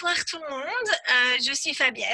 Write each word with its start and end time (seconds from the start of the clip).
Bonsoir 0.00 0.24
tout 0.24 0.38
le 0.38 0.50
monde. 0.50 0.64
Euh, 0.88 1.36
je 1.46 1.52
suis 1.52 1.74
Fabienne. 1.74 2.06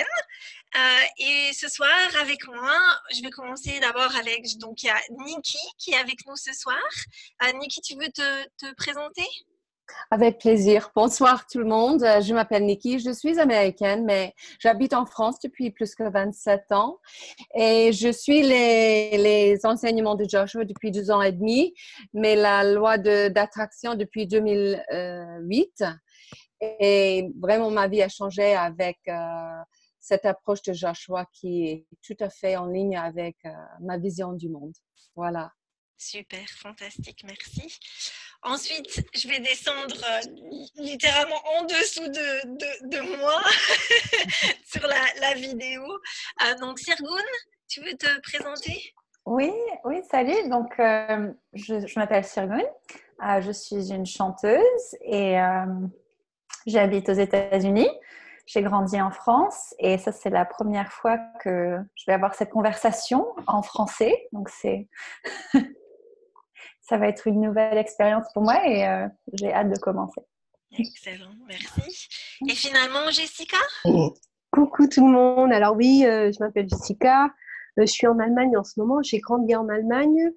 Euh, 0.76 0.78
et 1.18 1.52
ce 1.52 1.68
soir, 1.68 1.88
avec 2.20 2.46
moi, 2.48 2.78
je 3.14 3.22
vais 3.22 3.30
commencer 3.30 3.78
d'abord 3.80 4.14
avec, 4.16 4.44
donc 4.58 4.82
il 4.82 4.86
y 4.86 4.90
a 4.90 4.98
Niki 5.24 5.58
qui 5.78 5.92
est 5.92 5.96
avec 5.96 6.26
nous 6.26 6.36
ce 6.36 6.52
soir. 6.52 6.76
Euh, 7.44 7.52
Niki, 7.58 7.80
tu 7.82 7.94
veux 7.94 8.08
te, 8.08 8.44
te, 8.58 8.74
présenter? 8.74 9.26
Avec 10.10 10.38
plaisir. 10.38 10.90
Bonsoir 10.96 11.46
tout 11.46 11.58
le 11.58 11.64
monde. 11.64 12.00
Je 12.00 12.34
m'appelle 12.34 12.64
Niki. 12.64 12.98
Je 12.98 13.12
suis 13.12 13.38
américaine, 13.38 14.04
mais 14.04 14.34
j'habite 14.58 14.92
en 14.92 15.06
France 15.06 15.38
depuis 15.38 15.70
plus 15.70 15.94
que 15.94 16.10
27 16.10 16.72
ans. 16.72 16.98
Et 17.54 17.92
je 17.92 18.10
suis 18.10 18.42
les, 18.42 19.16
les 19.16 19.64
enseignements 19.64 20.16
de 20.16 20.26
Joshua 20.28 20.64
depuis 20.64 20.90
deux 20.90 21.12
ans 21.12 21.22
et 21.22 21.32
demi, 21.32 21.72
mais 22.12 22.34
la 22.34 22.64
loi 22.64 22.98
d'attraction 22.98 23.94
depuis 23.94 24.26
2008. 24.26 25.84
Et 26.80 27.28
vraiment, 27.40 27.70
ma 27.70 27.88
vie 27.88 28.02
a 28.02 28.08
changé 28.08 28.54
avec 28.54 28.98
euh, 29.08 29.62
cette 30.00 30.24
approche 30.24 30.62
de 30.62 30.72
Joshua 30.72 31.26
qui 31.32 31.68
est 31.68 31.86
tout 32.02 32.16
à 32.20 32.30
fait 32.30 32.56
en 32.56 32.66
ligne 32.66 32.96
avec 32.96 33.36
euh, 33.44 33.50
ma 33.80 33.98
vision 33.98 34.32
du 34.32 34.48
monde. 34.48 34.74
Voilà. 35.14 35.52
Super, 35.98 36.46
fantastique, 36.48 37.24
merci. 37.24 37.78
Ensuite, 38.42 39.02
je 39.14 39.28
vais 39.28 39.40
descendre 39.40 39.96
euh, 39.96 40.20
littéralement 40.76 41.40
en 41.58 41.64
dessous 41.64 42.06
de, 42.06 42.46
de, 42.58 42.96
de 42.96 43.16
moi 43.16 43.40
sur 44.66 44.86
la, 44.86 45.04
la 45.20 45.34
vidéo. 45.34 45.82
donc, 46.60 46.78
Sirgoun, 46.78 47.22
tu 47.66 47.80
veux 47.80 47.94
te 47.94 48.20
présenter? 48.20 48.94
Oui, 49.24 49.50
oui, 49.84 50.02
salut. 50.10 50.48
Donc, 50.50 50.74
je, 50.78 51.86
je 51.86 51.98
m'appelle 51.98 52.24
Sirgoun. 52.24 52.62
je 53.40 53.52
suis 53.52 53.90
une 53.90 54.06
chanteuse 54.06 54.96
et 55.00 55.38
J'habite 56.66 57.08
aux 57.08 57.14
États-Unis. 57.14 57.88
J'ai 58.46 58.62
grandi 58.62 59.00
en 59.00 59.10
France 59.10 59.74
et 59.78 59.98
ça, 59.98 60.12
c'est 60.12 60.30
la 60.30 60.44
première 60.44 60.92
fois 60.92 61.18
que 61.40 61.78
je 61.94 62.04
vais 62.06 62.12
avoir 62.12 62.34
cette 62.34 62.50
conversation 62.50 63.26
en 63.46 63.62
français. 63.62 64.28
Donc, 64.32 64.48
c'est. 64.48 64.88
ça 66.80 66.98
va 66.98 67.08
être 67.08 67.26
une 67.26 67.40
nouvelle 67.40 67.78
expérience 67.78 68.26
pour 68.32 68.42
moi 68.42 68.64
et 68.66 68.86
euh, 68.86 69.08
j'ai 69.32 69.52
hâte 69.52 69.70
de 69.70 69.78
commencer. 69.78 70.20
Excellent, 70.78 71.32
merci. 71.46 72.08
Et 72.48 72.54
finalement, 72.54 73.10
Jessica? 73.10 73.56
Coucou 74.52 74.86
tout 74.88 75.06
le 75.06 75.12
monde. 75.12 75.52
Alors, 75.52 75.74
oui, 75.76 76.04
euh, 76.06 76.30
je 76.32 76.42
m'appelle 76.42 76.68
Jessica. 76.68 77.24
Euh, 77.78 77.82
je 77.82 77.86
suis 77.86 78.06
en 78.06 78.18
Allemagne 78.18 78.56
en 78.56 78.64
ce 78.64 78.78
moment. 78.78 79.02
J'ai 79.02 79.18
grandi 79.18 79.54
en 79.54 79.68
Allemagne. 79.68 80.30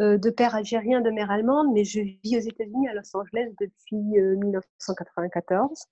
De 0.00 0.30
père 0.30 0.54
algérien, 0.54 1.00
de 1.00 1.10
mère 1.10 1.30
allemande, 1.30 1.68
mais 1.72 1.84
je 1.84 2.00
vis 2.00 2.36
aux 2.36 2.40
États-Unis, 2.40 2.88
à 2.88 2.94
Los 2.94 3.14
Angeles, 3.14 3.52
depuis 3.60 3.96
1994. 3.96 5.86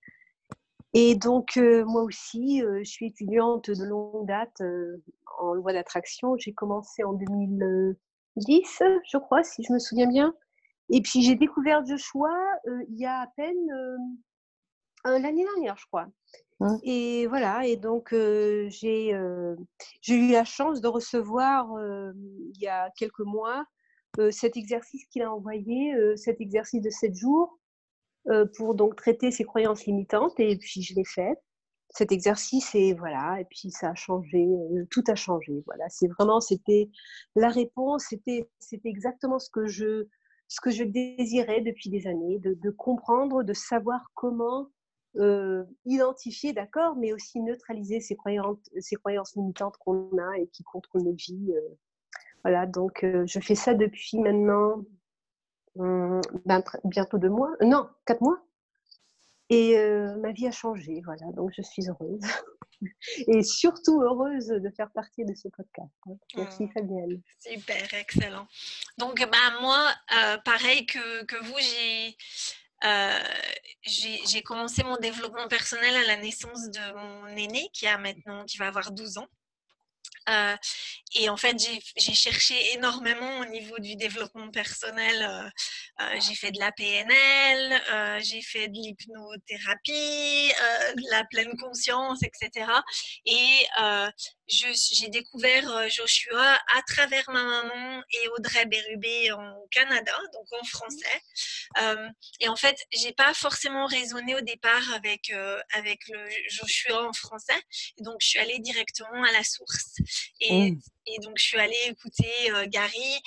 Et 0.93 1.15
donc, 1.15 1.57
euh, 1.57 1.85
moi 1.85 2.01
aussi, 2.01 2.63
euh, 2.63 2.79
je 2.79 2.89
suis 2.89 3.07
étudiante 3.07 3.69
de 3.69 3.83
longue 3.83 4.25
date 4.27 4.61
euh, 4.61 4.97
en 5.39 5.53
loi 5.53 5.71
d'attraction. 5.71 6.35
J'ai 6.37 6.53
commencé 6.53 7.03
en 7.03 7.13
2010, 7.13 8.83
je 9.11 9.17
crois, 9.17 9.43
si 9.43 9.63
je 9.63 9.71
me 9.71 9.79
souviens 9.79 10.07
bien. 10.07 10.33
Et 10.89 11.01
puis, 11.01 11.21
j'ai 11.21 11.35
découvert 11.35 11.85
Joshua 11.85 12.31
il 12.89 12.97
y 12.97 13.05
a 13.05 13.21
à 13.21 13.27
peine 13.35 13.69
l'année 15.05 15.43
dernière, 15.43 15.77
je 15.77 15.85
crois. 15.85 16.07
Et 16.83 17.27
voilà, 17.27 17.65
et 17.67 17.77
donc 17.77 18.09
j'ai 18.11 19.11
eu 19.11 20.31
la 20.31 20.43
chance 20.43 20.81
de 20.81 20.87
recevoir 20.87 21.69
il 22.15 22.59
y 22.59 22.67
a 22.67 22.89
quelques 22.97 23.19
mois 23.19 23.63
cet 24.31 24.57
exercice 24.57 25.05
qu'il 25.05 25.21
a 25.21 25.33
envoyé, 25.33 25.93
cet 26.17 26.41
exercice 26.41 26.81
de 26.81 26.89
7 26.89 27.15
jours, 27.15 27.59
euh, 28.27 28.45
pour 28.57 28.75
donc 28.75 28.95
traiter 28.95 29.31
ces 29.31 29.45
croyances 29.45 29.85
limitantes 29.85 30.39
et 30.39 30.57
puis 30.57 30.81
je 30.81 30.93
l'ai 30.93 31.05
fait. 31.05 31.37
Cet 31.89 32.11
exercice 32.11 32.75
et 32.75 32.93
voilà 32.93 33.39
et 33.39 33.45
puis 33.45 33.71
ça 33.71 33.89
a 33.89 33.95
changé 33.95 34.45
euh, 34.45 34.85
tout 34.91 35.03
a 35.07 35.15
changé 35.15 35.63
voilà. 35.65 35.85
C'est 35.89 36.07
vraiment 36.07 36.41
c'était 36.41 36.89
la 37.35 37.49
réponse 37.49 38.05
c'était 38.09 38.47
exactement 38.83 39.39
ce 39.39 39.49
que 39.49 39.67
je 39.67 40.07
ce 40.47 40.61
que 40.61 40.69
je 40.69 40.83
désirais 40.83 41.61
depuis 41.61 41.89
des 41.89 42.07
années 42.07 42.39
de, 42.39 42.69
comprendre 42.71 43.43
de 43.43 43.53
savoir 43.53 44.11
comment 44.15 44.67
euh, 45.15 45.63
identifier 45.85 46.53
d'accord 46.53 46.97
mais 46.97 47.13
aussi 47.13 47.39
neutraliser 47.41 48.01
ces 48.01 48.15
croyances 48.15 48.59
ces 48.79 48.95
croyances 48.97 49.35
limitantes 49.35 49.77
qu'on 49.77 50.09
a 50.17 50.37
et 50.37 50.47
qui 50.49 50.63
contrôlent 50.63 51.03
nos 51.03 51.15
vies 51.15 51.53
voilà 52.43 52.65
donc 52.65 53.03
je 53.03 53.39
fais 53.39 53.55
ça 53.55 53.73
depuis 53.73 54.17
maintenant 54.17 54.83
Hum, 55.79 56.21
ben, 56.45 56.63
bientôt 56.83 57.17
deux 57.17 57.29
mois, 57.29 57.51
euh, 57.61 57.65
non, 57.65 57.89
quatre 58.05 58.21
mois. 58.21 58.43
Et 59.49 59.77
euh, 59.77 60.15
ma 60.17 60.31
vie 60.31 60.47
a 60.47 60.51
changé, 60.51 61.01
voilà, 61.03 61.25
donc 61.33 61.51
je 61.55 61.61
suis 61.61 61.87
heureuse. 61.87 62.21
Et 63.27 63.43
surtout 63.43 64.01
heureuse 64.01 64.47
de 64.47 64.69
faire 64.69 64.91
partie 64.91 65.25
de 65.25 65.33
ce 65.33 65.47
podcast. 65.47 65.91
Hein. 66.07 66.13
Merci 66.35 66.63
mmh. 66.63 66.71
Fabienne. 66.71 67.21
Super, 67.39 67.93
excellent. 67.93 68.47
Donc, 68.97 69.19
ben, 69.19 69.61
moi, 69.61 69.89
euh, 70.17 70.37
pareil 70.45 70.85
que, 70.85 71.23
que 71.25 71.37
vous, 71.43 71.57
j'ai 71.59 72.17
j'ai 74.25 74.41
commencé 74.41 74.83
mon 74.83 74.97
développement 74.97 75.47
personnel 75.47 75.95
à 75.95 76.07
la 76.07 76.17
naissance 76.17 76.69
de 76.69 76.93
mon 76.95 77.27
aîné 77.35 77.69
qui 77.73 77.87
a 77.87 77.97
maintenant, 77.97 78.45
qui 78.45 78.57
va 78.57 78.67
avoir 78.67 78.91
12 78.91 79.17
ans. 79.17 79.27
Euh, 80.29 80.55
et 81.15 81.29
en 81.29 81.37
fait, 81.37 81.55
j'ai 81.97 82.13
cherché 82.13 82.55
énormément 82.73 83.39
au 83.39 83.45
niveau 83.45 83.79
du 83.79 83.95
développement 83.95 84.51
personnel. 84.51 85.23
Euh, 85.23 85.49
euh, 86.01 86.19
j'ai 86.21 86.35
fait 86.35 86.51
de 86.51 86.59
la 86.59 86.71
PNL, 86.71 88.21
j'ai 88.21 88.41
fait 88.41 88.67
de 88.67 88.73
l'hypnothérapie, 88.73 90.51
de 90.95 91.11
la 91.11 91.23
pleine 91.25 91.57
conscience, 91.57 92.19
etc. 92.23 92.71
Et 93.25 93.65
j'ai 94.47 95.09
découvert 95.09 95.89
Joshua 95.89 96.53
à 96.53 96.81
travers 96.87 97.29
ma 97.29 97.43
maman 97.43 98.03
et 98.11 98.27
Audrey 98.29 98.65
Bérubé 98.65 99.31
au 99.31 99.67
Canada, 99.71 100.13
donc 100.33 100.47
en 100.59 100.63
français. 100.63 101.21
et 102.39 102.47
en 102.47 102.55
fait, 102.55 102.77
j'ai 102.91 103.13
pas 103.13 103.33
forcément 103.33 103.85
raisonné 103.87 104.35
au 104.35 104.41
départ 104.41 104.93
avec, 104.93 105.31
avec 105.73 105.99
le 106.07 106.29
Joshua 106.49 107.07
en 107.07 107.13
français. 107.13 107.61
donc, 107.99 108.17
je 108.21 108.27
suis 108.27 108.39
allée 108.39 108.59
directement 108.59 109.23
à 109.23 109.31
la 109.31 109.43
source. 109.43 109.98
Et, 110.41 110.71
mmh. 110.71 110.81
et 111.07 111.19
donc, 111.19 111.37
je 111.37 111.43
suis 111.43 111.59
allée 111.59 111.75
écouter 111.87 112.31
Gary. 112.67 113.21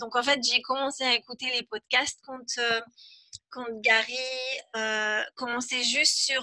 donc, 0.00 0.16
en 0.16 0.22
fait, 0.22 0.40
j'ai 0.42 0.60
commencé 0.62 1.04
à 1.04 1.14
écouter 1.14 1.46
les 1.54 1.62
podcasts 1.62 2.20
quand, 2.26 2.60
quand 3.50 3.66
Gary 3.80 4.14
commençait 5.34 5.84
juste 5.84 6.16
sur... 6.18 6.42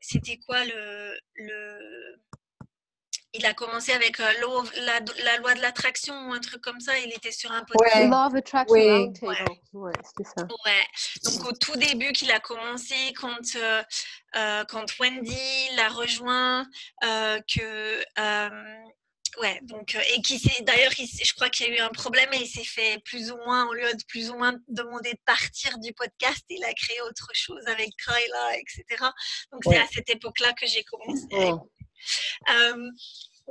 C'était 0.00 0.38
quoi 0.38 0.64
le, 0.64 1.18
le 1.34 2.22
il 3.34 3.46
a 3.46 3.54
commencé 3.54 3.92
avec 3.92 4.20
euh, 4.20 4.24
la, 4.84 5.00
la, 5.24 5.36
loi 5.38 5.54
de 5.54 5.60
l'attraction 5.60 6.14
ou 6.28 6.32
un 6.32 6.40
truc 6.40 6.60
comme 6.60 6.80
ça. 6.80 6.98
Il 6.98 7.12
était 7.12 7.32
sur 7.32 7.50
un 7.50 7.64
podcast. 7.64 7.96
Ouais. 7.96 8.08
Law 8.08 8.26
of 8.26 8.34
Attraction 8.34 9.12
ouais. 9.22 9.44
Ouais, 9.72 9.92
c'était 10.04 10.28
ça. 10.36 10.46
Ouais. 10.66 10.84
Donc 11.24 11.48
au 11.48 11.52
tout 11.52 11.76
début 11.76 12.12
qu'il 12.12 12.30
a 12.30 12.40
commencé, 12.40 12.94
quand, 13.18 13.56
euh, 13.56 13.82
euh, 14.36 14.64
quand 14.68 14.84
Wendy 14.98 15.68
l'a 15.76 15.88
rejoint, 15.88 16.66
que 17.00 18.02
ouais, 19.40 19.60
donc 19.62 19.96
et 20.14 20.20
qui 20.20 20.38
s'est 20.38 20.62
d'ailleurs, 20.62 20.92
je 20.92 21.34
crois 21.34 21.48
qu'il 21.48 21.68
y 21.68 21.70
a 21.70 21.78
eu 21.78 21.80
un 21.80 21.88
problème 21.88 22.28
et 22.34 22.42
il 22.42 22.46
s'est 22.46 22.64
fait 22.64 23.00
plus 23.02 23.32
ou 23.32 23.36
moins, 23.38 23.66
au 23.66 23.72
lieu 23.72 23.90
de 23.90 24.04
plus 24.08 24.30
ou 24.30 24.36
moins 24.36 24.54
demander 24.68 25.12
de 25.12 25.20
partir 25.24 25.78
du 25.78 25.94
podcast, 25.94 26.44
il 26.50 26.62
a 26.64 26.72
créé 26.74 27.00
autre 27.02 27.30
chose 27.32 27.64
avec 27.66 27.88
Kyla, 27.96 28.58
etc. 28.58 29.04
Donc 29.52 29.62
c'est 29.64 29.78
à 29.78 29.86
cette 29.90 30.10
époque-là 30.10 30.52
que 30.52 30.66
j'ai 30.66 30.84
commencé. 30.84 31.26
Euh, 32.50 32.90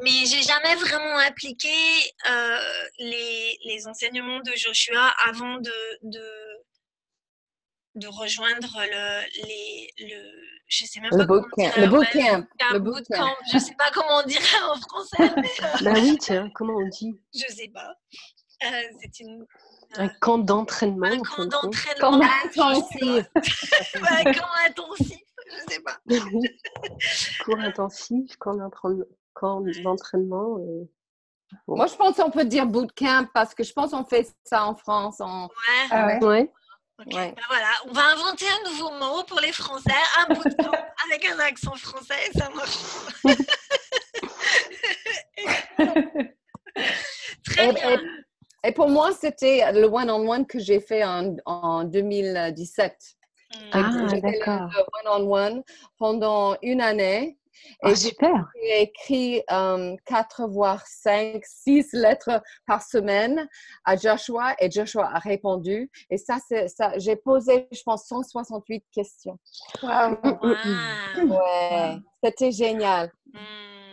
mais 0.02 0.26
j'ai 0.26 0.42
jamais 0.42 0.76
vraiment 0.76 1.18
appliqué 1.18 1.70
euh, 2.30 2.58
les, 3.00 3.58
les, 3.66 3.88
enseignements 3.88 4.40
de 4.40 4.52
Joshua 4.56 5.14
avant 5.28 5.58
de, 5.58 5.74
de, 6.04 6.30
de 7.96 8.08
rejoindre 8.08 8.80
le, 8.80 9.48
les, 9.48 9.94
le, 10.00 10.32
je 10.68 10.86
sais 10.86 11.02
même 11.02 11.10
pas 11.12 11.26
comment 11.26 11.46
dire, 11.58 11.74
le 11.78 11.88
bootcamp. 11.88 12.48
Le 12.72 12.80
bootcamp. 12.80 13.36
Je 13.52 13.58
sais 13.58 13.76
pas 13.76 13.92
comment 13.94 14.20
on 14.24 14.28
dirait 14.28 14.62
en 14.70 14.80
français. 14.80 15.18
bah 15.84 15.92
oui, 15.96 16.18
tiens, 16.20 16.50
comment 16.56 16.78
on 16.78 16.88
dit? 16.88 17.20
Je 17.34 17.54
sais 17.54 17.70
pas. 17.74 17.94
Euh, 18.64 18.82
c'est 19.02 19.20
une 19.20 19.46
Un 19.98 20.08
camp 20.08 20.38
d'entraînement. 20.38 21.08
Un 21.08 21.20
camp 21.20 21.46
d'entraînement. 21.46 22.22
Intensif. 22.46 23.26
Un 23.36 24.24
camp 24.32 24.50
intensif, 24.66 25.20
je 25.54 25.74
sais 25.74 25.82
pas. 25.82 25.98
Cours 27.46 27.60
intensif, 27.60 28.36
camp 28.38 28.56
d'entraînement. 29.84 30.58
Euh, 30.60 30.84
bon. 31.68 31.76
Moi, 31.78 31.88
je 31.88 31.96
pense 31.96 32.16
qu'on 32.18 32.32
peut 32.32 32.46
dire 32.46 32.66
bootcamp 32.66 33.28
parce 33.34 33.54
que 33.56 33.64
je 33.64 33.74
pense 33.74 33.92
qu'on 33.92 34.06
fait 34.06 34.28
ça 34.44 34.66
en 34.66 34.76
France. 34.76 35.22
En... 35.22 35.46
Ouais. 35.46 35.88
Ah 35.92 36.06
ouais? 36.08 36.24
Ouais. 36.24 36.52
ok. 37.00 37.14
Ouais. 37.14 37.34
Ben 37.36 37.44
voilà, 37.48 37.68
on 37.88 37.92
va 37.94 38.02
inventer 38.14 38.46
un 38.48 38.70
nouveau 38.70 38.92
mot 39.00 39.24
pour 39.24 39.40
les 39.40 39.52
Français, 39.52 39.92
un 40.20 40.34
bootcamp 40.34 40.72
avec 41.12 41.26
un 41.26 41.40
accent 41.40 41.76
français, 41.76 42.32
ça 42.38 42.50
marche. 42.52 42.78
Très 47.46 47.70
Et, 47.70 47.74
bien. 47.74 47.90
et- 47.92 48.00
et 48.64 48.72
pour 48.74 48.90
moi, 48.90 49.12
c'était 49.12 49.72
le 49.72 49.86
one-on-one 49.88 50.46
que 50.46 50.60
j'ai 50.60 50.80
fait 50.80 51.04
en, 51.04 51.36
en 51.48 51.84
2017. 51.84 52.96
Ah, 53.72 53.90
J'ai 54.10 54.22
fait 54.22 54.32
le- 54.32 54.40
d'accord. 54.40 54.70
one-on-one 55.06 55.64
pendant 55.98 56.56
une 56.62 56.82
année. 56.82 57.38
Et 57.64 57.78
Ah, 57.84 57.90
j'ai 57.90 57.96
super. 58.10 58.50
J'ai 58.60 58.82
écrit 58.82 59.44
euh, 59.52 59.96
quatre, 60.06 60.48
voire 60.48 60.86
cinq, 60.88 61.44
six 61.46 61.94
lettres 61.94 62.42
par 62.66 62.82
semaine 62.82 63.48
à 63.86 63.96
Joshua 63.96 64.56
et 64.60 64.72
Joshua 64.72 65.08
a 65.14 65.20
répondu. 65.20 65.92
Et 66.10 66.18
ça, 66.18 66.38
c'est 66.48 66.68
ça. 66.70 66.98
J'ai 66.98 67.16
posé, 67.16 67.68
je 67.72 67.82
pense, 67.84 68.08
168 68.08 68.84
questions. 68.92 69.38
Wow. 69.84 70.18
Wow. 70.24 71.38
Ouais, 71.38 71.98
c'était 72.24 72.52
génial. 72.52 73.12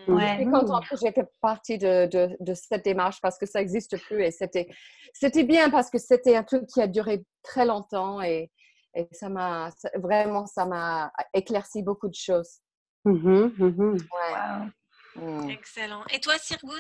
Ouais. 0.06 0.28
Je 0.38 0.43
suis 0.43 0.50
contente 0.50 0.87
que 0.88 0.96
j'ai 0.96 1.12
fait 1.12 1.26
partie 1.43 1.76
de, 1.76 2.06
de, 2.06 2.37
de 2.40 2.55
cette 2.55 2.84
démarche 2.84 3.20
parce 3.20 3.37
que 3.37 3.44
ça 3.44 3.58
n'existe 3.58 3.99
plus 4.05 4.22
et 4.25 4.31
c'était, 4.31 4.66
c'était 5.12 5.44
bien 5.44 5.69
parce 5.69 5.90
que 5.90 5.99
c'était 5.99 6.34
un 6.34 6.43
truc 6.43 6.64
qui 6.66 6.81
a 6.81 6.87
duré 6.87 7.22
très 7.43 7.66
longtemps 7.66 8.22
et, 8.22 8.50
et 8.98 9.08
ça 9.12 9.28
m'a, 9.28 9.70
vraiment, 9.94 10.46
ça 10.46 10.64
m'a 10.66 11.12
éclairci 11.32 11.82
beaucoup 11.82 12.08
de 12.08 12.14
choses. 12.14 12.58
Mhm, 13.04 13.52
mhm. 13.56 13.92
Ouais. 13.92 14.72
Wow. 15.16 15.44
Mm. 15.44 15.50
Excellent. 15.50 16.02
Et 16.12 16.20
toi, 16.20 16.34
Sirgun 16.38 16.74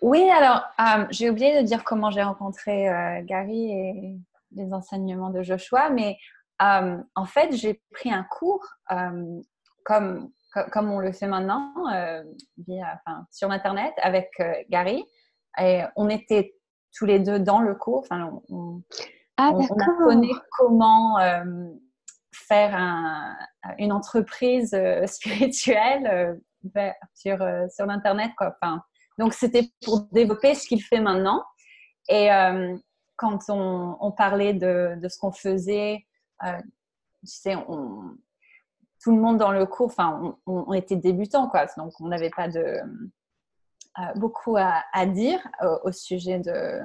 Oui, 0.00 0.28
alors, 0.30 0.62
euh, 0.80 1.06
j'ai 1.10 1.28
oublié 1.30 1.60
de 1.60 1.66
dire 1.66 1.84
comment 1.84 2.10
j'ai 2.10 2.22
rencontré 2.22 2.88
euh, 2.88 3.22
Gary 3.24 3.70
et 3.72 4.16
les 4.52 4.72
enseignements 4.72 5.30
de 5.30 5.42
Joshua, 5.42 5.90
mais 5.90 6.16
euh, 6.62 6.96
en 7.14 7.24
fait, 7.26 7.52
j'ai 7.54 7.82
pris 7.92 8.12
un 8.12 8.24
cours 8.24 8.66
euh, 8.92 9.40
comme, 9.84 10.30
co- 10.54 10.68
comme 10.72 10.90
on 10.90 10.98
le 11.00 11.12
fait 11.12 11.26
maintenant 11.26 11.72
euh, 11.92 12.22
via, 12.66 13.00
enfin, 13.04 13.26
sur 13.30 13.50
Internet 13.50 13.92
avec 14.02 14.30
euh, 14.40 14.52
Gary. 14.70 15.04
Et 15.60 15.82
on 15.96 16.08
était 16.08 16.54
tous 16.96 17.06
les 17.06 17.18
deux 17.18 17.38
dans 17.38 17.60
le 17.60 17.74
cours. 17.74 18.00
Enfin, 18.00 18.30
on, 18.48 18.56
on- 18.56 18.82
Ah, 19.42 19.52
on, 19.54 19.60
on 19.60 19.78
apprenait 19.80 20.34
comment 20.50 21.18
euh, 21.18 21.44
faire 22.32 22.74
un- 22.74 23.36
une 23.78 23.92
entreprise 23.92 24.74
euh, 24.74 25.06
spirituelle 25.06 26.38
euh, 26.76 26.90
sur, 27.14 27.38
sur 27.74 27.86
l'Internet. 27.86 28.32
Quoi. 28.36 28.54
Enfin, 28.60 28.82
donc, 29.18 29.32
c'était 29.34 29.70
pour 29.84 30.02
développer 30.12 30.54
ce 30.54 30.66
qu'il 30.66 30.82
fait 30.82 31.00
maintenant. 31.00 31.42
Et 32.08 32.30
euh, 32.32 32.76
quand 33.16 33.38
on, 33.48 33.96
on 34.00 34.12
parlait 34.12 34.52
de, 34.54 34.94
de 35.00 35.08
ce 35.08 35.18
qu'on 35.18 35.32
faisait, 35.32 36.06
euh, 36.44 36.58
tu 37.20 37.26
sais, 37.26 37.56
on- 37.56 38.16
tout 39.02 39.12
le 39.14 39.20
monde 39.22 39.38
dans 39.38 39.52
le 39.52 39.64
cours, 39.64 39.86
enfin, 39.86 40.36
on, 40.46 40.74
était 40.74 40.96
débutants, 40.96 41.48
quoi. 41.48 41.64
Donc, 41.78 41.92
on 42.00 42.08
n'avait 42.08 42.28
pas 42.30 42.48
de, 42.48 42.60
euh, 43.98 44.12
beaucoup 44.16 44.56
à, 44.58 44.82
à 44.92 45.06
dire 45.06 45.40
au 45.84 45.90
sujet 45.92 46.38
de, 46.38 46.82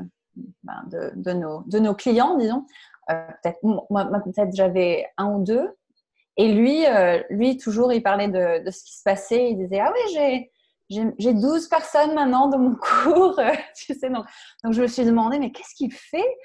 ben, 0.63 0.83
de, 0.89 1.79
nos, 1.79 1.93
clients, 1.95 2.37
disons. 2.37 2.65
Euh, 3.09 3.27
peut-être, 3.43 3.59
moi, 3.63 4.05
peut-être 4.23 4.55
j'avais 4.55 5.07
un 5.17 5.33
ou 5.33 5.43
deux. 5.43 5.75
Et 6.37 6.53
lui, 6.53 6.85
euh, 6.85 7.21
lui, 7.29 7.57
toujours, 7.57 7.93
il 7.93 8.03
parlait 8.03 8.27
de, 8.27 8.69
ce 8.69 8.83
qui 8.83 8.97
se 8.97 9.03
passait. 9.03 9.51
Il 9.51 9.57
disait, 9.57 9.79
ah 9.79 9.93
oui, 9.93 10.13
j'ai, 10.13 10.51
j'ai, 10.89 11.13
j'ai 11.17 11.33
12 11.33 11.67
personnes 11.67 12.13
maintenant 12.13 12.47
dans 12.47 12.59
mon 12.59 12.75
cours. 13.03 13.39
tu 13.75 13.93
sais, 13.93 14.09
donc, 14.09 14.25
donc, 14.63 14.73
je 14.73 14.81
me 14.81 14.87
suis 14.87 15.05
demandé, 15.05 15.39
mais 15.39 15.51
qu'est-ce 15.51 15.75
qu'il 15.75 15.93
fait? 15.93 16.35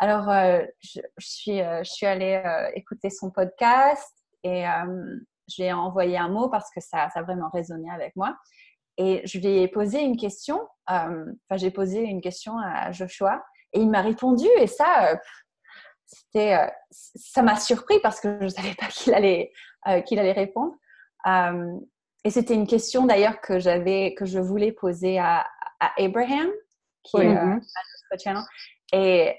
Alors, 0.00 0.28
euh, 0.28 0.62
je, 0.80 1.00
suis, 1.18 1.58
je 1.58 1.90
suis 1.90 2.06
allée 2.06 2.42
écouter 2.74 3.10
son 3.10 3.30
podcast 3.30 4.12
et 4.42 4.66
euh, 4.66 5.16
je 5.48 5.62
lui 5.62 5.68
ai 5.68 5.72
envoyé 5.72 6.18
un 6.18 6.28
mot 6.28 6.48
parce 6.48 6.70
que 6.70 6.80
ça, 6.80 7.08
ça 7.10 7.20
a 7.20 7.22
vraiment 7.22 7.48
résonné 7.52 7.90
avec 7.90 8.14
moi. 8.16 8.36
Et 8.98 9.22
je 9.24 9.38
lui 9.38 9.46
ai 9.62 9.68
posé 9.68 10.00
une 10.00 10.16
question. 10.16 10.60
euh, 10.90 11.24
Enfin, 11.48 11.56
j'ai 11.56 11.70
posé 11.70 12.00
une 12.02 12.20
question 12.20 12.58
à 12.58 12.90
Joshua 12.92 13.42
et 13.72 13.80
il 13.80 13.88
m'a 13.88 14.02
répondu. 14.02 14.46
Et 14.58 14.66
ça, 14.66 15.12
euh, 15.12 15.16
c'était, 16.06 16.54
euh, 16.56 16.66
ça 16.90 17.42
m'a 17.42 17.56
surpris 17.56 18.00
parce 18.00 18.20
que 18.20 18.38
je 18.40 18.44
ne 18.44 18.48
savais 18.48 18.74
pas 18.74 18.86
qu'il 18.86 19.14
allait, 19.14 19.52
qu'il 20.06 20.18
allait 20.18 20.32
répondre. 20.32 20.74
Et 22.24 22.30
c'était 22.30 22.54
une 22.54 22.66
question 22.66 23.06
d'ailleurs 23.06 23.40
que 23.40 23.58
j'avais, 23.58 24.14
que 24.14 24.24
je 24.26 24.38
voulais 24.40 24.72
poser 24.72 25.18
à, 25.18 25.46
à 25.80 25.92
Abraham, 25.98 26.48
qui 27.04 27.16
Oui. 27.18 27.26
est 27.26 27.36
à 27.36 27.44
notre 27.44 28.22
channel. 28.22 28.42
Et 28.92 29.36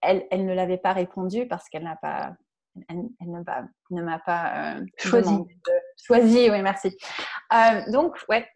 elle, 0.00 0.26
elle 0.30 0.46
ne 0.46 0.54
l'avait 0.54 0.78
pas 0.78 0.92
répondu 0.92 1.46
parce 1.46 1.68
qu'elle 1.68 1.84
n'a 1.84 1.96
pas, 1.96 2.32
elle, 2.88 3.02
elle 3.20 3.30
ne, 3.30 3.42
m'a- 3.42 3.64
ne 3.90 4.02
m'a 4.02 4.18
pas 4.20 4.76
euh, 4.76 4.84
Choisi. 4.98 5.36
de- 5.36 5.44
choisi. 6.02 6.50
Oui, 6.50 6.62
merci. 6.62 6.96
Euh, 7.52 7.82
donc, 7.90 8.16
ouais. 8.28 8.48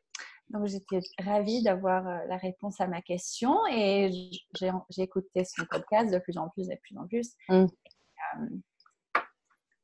Donc, 0.50 0.66
j'étais 0.66 1.00
ravie 1.18 1.62
d'avoir 1.62 2.06
euh, 2.06 2.18
la 2.28 2.36
réponse 2.36 2.80
à 2.80 2.86
ma 2.86 3.02
question 3.02 3.58
et 3.70 4.10
j'ai 4.54 4.70
j'ai 4.90 5.02
écouté 5.02 5.44
son 5.44 5.64
podcast 5.66 6.12
de 6.12 6.18
plus 6.18 6.38
en 6.38 6.48
plus 6.50 6.70
et 6.70 6.74
de 6.76 6.80
plus 6.80 6.96
en 6.96 7.06
plus. 7.06 7.32
Mm. 7.48 7.54
Euh, 7.64 8.46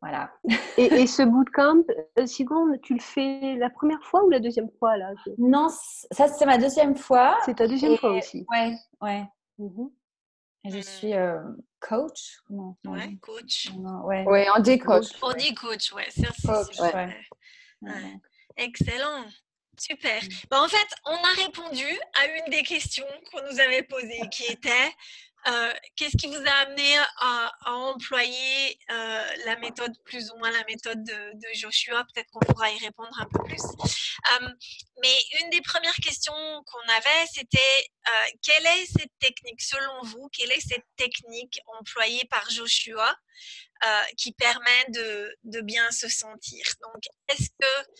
voilà. 0.00 0.32
Et, 0.78 0.86
et 0.86 1.06
ce 1.06 1.22
bootcamp, 1.22 1.84
euh, 2.18 2.26
Sigourney, 2.26 2.80
tu 2.80 2.94
le 2.94 3.00
fais 3.00 3.56
la 3.56 3.68
première 3.70 4.02
fois 4.02 4.24
ou 4.24 4.30
la 4.30 4.40
deuxième 4.40 4.70
fois 4.78 4.96
là? 4.96 5.12
Non, 5.38 5.68
ça, 5.68 6.26
c'est 6.28 6.46
ma 6.46 6.58
deuxième 6.58 6.96
fois. 6.96 7.38
C'est 7.44 7.54
ta 7.56 7.68
deuxième 7.68 7.92
Et- 7.92 7.96
fois 7.98 8.12
aussi. 8.16 8.44
Ouais, 8.50 8.74
ouais. 9.02 9.24
Mhm. 9.58 9.90
Et 10.64 10.70
je 10.70 10.78
Mm. 10.78 10.82
suis 10.82 11.14
euh, 11.14 11.40
coach. 11.80 12.38
Comment 12.46 12.76
on 12.86 12.92
Ouais, 12.92 13.16
coach. 13.20 13.70
Non, 13.76 14.04
ouais. 14.06 14.24
Oui, 14.26 14.40
on 14.56 14.60
dit 14.60 14.78
coach. 14.78 15.08
On 15.22 15.32
dit 15.34 15.54
coach, 15.54 15.92
ouais. 15.92 16.08
Ça, 16.10 16.64
c'est- 16.64 16.80
ouais. 16.82 17.14
Ouais. 17.82 18.16
Excellent. 18.56 19.24
Super. 19.78 20.22
Mm. 20.22 20.28
Bah, 20.50 20.62
en 20.62 20.68
fait, 20.68 20.88
on 21.06 21.16
a 21.16 21.44
répondu 21.44 21.86
à 22.14 22.26
une 22.26 22.50
des 22.50 22.62
questions 22.62 23.06
qu'on 23.30 23.42
nous 23.50 23.60
avait 23.60 23.82
posées, 23.82 24.22
qui 24.30 24.44
était 24.52 24.92
euh, 25.48 25.72
qu'est-ce 25.96 26.16
qui 26.16 26.28
vous 26.28 26.46
a 26.46 26.52
amené 26.66 26.96
à, 27.18 27.52
à 27.64 27.72
employer 27.72 28.78
euh, 28.90 29.24
la 29.44 29.56
méthode, 29.56 29.92
plus 30.04 30.30
ou 30.30 30.38
moins 30.38 30.52
la 30.52 30.64
méthode 30.64 31.02
de, 31.02 31.32
de 31.34 31.48
Joshua? 31.54 32.04
Peut-être 32.14 32.30
qu'on 32.30 32.38
pourra 32.40 32.70
y 32.70 32.78
répondre 32.78 33.10
un 33.20 33.26
peu 33.26 33.42
plus. 33.44 33.60
Euh, 33.60 34.48
mais 35.02 35.14
une 35.40 35.50
des 35.50 35.60
premières 35.62 35.96
questions 35.96 36.32
qu'on 36.32 36.92
avait, 36.92 37.26
c'était 37.32 37.58
euh, 38.06 38.30
quelle 38.42 38.66
est 38.66 38.86
cette 38.86 39.10
technique, 39.18 39.60
selon 39.60 40.02
vous, 40.02 40.28
quelle 40.32 40.52
est 40.52 40.60
cette 40.60 40.86
technique 40.96 41.60
employée 41.78 42.24
par 42.30 42.48
Joshua 42.50 43.14
qui 44.16 44.32
permet 44.34 44.84
de, 44.90 45.36
de 45.42 45.60
bien 45.60 45.90
se 45.90 46.08
sentir? 46.08 46.64
Donc, 46.82 47.02
est-ce 47.28 47.48
que 47.48 47.90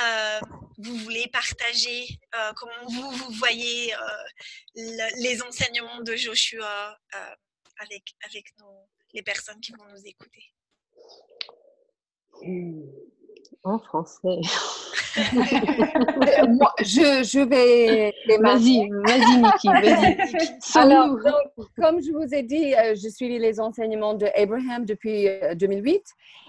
euh, 0.00 0.40
vous 0.78 0.96
voulez 0.96 1.26
partager 1.28 2.06
euh, 2.34 2.52
comment 2.56 2.86
vous, 2.88 3.10
vous 3.10 3.30
voyez 3.32 3.94
euh, 3.94 3.98
le- 4.74 5.22
les 5.22 5.42
enseignements 5.42 6.00
de 6.00 6.16
Joshua 6.16 6.98
avec, 7.78 8.14
avec 8.24 8.46
les 9.12 9.22
personnes 9.22 9.60
qui 9.60 9.72
vont 9.72 9.86
nous 9.86 10.06
écouter? 10.06 10.44
Hmm. 12.42 13.01
En 13.64 13.78
français. 13.78 14.40
Euh, 15.18 15.20
Moi, 16.48 16.72
je, 16.80 17.22
je 17.22 17.40
vais 17.40 18.12
démarrer. 18.26 18.58
Vas-y, 18.58 18.88
vas-y, 18.88 19.42
Niki, 19.42 19.68
vas-y. 19.68 20.58
Alors, 20.74 21.08
donc, 21.08 21.68
comme 21.76 22.00
je 22.02 22.10
vous 22.12 22.34
ai 22.34 22.42
dit, 22.42 22.74
euh, 22.74 22.94
je 22.94 23.08
suis 23.08 23.38
les 23.38 23.60
enseignements 23.60 24.14
de 24.14 24.26
Abraham 24.34 24.84
depuis 24.84 25.28
euh, 25.28 25.54
2008. 25.54 26.02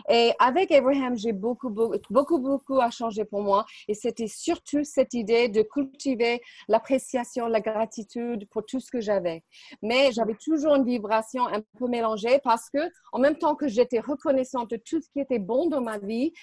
Et 0.09 0.31
avec 0.39 0.71
Abraham, 0.71 1.15
j'ai 1.17 1.33
beaucoup, 1.33 1.69
beaucoup, 1.69 1.99
beaucoup, 2.09 2.39
beaucoup 2.39 2.79
à 2.79 2.89
changer 2.89 3.25
pour 3.25 3.41
moi. 3.41 3.65
Et 3.87 3.93
c'était 3.93 4.27
surtout 4.27 4.83
cette 4.83 5.13
idée 5.13 5.49
de 5.49 5.61
cultiver 5.61 6.41
l'appréciation, 6.67 7.47
la 7.47 7.61
gratitude 7.61 8.47
pour 8.49 8.65
tout 8.65 8.79
ce 8.79 8.91
que 8.91 9.01
j'avais. 9.01 9.43
Mais 9.81 10.11
j'avais 10.11 10.35
toujours 10.35 10.75
une 10.75 10.85
vibration 10.85 11.45
un 11.47 11.61
peu 11.77 11.87
mélangée 11.87 12.39
parce 12.43 12.69
que, 12.69 12.79
en 13.11 13.19
même 13.19 13.37
temps 13.37 13.55
que 13.55 13.67
j'étais 13.67 13.99
reconnaissante 13.99 14.71
de 14.71 14.77
tout 14.77 14.99
ce 15.01 15.09
qui 15.09 15.19
était 15.19 15.39
bon 15.39 15.67
dans 15.67 15.81
ma 15.81 15.97
vie, 15.99 16.33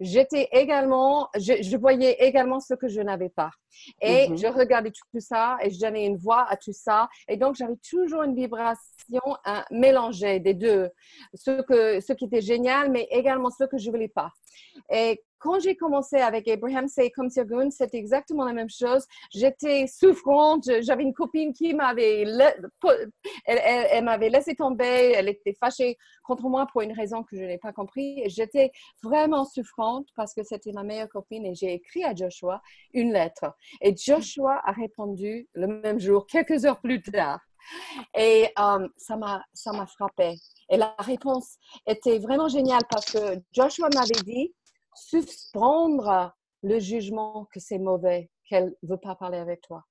j'étais 0.00 0.48
également, 0.52 1.28
je, 1.36 1.62
je 1.62 1.76
voyais 1.76 2.16
également 2.20 2.60
ce 2.60 2.74
que 2.74 2.88
je 2.88 3.00
n'avais 3.00 3.28
pas. 3.28 3.50
Et 4.00 4.28
Mhm. 4.28 4.36
je 4.38 4.46
regardais 4.46 4.90
tout 4.90 5.20
ça 5.20 5.56
et 5.62 5.70
je 5.70 5.78
donnais 5.78 6.06
une 6.06 6.16
voix 6.16 6.46
à 6.48 6.56
tout 6.56 6.72
ça. 6.72 7.08
Et 7.28 7.36
donc, 7.36 7.54
j'avais 7.56 7.76
toujours 7.88 8.22
une 8.22 8.34
vibration 8.34 9.20
hein, 9.44 9.64
mélangée 9.70 10.40
des 10.40 10.54
deux. 10.54 10.88
Ce, 11.34 11.62
que, 11.62 12.00
ce 12.00 12.12
qui 12.12 12.24
était 12.26 12.40
génial, 12.40 12.90
mais 12.90 13.06
également 13.10 13.50
ce 13.50 13.64
que 13.64 13.78
je 13.78 13.90
voulais 13.90 14.08
pas. 14.08 14.30
Et 14.90 15.22
quand 15.38 15.60
j'ai 15.60 15.76
commencé 15.76 16.16
avec 16.16 16.48
Abraham, 16.48 16.86
comme 17.14 17.30
Sirgun, 17.30 17.70
c'était 17.70 17.98
exactement 17.98 18.44
la 18.44 18.52
même 18.52 18.70
chose. 18.70 19.06
J'étais 19.32 19.86
souffrante, 19.86 20.68
j'avais 20.80 21.02
une 21.02 21.14
copine 21.14 21.52
qui 21.52 21.74
m'avait, 21.74 22.24
elle, 23.44 24.04
m'avait 24.04 24.30
laissé 24.30 24.54
tomber, 24.54 25.12
elle 25.14 25.28
était 25.28 25.54
fâchée 25.54 25.96
contre 26.22 26.48
moi 26.48 26.66
pour 26.70 26.82
une 26.82 26.92
raison 26.92 27.22
que 27.22 27.36
je 27.36 27.42
n'ai 27.42 27.58
pas 27.58 27.72
compris. 27.72 28.22
J'étais 28.26 28.70
vraiment 29.02 29.44
souffrante 29.44 30.08
parce 30.16 30.34
que 30.34 30.42
c'était 30.42 30.72
ma 30.72 30.82
meilleure 30.82 31.08
copine 31.08 31.46
et 31.46 31.54
j'ai 31.54 31.72
écrit 31.74 32.04
à 32.04 32.14
Joshua 32.14 32.60
une 32.92 33.12
lettre. 33.12 33.54
Et 33.80 33.94
Joshua 33.96 34.60
a 34.64 34.72
répondu 34.72 35.48
le 35.54 35.66
même 35.66 36.00
jour, 36.00 36.26
quelques 36.26 36.64
heures 36.64 36.80
plus 36.80 37.02
tard. 37.02 37.40
Et 38.14 38.50
euh, 38.58 38.88
ça 38.96 39.16
m'a 39.16 39.44
ça 39.52 39.72
m'a 39.72 39.86
frappé. 39.86 40.34
Et 40.70 40.76
la 40.76 40.94
réponse 40.98 41.56
était 41.86 42.18
vraiment 42.18 42.48
géniale 42.48 42.82
parce 42.90 43.12
que 43.12 43.40
Joshua 43.52 43.88
m'avait 43.94 44.22
dit 44.24 44.54
suspendre 44.98 46.34
le 46.62 46.78
jugement 46.78 47.46
que 47.52 47.60
c'est 47.60 47.78
mauvais, 47.78 48.30
qu'elle 48.48 48.74
ne 48.82 48.88
veut 48.88 48.98
pas 48.98 49.14
parler 49.14 49.38
avec 49.38 49.60
toi. 49.62 49.84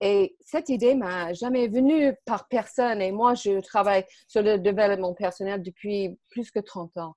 Et 0.00 0.36
cette 0.40 0.68
idée 0.68 0.94
m'a 0.94 1.32
jamais 1.32 1.68
venue 1.68 2.14
par 2.26 2.48
personne. 2.48 3.00
Et 3.00 3.12
moi, 3.12 3.34
je 3.34 3.60
travaille 3.60 4.04
sur 4.26 4.42
le 4.42 4.58
développement 4.58 5.14
personnel 5.14 5.62
depuis 5.62 6.18
plus 6.28 6.50
que 6.50 6.60
30 6.60 6.96
ans. 6.98 7.14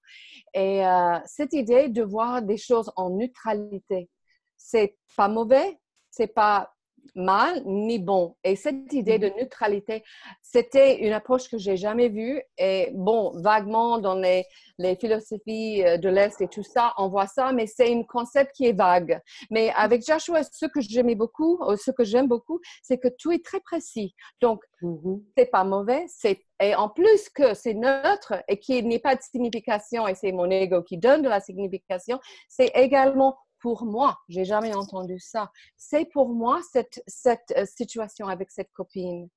Et 0.54 0.86
euh, 0.86 1.20
cette 1.26 1.54
idée 1.54 1.90
de 1.90 2.04
voir 2.04 2.42
des 2.42 2.58
choses 2.58 2.92
en 2.96 3.10
neutralité, 3.10 4.10
c'est 4.56 4.98
pas 5.16 5.28
mauvais, 5.28 5.80
c'est 6.10 6.34
pas 6.34 6.72
mal 7.16 7.62
ni 7.66 8.00
bon. 8.00 8.36
Et 8.44 8.56
cette 8.56 8.94
idée 8.94 9.20
de 9.20 9.28
mm-hmm. 9.28 9.40
neutralité, 9.40 10.04
c'était 10.42 11.00
une 11.00 11.14
approche 11.14 11.50
que 11.50 11.58
j'ai 11.58 11.78
jamais 11.78 12.10
vue. 12.10 12.42
Et 12.58 12.90
bon, 12.94 13.32
vaguement 13.42 13.98
dans 13.98 14.16
les, 14.16 14.46
les 14.78 14.96
philosophies 14.96 15.84
euh, 15.84 15.98
de 15.98 16.10
l'Est 16.10 16.42
et 16.42 16.48
tout 16.48 16.64
ça, 16.64 16.94
on 16.98 17.10
voit 17.10 17.28
ça, 17.28 17.52
mais 17.52 17.68
c'est 17.68 17.94
un 17.94 18.04
concept 18.04 18.52
qui 18.54 18.68
est 18.68 18.78
vague. 18.78 19.20
Mais 19.52 19.72
avec 19.76 20.06
Joshua, 20.06 20.44
ce 20.44 20.66
que 20.66 20.82
j'aimais 20.82 21.16
beaucoup, 21.16 21.60
euh, 21.64 21.76
ce 21.78 21.92
que 21.92 22.04
j'aime 22.04 22.28
beaucoup, 22.28 22.60
c'est 22.82 22.98
que 22.98 23.08
tout 23.08 23.32
est 23.32 23.44
très 23.44 23.60
précis. 23.60 24.16
Donc, 24.42 24.62
mm-hmm. 24.82 25.24
c'est 25.38 25.52
pas 25.52 25.64
mauvais, 25.64 26.06
c'est 26.08 26.40
et 26.60 26.74
en 26.74 26.90
plus 26.90 27.30
que 27.30 27.54
c'est 27.54 27.76
neutre 27.76 28.34
et 28.48 28.58
qu'il 28.58 28.88
n'y 28.88 28.96
ait 28.96 29.00
pas 29.00 29.16
de 29.16 29.22
signification 29.22 30.08
et 30.08 30.16
c'est 30.16 30.32
mon 30.32 30.50
ego 30.50 30.82
qui 30.82 30.98
donne 30.98 31.22
de 31.22 31.30
la 31.30 31.40
signification, 31.40 32.20
c'est 32.50 32.72
également 32.74 33.38
pour 33.68 33.84
moi, 33.84 34.18
j'ai 34.30 34.46
jamais 34.46 34.74
entendu 34.74 35.20
ça. 35.20 35.52
C'est 35.76 36.06
pour 36.06 36.30
moi 36.30 36.62
cette, 36.72 37.04
euh, 37.58 37.66
situation 37.66 38.28
avec 38.28 38.50
cette 38.50 38.72
copine. 38.72 39.28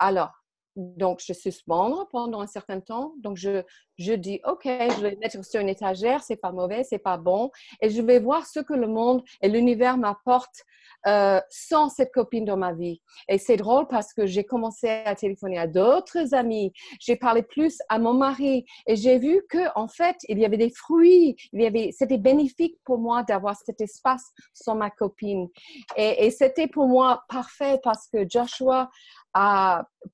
Alors, 0.00 0.32
donc, 0.74 1.20
je 1.24 1.32
suspends 1.32 2.04
pendant 2.10 2.40
un 2.40 2.48
certain 2.48 2.80
temps. 2.80 3.14
Donc, 3.18 3.36
je, 3.36 3.62
je 3.98 4.12
dis, 4.12 4.40
OK, 4.46 4.64
je 4.64 5.00
vais 5.02 5.16
mettre 5.16 5.44
sur 5.44 5.60
une 5.60 5.68
étagère, 5.68 6.22
c'est 6.22 6.36
pas 6.36 6.52
mauvais, 6.52 6.84
c'est 6.84 6.98
pas 6.98 7.16
bon. 7.16 7.50
Et 7.80 7.90
je 7.90 8.00
vais 8.00 8.20
voir 8.20 8.46
ce 8.46 8.60
que 8.60 8.74
le 8.74 8.86
monde 8.86 9.22
et 9.42 9.48
l'univers 9.48 9.96
m'apportent 9.98 10.64
euh, 11.06 11.40
sans 11.48 11.88
cette 11.88 12.12
copine 12.12 12.44
dans 12.44 12.56
ma 12.56 12.72
vie. 12.72 13.00
Et 13.28 13.38
c'est 13.38 13.56
drôle 13.56 13.86
parce 13.86 14.12
que 14.12 14.26
j'ai 14.26 14.44
commencé 14.44 14.88
à 14.88 15.14
téléphoner 15.14 15.56
à 15.56 15.68
d'autres 15.68 16.34
amis. 16.34 16.72
J'ai 17.00 17.14
parlé 17.14 17.42
plus 17.42 17.78
à 17.88 18.00
mon 18.00 18.14
mari 18.14 18.64
et 18.86 18.96
j'ai 18.96 19.18
vu 19.18 19.42
que, 19.48 19.68
en 19.76 19.86
fait, 19.86 20.16
il 20.28 20.38
y 20.40 20.44
avait 20.44 20.56
des 20.56 20.70
fruits. 20.70 21.36
Il 21.52 21.62
y 21.62 21.66
avait, 21.66 21.90
c'était 21.92 22.18
bénéfique 22.18 22.78
pour 22.84 22.98
moi 22.98 23.22
d'avoir 23.22 23.56
cet 23.56 23.80
espace 23.80 24.32
sans 24.52 24.74
ma 24.74 24.90
copine. 24.90 25.48
Et, 25.96 26.30
c'était 26.30 26.66
pour 26.66 26.88
moi 26.88 27.22
parfait 27.28 27.80
parce 27.82 28.08
que 28.08 28.28
Joshua 28.28 28.90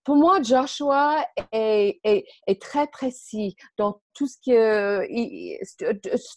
pour 0.04 0.16
moi, 0.16 0.42
Joshua 0.42 1.26
est, 1.52 2.00
est, 2.04 2.60
très 2.60 2.86
précis 2.88 3.56
tout 3.76 4.26
ce 4.26 4.36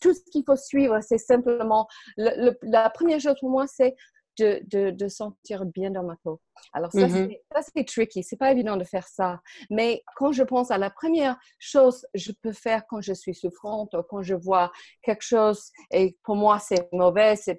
tout 0.01 0.13
ce 0.13 0.31
qu'il 0.31 0.43
faut 0.45 0.55
suivre. 0.55 0.99
C'est 1.01 1.17
simplement 1.17 1.87
la 2.17 2.89
première 2.89 3.19
chose 3.19 3.35
pour 3.39 3.49
moi, 3.49 3.65
c'est 3.67 3.95
de, 4.37 4.91
de, 4.91 5.07
sentir 5.07 5.65
bien 5.65 5.91
dans 5.91 6.03
ma 6.03 6.15
peau. 6.23 6.39
Alors 6.73 6.91
ça, 6.91 7.07
mm-hmm. 7.07 7.39
c'est 7.75 7.85
tricky, 7.85 8.23
c'est 8.23 8.37
pas 8.37 8.51
évident 8.51 8.77
de 8.77 8.83
faire 8.83 9.07
ça. 9.07 9.41
Mais 9.69 10.03
quand 10.15 10.31
je 10.31 10.43
pense 10.43 10.71
à 10.71 10.77
la 10.77 10.89
première 10.89 11.37
chose 11.59 12.01
que 12.13 12.19
je 12.19 12.31
peux 12.31 12.51
faire 12.51 12.83
quand 12.87 13.01
je 13.01 13.13
suis 13.13 13.33
souffrante 13.33 13.93
ou 13.93 14.03
quand 14.03 14.21
je 14.21 14.35
vois 14.35 14.71
quelque 15.01 15.23
chose 15.23 15.71
et 15.91 16.17
pour 16.23 16.35
moi 16.35 16.59
c'est 16.59 16.87
mauvais, 16.91 17.35
ça 17.35 17.53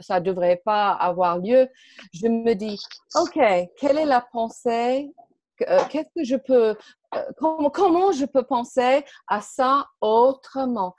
ça 0.00 0.20
devrait 0.20 0.62
pas 0.64 0.92
avoir 0.92 1.38
lieu, 1.38 1.68
je 2.12 2.28
me 2.28 2.54
dis, 2.54 2.78
ok, 3.14 3.38
quelle 3.76 3.98
est 3.98 4.06
la 4.06 4.20
pensée 4.32 5.10
euh, 5.68 5.80
Qu'est-ce 5.88 6.10
que 6.14 6.24
je 6.24 6.36
peux, 6.36 6.76
euh, 7.14 7.22
comment, 7.36 7.70
comment 7.70 8.12
je 8.12 8.24
peux 8.24 8.42
penser 8.42 9.04
à 9.28 9.40
ça 9.40 9.86
autrement? 10.00 10.94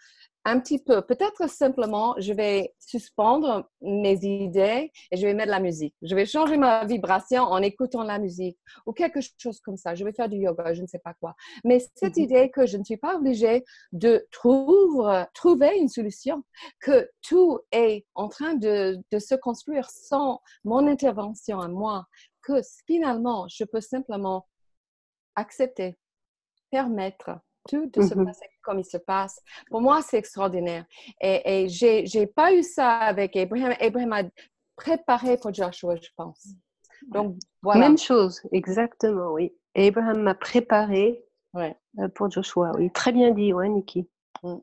Un 0.49 0.61
petit 0.61 0.79
peu. 0.79 1.01
Peut-être 1.01 1.49
simplement, 1.49 2.15
je 2.19 2.31
vais 2.31 2.73
suspendre 2.79 3.69
mes 3.81 4.17
idées 4.23 4.93
et 5.11 5.17
je 5.17 5.27
vais 5.27 5.33
mettre 5.33 5.51
la 5.51 5.59
musique. 5.59 5.93
Je 6.01 6.15
vais 6.15 6.25
changer 6.25 6.55
ma 6.55 6.85
vibration 6.85 7.43
en 7.43 7.61
écoutant 7.61 8.03
la 8.03 8.17
musique 8.17 8.57
ou 8.85 8.93
quelque 8.93 9.19
chose 9.37 9.59
comme 9.59 9.75
ça. 9.75 9.93
Je 9.93 10.05
vais 10.05 10.13
faire 10.13 10.29
du 10.29 10.37
yoga, 10.37 10.73
je 10.73 10.81
ne 10.81 10.87
sais 10.87 10.99
pas 10.99 11.13
quoi. 11.15 11.35
Mais 11.65 11.85
cette 11.95 12.15
mhm. 12.15 12.23
idée 12.23 12.49
que 12.49 12.65
je 12.65 12.77
ne 12.77 12.85
suis 12.85 12.95
pas 12.95 13.17
obligée 13.17 13.65
de 13.91 14.25
trouver, 14.31 15.25
trouver 15.33 15.77
une 15.79 15.89
solution, 15.89 16.41
que 16.79 17.09
tout 17.27 17.59
est 17.73 18.05
en 18.15 18.29
train 18.29 18.53
de, 18.53 18.97
de 19.11 19.19
se 19.19 19.35
construire 19.35 19.89
sans 19.89 20.39
mon 20.63 20.87
intervention 20.87 21.59
à 21.59 21.67
moi, 21.67 22.05
que 22.41 22.61
finalement, 22.85 23.47
je 23.49 23.65
peux 23.65 23.81
simplement 23.81 24.47
accepter, 25.37 25.97
permettre 26.69 27.39
tout 27.69 27.85
de 27.87 28.01
se 28.01 28.15
mhm. 28.15 28.25
passer 28.25 28.47
comme 28.61 28.79
il 28.79 28.85
se 28.85 28.97
passe. 28.97 29.41
Pour 29.69 29.81
moi, 29.81 30.01
c'est 30.01 30.17
extraordinaire. 30.17 30.85
Et, 31.21 31.63
et 31.65 31.69
j'ai 31.69 32.27
pas 32.27 32.53
eu 32.53 32.63
ça 32.63 32.97
avec 32.97 33.35
Abraham. 33.35 33.73
Abraham 33.79 34.13
a 34.13 34.23
préparé 34.75 35.37
pour 35.37 35.53
Joshua, 35.53 35.95
je 35.95 36.09
pense. 36.15 36.47
Donc, 37.09 37.37
voilà. 37.61 37.81
Même 37.81 37.97
chose, 37.97 38.41
exactement, 38.51 39.31
oui. 39.33 39.53
Abraham 39.75 40.23
m'a 40.23 40.33
préparé 40.33 41.23
ouais. 41.53 41.77
Euh, 41.99 42.07
pour 42.09 42.31
Joshua, 42.31 42.71
oui. 42.75 42.91
Très 42.91 43.11
bien 43.11 43.31
dit, 43.31 43.53
ouais, 43.53 43.69
Nikki. 43.69 44.09
Mm. 44.43 44.55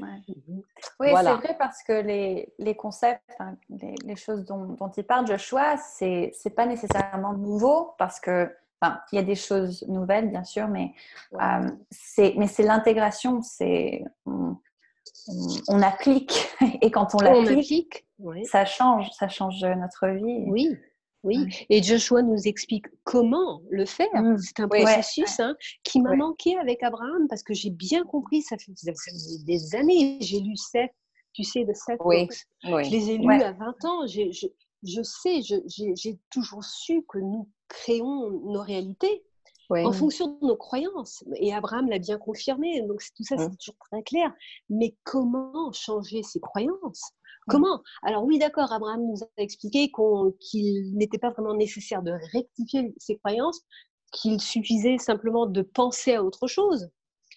Mhm. 0.00 0.62
Oui, 1.00 1.08
c'est 1.12 1.34
vrai 1.34 1.56
parce 1.58 1.82
que 1.82 1.92
les, 1.92 2.52
les 2.58 2.76
concepts, 2.76 3.36
les, 3.68 3.94
les, 4.04 4.16
choses 4.16 4.44
dont, 4.44 4.74
dont 4.74 4.90
il 4.90 5.04
parle, 5.04 5.26
Joshua, 5.26 5.76
c'est 5.76 6.32
n'est 6.44 6.50
pas 6.52 6.66
nécessairement 6.66 7.32
nouveau 7.32 7.94
parce 7.98 8.20
que 8.20 8.48
Enfin, 8.80 9.00
il 9.12 9.16
y 9.16 9.18
a 9.18 9.22
des 9.22 9.34
choses 9.34 9.84
nouvelles, 9.88 10.30
bien 10.30 10.44
sûr, 10.44 10.68
mais 10.68 10.92
euh, 11.34 11.70
c'est 11.90 12.34
mais 12.36 12.46
c'est 12.46 12.62
l'intégration, 12.62 13.42
c'est 13.42 14.04
on, 14.26 15.82
applique 15.82 16.48
et 16.82 16.90
quand 16.90 17.14
on 17.14 17.18
l'applique, 17.18 18.06
ça 18.44 18.64
change, 18.64 19.10
ça 19.18 19.28
change 19.28 19.64
notre 19.64 20.08
vie. 20.08 20.44
Oui. 20.46 20.76
Oui, 21.24 21.66
et 21.68 21.82
Joshua 21.82 22.22
nous 22.22 22.46
explique 22.46 22.86
comment 23.02 23.60
le 23.70 23.86
faire. 23.86 24.06
Mmh. 24.14 24.38
C'est 24.38 24.60
un 24.60 24.68
processus 24.68 25.40
hein, 25.40 25.56
qui 25.82 26.00
m'a 26.00 26.14
manqué 26.14 26.56
avec 26.58 26.80
Abraham 26.84 27.26
parce 27.28 27.42
que 27.42 27.54
j'ai 27.54 27.70
bien 27.70 28.04
compris, 28.04 28.40
ça 28.40 28.56
fait, 28.56 28.72
des 29.44 29.74
années, 29.74 30.18
j'ai 30.20 30.38
lu 30.38 30.56
Seth, 30.56 30.92
tu 31.32 31.42
sais, 31.42 31.64
de 31.64 31.72
Seth. 31.74 31.98
Oui. 32.04 32.28
Je 32.62 32.90
les 32.90 33.10
ai 33.10 33.18
lus 33.18 33.42
à 33.42 33.50
20 33.50 33.84
ans. 33.84 34.06
Je 34.06 35.02
sais, 35.02 35.40
j'ai 35.42 36.18
toujours 36.30 36.62
su 36.62 37.02
que 37.08 37.18
nous 37.18 37.48
créons 37.68 38.30
nos 38.30 38.62
réalités 38.62 39.24
en 39.70 39.92
fonction 39.92 40.38
de 40.40 40.46
nos 40.46 40.56
croyances. 40.56 41.24
Et 41.36 41.52
Abraham 41.52 41.88
l'a 41.88 41.98
bien 41.98 42.18
confirmé, 42.18 42.82
donc 42.82 43.02
tout 43.14 43.24
ça, 43.24 43.36
c'est 43.36 43.56
toujours 43.56 43.78
très 43.90 44.02
clair. 44.02 44.32
Mais 44.70 44.96
comment 45.04 45.72
changer 45.72 46.22
ses 46.22 46.40
croyances? 46.40 47.12
Comment? 47.48 47.82
Alors 48.02 48.24
oui, 48.24 48.38
d'accord, 48.38 48.72
Abraham 48.72 49.06
nous 49.06 49.22
a 49.22 49.42
expliqué 49.42 49.90
qu'il 50.40 50.94
n'était 50.96 51.18
pas 51.18 51.30
vraiment 51.30 51.54
nécessaire 51.54 52.02
de 52.02 52.12
rectifier 52.32 52.94
ses 52.98 53.16
croyances, 53.16 53.62
qu'il 54.12 54.40
suffisait 54.40 54.98
simplement 54.98 55.46
de 55.46 55.62
penser 55.62 56.14
à 56.14 56.24
autre 56.24 56.46
chose. 56.46 56.90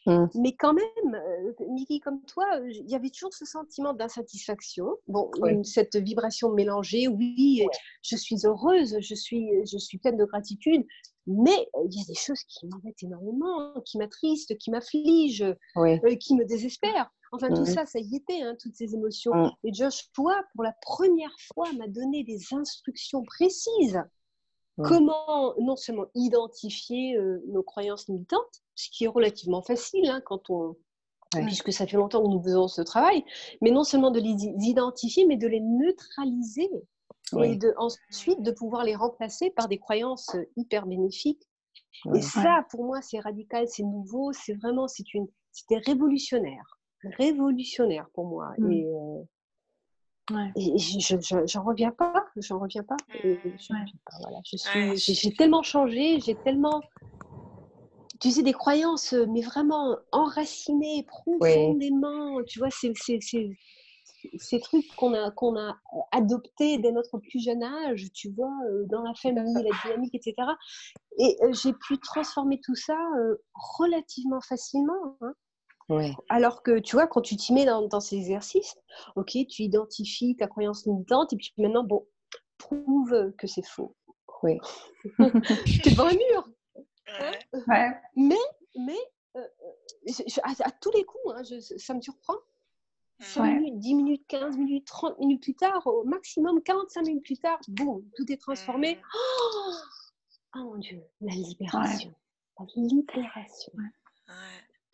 Mmh. 0.07 0.25
Mais 0.35 0.55
quand 0.55 0.73
même, 0.73 1.15
euh, 1.15 1.65
Miki, 1.69 1.99
comme 1.99 2.23
toi, 2.23 2.45
il 2.65 2.89
y 2.89 2.95
avait 2.95 3.09
toujours 3.09 3.33
ce 3.33 3.45
sentiment 3.45 3.93
d'insatisfaction. 3.93 4.87
Bon, 5.07 5.29
cette 5.63 5.95
vibration 5.95 6.51
mélangée, 6.51 7.07
oui, 7.07 7.65
je 8.01 8.15
suis 8.15 8.45
heureuse, 8.45 8.97
je 8.99 9.15
suis, 9.15 9.49
je 9.65 9.77
suis 9.77 9.99
pleine 9.99 10.17
de 10.17 10.25
gratitude, 10.25 10.85
mais 11.27 11.69
euh, 11.75 11.85
il 11.85 11.99
y 11.99 12.01
a 12.01 12.05
des 12.07 12.15
choses 12.15 12.43
qui 12.47 12.65
m'embêtent 12.67 13.03
énormément, 13.03 13.73
qui 13.85 13.99
m'attristent, 13.99 14.57
qui 14.57 14.71
m'affligent, 14.71 15.55
euh, 15.77 16.15
qui 16.19 16.35
me 16.35 16.45
désespèrent. 16.45 17.11
Enfin, 17.33 17.47
tout 17.49 17.61
mmh 17.61 17.65
ça, 17.65 17.85
ça 17.85 17.99
y 17.99 18.15
était, 18.15 18.41
hein, 18.41 18.55
toutes 18.59 18.75
ces 18.75 18.93
émotions. 18.93 19.33
Mmh. 19.33 19.51
Et 19.65 19.73
Josh, 19.73 20.11
toi, 20.13 20.43
pour 20.53 20.63
la 20.63 20.73
première 20.81 21.33
fois, 21.53 21.71
m'a 21.73 21.87
donné 21.87 22.23
des 22.23 22.39
instructions 22.53 23.23
précises 23.23 24.01
Comment 24.83 25.53
non 25.59 25.75
seulement 25.75 26.07
identifier 26.15 27.15
euh, 27.17 27.43
nos 27.47 27.63
croyances 27.63 28.07
limitantes, 28.07 28.63
ce 28.81 28.89
qui 28.89 29.03
est 29.05 29.07
relativement 29.07 29.61
facile 29.61 30.09
hein, 30.09 30.21
quand 30.25 30.49
on, 30.49 30.75
puisque 31.45 31.71
ça 31.71 31.85
fait 31.87 31.97
longtemps 31.97 32.21
que 32.23 32.27
nous 32.29 32.41
faisons 32.41 32.67
ce 32.67 32.81
travail, 32.81 33.23
mais 33.61 33.71
non 33.71 33.83
seulement 33.83 34.11
de 34.11 34.19
les 34.19 34.35
identifier, 34.67 35.25
mais 35.25 35.37
de 35.37 35.47
les 35.47 35.61
neutraliser 35.61 36.69
et 37.43 37.55
de, 37.55 37.73
ensuite 37.77 38.41
de 38.41 38.51
pouvoir 38.51 38.83
les 38.83 38.95
remplacer 38.95 39.51
par 39.51 39.67
des 39.69 39.77
croyances 39.77 40.35
euh, 40.35 40.43
hyper 40.57 40.85
bénéfiques. 40.85 41.47
Et 42.15 42.21
ça, 42.21 42.65
pour 42.71 42.83
moi, 42.83 43.01
c'est 43.01 43.19
radical, 43.19 43.67
c'est 43.69 43.83
nouveau, 43.83 44.33
c'est 44.33 44.53
vraiment, 44.55 44.87
c'est 44.89 45.13
une, 45.13 45.27
c'était 45.51 45.77
révolutionnaire. 45.77 46.65
révolutionnaire 47.17 48.07
pour 48.13 48.25
moi. 48.25 48.51
Mm. 48.57 48.71
Et, 48.71 48.85
euh, 48.85 49.23
Ouais. 50.35 50.51
et 50.55 50.77
je 50.77 50.99
je- 51.19 51.45
j'en 51.47 51.63
reviens 51.63 51.91
pas, 51.91 52.25
j'en 52.37 52.59
reviens 52.59 52.83
pas. 52.83 52.97
Et 53.23 53.35
Mm. 53.35 53.51
j'en 53.57 53.75
Ouais. 53.75 53.85
voilà. 54.21 54.37
Je 54.45 54.57
Ouais, 54.77 54.95
j'ai 54.97 55.13
j'ai 55.13 55.33
tellement 55.33 55.63
changé, 55.63 56.19
j'ai 56.19 56.35
tellement, 56.35 56.81
tu 58.21 58.29
sais, 58.29 58.43
des 58.43 58.53
croyances, 58.53 59.13
euh, 59.13 59.25
mais 59.27 59.41
vraiment 59.41 59.97
enracinées 60.11 61.03
profondément. 61.07 62.41
Tu 62.43 62.59
vois, 62.59 62.69
c'est 62.69 62.93
ces 64.37 64.59
trucs 64.59 64.85
qu'on 64.95 65.15
a, 65.15 65.31
qu'on 65.31 65.57
a 65.57 65.75
adoptés 66.11 66.77
dès 66.77 66.91
notre 66.91 67.17
plus 67.17 67.43
jeune 67.43 67.63
âge, 67.63 68.05
tu 68.13 68.29
vois, 68.29 68.53
euh, 68.69 68.85
dans 68.85 69.01
la 69.01 69.15
famille, 69.15 69.53
la 69.55 69.75
dynamique, 69.83 70.13
etc. 70.13 70.35
Et 71.17 71.35
euh, 71.41 71.51
j'ai 71.51 71.73
pu 71.73 71.97
transformer 71.97 72.59
tout 72.63 72.75
ça 72.75 72.95
relativement 73.55 74.41
facilement. 74.41 75.17
hein. 75.21 75.33
Oui. 75.89 76.13
Alors 76.29 76.61
que, 76.61 76.79
tu 76.79 76.95
vois, 76.95 77.07
quand 77.07 77.21
tu 77.21 77.35
t'y 77.35 77.53
mets 77.53 77.65
dans, 77.65 77.87
dans 77.87 77.99
ces 77.99 78.15
exercices, 78.15 78.75
ok, 79.15 79.35
tu 79.49 79.63
identifies 79.63 80.37
ta 80.37 80.47
croyance 80.47 80.85
limitante 80.85 81.33
et 81.33 81.35
puis 81.35 81.51
maintenant, 81.57 81.83
bon, 81.83 82.07
prouve 82.59 83.33
que 83.37 83.47
c'est 83.47 83.65
faux. 83.65 83.95
Oui. 84.43 84.59
tu 85.65 85.87
es 85.87 85.91
devant 85.91 86.05
un 86.05 86.13
mur. 86.13 86.47
Ouais. 87.19 87.61
Ouais. 87.67 87.89
Mais, 88.15 88.35
mais 88.75 88.97
euh, 89.35 89.39
euh, 89.39 89.71
je- 90.07 90.23
je- 90.27 90.39
à, 90.43 90.67
à 90.67 90.71
tous 90.71 90.91
les 90.91 91.03
coups, 91.03 91.23
hein, 91.35 91.41
je- 91.43 91.77
ça 91.77 91.93
me 91.93 92.01
surprend. 92.01 92.35
5 93.19 93.41
Ouais. 93.43 93.53
minutes, 93.59 93.79
10 93.79 93.93
minutes, 93.93 94.23
15 94.27 94.57
minutes, 94.57 94.87
30 94.87 95.19
minutes 95.19 95.43
plus 95.43 95.53
tard, 95.53 95.85
au 95.85 96.03
maximum 96.05 96.61
45 96.63 97.01
minutes 97.05 97.23
plus 97.23 97.37
tard, 97.37 97.59
boum, 97.67 98.03
tout 98.15 98.31
est 98.31 98.37
transformé. 98.41 98.99
Oh, 99.13 99.71
oh 100.55 100.59
mon 100.59 100.75
Dieu, 100.77 101.01
la 101.21 101.33
libération. 101.33 102.11
La 102.59 102.65
libération. 102.75 103.71
Ouais. 103.77 104.33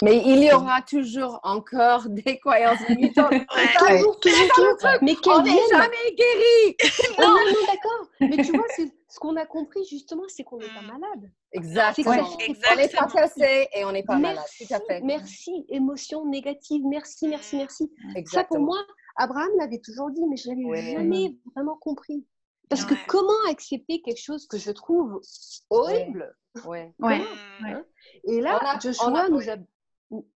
Mais 0.04 0.18
il 0.26 0.44
y 0.44 0.52
aura 0.52 0.82
toujours 0.82 1.40
encore 1.44 2.04
des 2.10 2.38
croyances 2.40 2.86
limitantes. 2.90 3.32
Ouais. 3.32 3.46
Toujours, 3.80 4.20
toujours, 4.20 4.48
toujours. 4.54 4.78
Mais 5.02 5.16
On 5.16 5.22
qu'elles 5.22 5.44
n'est 5.44 5.52
viennent. 5.52 5.70
jamais 5.72 6.16
guéri. 6.16 6.78
Oh, 7.18 7.22
non, 7.22 7.28
non, 7.30 7.66
d'accord. 7.66 8.08
Mais 8.20 8.44
tu 8.44 8.52
vois, 8.52 8.68
c'est- 8.76 8.94
ce 9.10 9.20
qu'on 9.20 9.36
a 9.38 9.46
compris 9.46 9.86
justement, 9.86 10.24
c'est 10.28 10.44
qu'on 10.44 10.58
n'est 10.58 10.68
pas 10.68 10.82
Mm. 10.82 11.00
malade. 11.00 11.32
Exactement. 11.54 12.12
On 12.12 12.38
n'est 12.38 12.46
Exactement. 12.50 13.08
pas 13.08 13.12
cassé 13.14 13.68
et 13.74 13.86
on 13.86 13.92
n'est 13.92 14.04
pas 14.04 14.18
malade. 14.18 14.36
Merci, 14.38 14.68
Tout 14.68 14.74
à 14.74 14.80
fait. 14.82 15.02
merci, 15.02 15.66
émotion 15.70 16.26
négative, 16.26 16.82
merci, 16.86 17.28
merci, 17.28 17.56
Mm. 17.56 17.60
merci. 17.60 17.84
Ça, 17.86 18.04
pour 18.10 18.18
Exactement. 18.18 18.66
moi, 18.66 18.78
Abraham 19.16 19.50
l'avait 19.58 19.80
toujours 19.80 20.12
dit, 20.12 20.26
mais 20.28 20.36
je 20.38 20.50
l'avais 20.50 20.64
Ouais. 20.66 20.92
jamais 20.94 21.38
vraiment 21.56 21.78
compris. 21.78 22.26
Parce 22.70 22.84
que 22.84 22.94
Ouais. 22.96 23.00
comment 23.08 23.50
accepter 23.50 24.02
quelque 24.02 24.22
chose 24.22 24.46
que 24.46 24.58
je 24.58 24.72
trouve 24.72 25.22
horrible? 25.70 26.36
Ouais. 26.66 26.94
Ouais. 27.00 27.22
Ouais. 27.64 27.84
Et 28.26 28.42
là, 28.42 28.60
On 28.62 28.66
a- 28.68 28.80
Joshua 28.80 29.08
on 29.10 29.16
a- 29.16 29.30
nous, 29.30 29.50
a, 29.50 29.56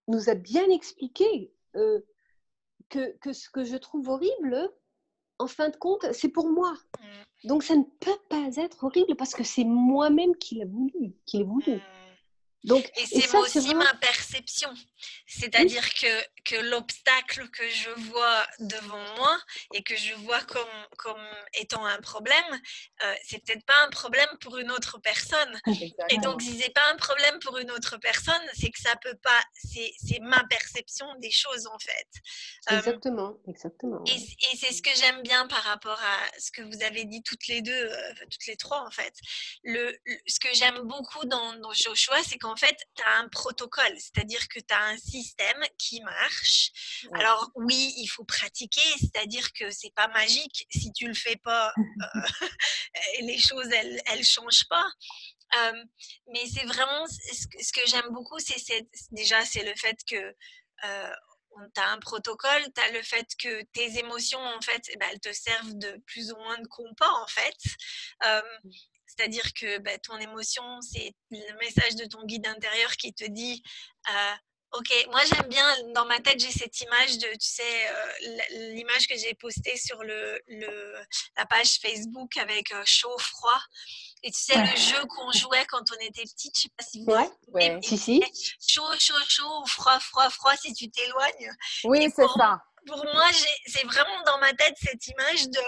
nous 0.08 0.30
a 0.30 0.36
bien 0.36 0.70
expliqué 0.70 1.52
euh, 1.76 2.00
que, 2.90 3.18
que 3.20 3.34
ce 3.34 3.50
que 3.50 3.64
je 3.64 3.76
trouve 3.78 4.08
horrible, 4.10 4.70
en 5.42 5.48
fin 5.48 5.70
de 5.70 5.76
compte, 5.76 6.06
c'est 6.14 6.30
pour 6.30 6.48
moi. 6.50 6.74
Mm. 7.00 7.48
Donc 7.48 7.64
ça 7.64 7.76
ne 7.76 7.84
peut 8.00 8.20
pas 8.30 8.48
être 8.58 8.84
horrible 8.84 9.16
parce 9.16 9.34
que 9.34 9.44
c'est 9.44 9.64
moi-même 9.64 10.36
qui 10.36 10.56
l'ai 10.56 10.66
voulu. 10.66 11.14
Qui 11.26 11.38
l'ai 11.40 11.44
voulu. 11.44 11.76
Mm. 11.76 11.82
Donc, 12.64 12.92
Et 12.96 13.02
et 13.02 13.22
c'est 13.22 13.38
aussi 13.38 13.60
vraiment... 13.60 13.84
ma 13.84 13.94
perception. 13.96 14.70
C'est-à-dire 15.28 15.94
que, 15.94 16.24
que 16.46 16.56
l'obstacle 16.56 17.50
que 17.50 17.68
je 17.70 17.90
vois 18.10 18.48
devant 18.60 19.16
moi 19.16 19.40
et 19.74 19.84
que 19.84 19.96
je 19.96 20.14
vois 20.16 20.42
comme, 20.44 20.88
comme 20.98 21.28
étant 21.54 21.86
un 21.86 22.00
problème, 22.02 22.62
euh, 23.04 23.16
c'est 23.26 23.44
peut-être 23.44 23.66
pas 23.66 23.80
un 23.86 23.90
problème 23.90 24.30
pour 24.42 24.58
une 24.58 24.72
autre 24.72 24.98
personne. 25.00 25.60
Et 26.10 26.18
donc, 26.18 26.42
si 26.42 26.60
c'est 26.60 26.74
pas 26.74 26.90
un 26.92 26.96
problème 26.98 27.40
pour 27.40 27.58
une 27.58 27.72
autre 27.72 27.98
personne, 27.98 28.42
c'est 28.54 28.70
que 28.70 28.80
ça 28.82 28.96
peut 28.98 29.18
pas. 29.24 29.42
C'est 29.64 30.20
ma 30.22 30.44
perception 30.50 31.08
des 31.20 31.32
choses 31.32 31.68
en 31.68 31.80
fait. 31.80 32.08
Euh, 32.72 32.78
Exactement, 32.78 33.38
exactement. 33.48 34.04
et, 34.06 34.16
et 34.16 34.58
c'est 34.58 34.72
ce 34.74 34.82
que 34.82 34.90
j'aime 34.96 35.22
bien 35.24 35.48
par 35.48 35.64
rapport 35.64 36.00
à 36.02 36.40
ce 36.40 36.52
que 36.52 36.62
vous 36.62 36.84
avez 36.84 37.06
dit 37.06 37.22
toutes 37.24 37.48
les 37.48 37.62
deux, 37.62 37.72
euh, 37.72 38.14
toutes 38.30 38.46
les 38.48 38.58
trois 38.58 38.82
en 38.86 38.92
fait. 38.92 39.14
Le, 39.64 39.96
le- 40.06 40.18
ce 40.28 40.40
que 40.40 40.54
j'aime 40.54 40.80
beaucoup 40.84 41.26
dans, 41.26 41.54
dans 41.60 41.74
Joshua, 41.74 42.18
c'est 42.24 42.38
qu'en 42.38 42.56
fait, 42.56 42.76
tu 42.96 43.04
as 43.04 43.18
un 43.18 43.28
protocole, 43.30 43.96
c'est-à-dire 43.98 44.48
que 44.48 44.60
tu 44.60 44.74
as 44.74 44.84
un 44.84 44.91
système 44.98 45.62
qui 45.78 46.02
marche. 46.02 46.72
Ouais. 47.12 47.20
Alors 47.20 47.52
oui, 47.56 47.94
il 47.98 48.08
faut 48.08 48.24
pratiquer, 48.26 48.82
c'est-à-dire 49.00 49.52
que 49.54 49.70
c'est 49.72 49.94
pas 49.96 50.08
magique. 50.10 50.66
Si 50.72 50.92
tu 50.94 51.08
le 51.08 51.14
fais 51.14 51.36
pas, 51.38 51.74
euh, 51.78 52.22
les 53.22 53.40
choses, 53.40 53.70
elles, 53.72 54.02
elles 54.08 54.24
changent 54.24 54.68
pas. 54.70 54.86
Euh, 55.58 55.84
mais 56.34 56.46
c'est 56.48 56.66
vraiment 56.66 57.06
ce 57.08 57.48
que, 57.48 57.64
ce 57.64 57.74
que 57.74 57.82
j'aime 57.88 58.10
beaucoup, 58.12 58.40
c'est 58.40 58.58
c'est- 58.60 58.88
déjà 59.12 59.44
c'est 59.46 59.64
le 59.64 59.76
fait 59.76 59.98
que 60.10 60.34
euh, 60.86 61.14
tu 61.76 61.82
as 61.82 61.90
un 61.90 62.00
protocole, 62.00 62.64
tu 62.74 62.82
as 62.82 62.92
le 62.92 63.02
fait 63.04 63.28
que 63.38 63.62
tes 63.74 63.98
émotions, 64.00 64.40
en 64.40 64.62
fait, 64.62 64.82
eh 64.90 64.96
ben, 64.98 65.10
elles 65.12 65.20
te 65.20 65.34
servent 65.34 65.74
de 65.78 66.02
plus 66.08 66.32
ou 66.32 66.38
moins 66.38 66.58
de 66.60 66.68
compas, 66.68 67.12
en 67.22 67.28
fait. 67.28 67.58
Euh, 68.26 68.42
C'est-à-dire 69.08 69.52
que 69.54 69.78
ben, 69.80 70.00
ton 70.00 70.18
émotion, 70.18 70.64
c'est 70.82 71.14
le 71.32 71.58
message 71.60 71.96
de 71.98 72.06
ton 72.06 72.24
guide 72.26 72.48
intérieur 72.48 72.94
qui 72.96 73.14
te 73.14 73.26
dit 73.26 73.62
euh, 74.10 74.34
Ok, 74.74 74.90
moi 75.12 75.20
j'aime 75.26 75.48
bien, 75.50 75.66
dans 75.94 76.06
ma 76.06 76.20
tête, 76.22 76.40
j'ai 76.40 76.50
cette 76.52 76.80
image 76.80 77.18
de, 77.18 77.28
tu 77.32 77.38
sais, 77.50 77.90
euh, 77.90 78.38
l'image 78.74 79.06
que 79.08 79.18
j'ai 79.18 79.34
postée 79.34 79.76
sur 79.76 80.02
le, 80.02 80.42
le, 80.48 80.96
la 81.38 81.46
page 81.46 81.78
Facebook 81.82 82.38
avec 82.38 82.72
euh, 82.72 82.82
chaud, 82.86 83.18
froid. 83.18 83.60
Et 84.24 84.32
tu 84.32 84.40
sais, 84.40 84.56
Ouais. 84.58 84.72
le 84.72 84.78
jeu 84.78 85.06
qu'on 85.08 85.32
jouait 85.34 85.66
quand 85.66 85.84
on 85.92 86.06
était 86.06 86.24
petite, 86.24 86.56
je 86.56 86.62
sais 86.64 86.70
pas 86.78 86.84
si 86.86 87.04
vous 87.04 87.12
Ouais, 87.12 87.30
Ouais. 87.48 87.80
si, 87.84 87.98
si. 87.98 88.24
chaud, 88.66 88.88
chaud, 88.98 89.14
chaud, 89.28 89.62
ou 89.62 89.68
froid, 89.68 90.00
froid, 90.00 90.30
froid 90.30 90.56
si 90.56 90.74
tu 90.74 90.90
t'éloignes. 90.90 91.52
Oui, 91.84 92.08
c'est 92.16 92.28
ça. 92.38 92.58
Pour 92.88 93.04
moi, 93.14 93.28
c'est 93.68 93.84
vraiment 93.84 94.22
dans 94.26 94.40
ma 94.40 94.54
tête 94.54 94.76
cette 94.82 95.06
image 95.08 95.50
de 95.50 95.60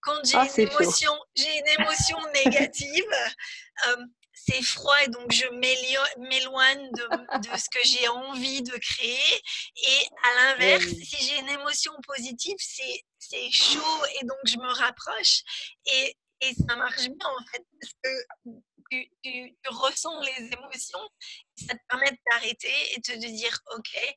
quand 0.00 0.14
j'ai 0.24 0.36
Ah, 0.36 0.46
une 0.56 0.68
émotion, 0.68 1.12
j'ai 1.34 1.58
une 1.58 1.80
émotion 1.80 2.18
négative, 2.44 3.04
euh, 3.88 3.96
c'est 4.46 4.62
froid 4.62 4.94
et 5.04 5.08
donc 5.08 5.30
je 5.32 5.46
m'éloigne 6.18 6.90
de, 6.92 7.38
de 7.40 7.56
ce 7.58 7.68
que 7.70 7.78
j'ai 7.84 8.08
envie 8.08 8.62
de 8.62 8.76
créer. 8.76 9.42
Et 9.76 10.06
à 10.24 10.34
l'inverse, 10.34 10.84
Oui. 10.84 11.04
si 11.04 11.26
j'ai 11.26 11.38
une 11.38 11.48
émotion 11.48 11.92
positive, 12.06 12.56
c'est 12.58 13.50
chaud 13.50 14.04
et 14.20 14.24
donc 14.26 14.38
je 14.44 14.56
me 14.58 14.72
rapproche. 14.72 15.42
Et, 15.92 16.16
et 16.40 16.54
ça 16.68 16.76
marche 16.76 17.06
bien 17.08 17.28
en 17.28 17.44
fait 17.50 17.62
parce 17.80 17.92
que 18.02 18.50
tu, 18.90 19.10
tu- 19.22 19.56
tu 19.62 19.70
ressens 19.70 20.20
les 20.20 20.50
émotions, 20.52 21.08
ça 21.56 21.74
te 21.74 21.80
permet 21.88 22.10
de 22.10 22.18
t'arrêter 22.30 22.74
et 22.92 22.96
de 22.98 23.02
te 23.02 23.26
dire 23.26 23.58
ok, 23.76 24.16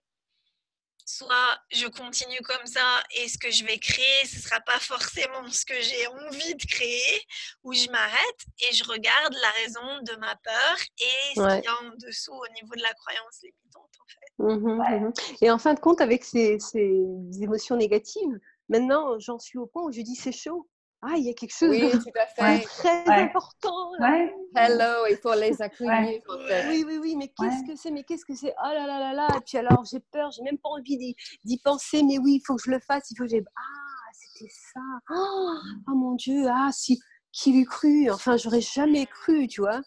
soit 1.08 1.58
je 1.72 1.88
continue 1.88 2.41
comme 2.41 2.65
ça 2.65 3.02
et 3.15 3.30
ce 3.30 3.38
que 3.38 3.50
je 3.50 3.63
vais 3.63 3.80
créer, 3.80 4.26
ce 4.26 4.36
ne 4.36 4.41
sera 4.41 4.60
pas 4.60 4.78
forcément 4.80 5.48
ce 5.50 5.65
que 5.65 5.82
j'ai 5.82 6.06
envie 6.08 6.54
de 6.56 6.65
créer, 6.65 7.22
ou 7.63 7.74
je 7.74 7.89
m'arrête 7.89 8.46
et 8.60 8.74
je 8.76 8.84
regarde 8.84 9.34
la 9.41 9.50
raison 9.63 10.04
de 10.04 10.15
ma 10.20 10.36
peur 10.36 10.78
et 11.00 11.36
ce 11.36 11.39
Ouais. 11.41 11.56
qu'il 11.62 11.63
y 11.63 11.67
a 11.67 11.78
en 11.82 11.96
dessous 11.98 12.34
au 12.34 12.54
niveau 12.54 12.76
de 12.76 12.82
la 12.82 12.93
croyance 12.93 13.39
limitante 13.41 13.91
en 14.00 14.08
fait. 14.10 14.43
Ouais. 14.43 15.00
mhm. 15.00 15.13
Et 15.41 15.50
en 15.50 15.58
fin 15.58 15.74
de 15.74 15.80
compte, 15.80 16.02
avec 16.02 16.26
ces, 16.26 16.60
ces 16.60 17.06
émotions 17.41 17.78
négatives, 17.78 18.38
maintenant, 18.67 19.17
j'en 19.20 19.39
suis 19.39 19.58
au 19.58 19.65
point 19.65 19.84
où 19.84 19.91
je 19.93 20.02
dis 20.02 20.15
c'est 20.15 20.34
chaud. 20.34 20.67
Ah, 21.02 21.14
il 21.16 21.26
y 21.26 21.30
a 21.30 21.34
quelque 21.34 21.56
chose 21.56 21.70
Oui, 21.70 21.82
de 21.92 21.98
tout 21.98 22.10
à 22.16 22.44
Ouais. 22.44 22.60
fait. 22.60 22.66
très 22.68 23.08
Ouais. 23.08 23.22
important. 23.22 23.92
Ouais. 24.00 24.34
Hello, 24.56 25.06
il 25.10 25.18
faut 25.18 25.34
les 25.36 25.62
accueillir. 25.62 26.22
en 26.28 26.48
fait. 26.48 26.68
Oui, 26.68 26.84
oui, 26.88 26.98
oui, 26.98 27.16
mais 27.16 27.28
qu'est-ce 27.28 27.62
Ouais. 27.62 27.68
que 27.68 27.76
c'est 27.76 27.92
Mais 27.92 28.04
qu'est-ce 28.04 28.26
que 28.26 28.34
c'est? 28.34 28.54
Oh 28.64 28.68
là 28.74 28.88
là 28.88 29.00
là 29.00 29.14
là 29.14 29.38
Et 29.38 29.42
puis 29.42 29.58
alors, 29.60 29.86
j'ai 29.86 30.00
peur, 30.12 30.32
j'ai 30.32 30.42
même 30.42 30.58
pas 30.58 30.70
envie 30.70 30.98
d'y, 31.44 31.58
penser, 31.60 32.02
mais 32.02 32.18
oui, 32.18 32.36
il 32.36 32.42
faut 32.46 32.56
que 32.56 32.64
je 32.66 32.72
le 32.72 32.80
fasse, 32.80 33.12
il 33.12 33.16
faut 33.18 33.26
que 33.26 33.30
j'ai. 33.30 33.44
Ah, 33.56 34.10
c'était 34.14 34.52
ça. 34.74 34.80
Oh, 35.12 35.54
oh 35.88 35.96
mon 35.96 36.16
Dieu, 36.16 36.46
ah, 36.50 36.70
si, 36.72 37.00
qui 37.32 37.54
l'eût 37.54 37.66
cru? 37.66 38.10
Enfin, 38.10 38.36
j'aurais 38.38 38.62
jamais 38.62 39.06
cru, 39.06 39.48
tu 39.48 39.62
vois. 39.62 39.82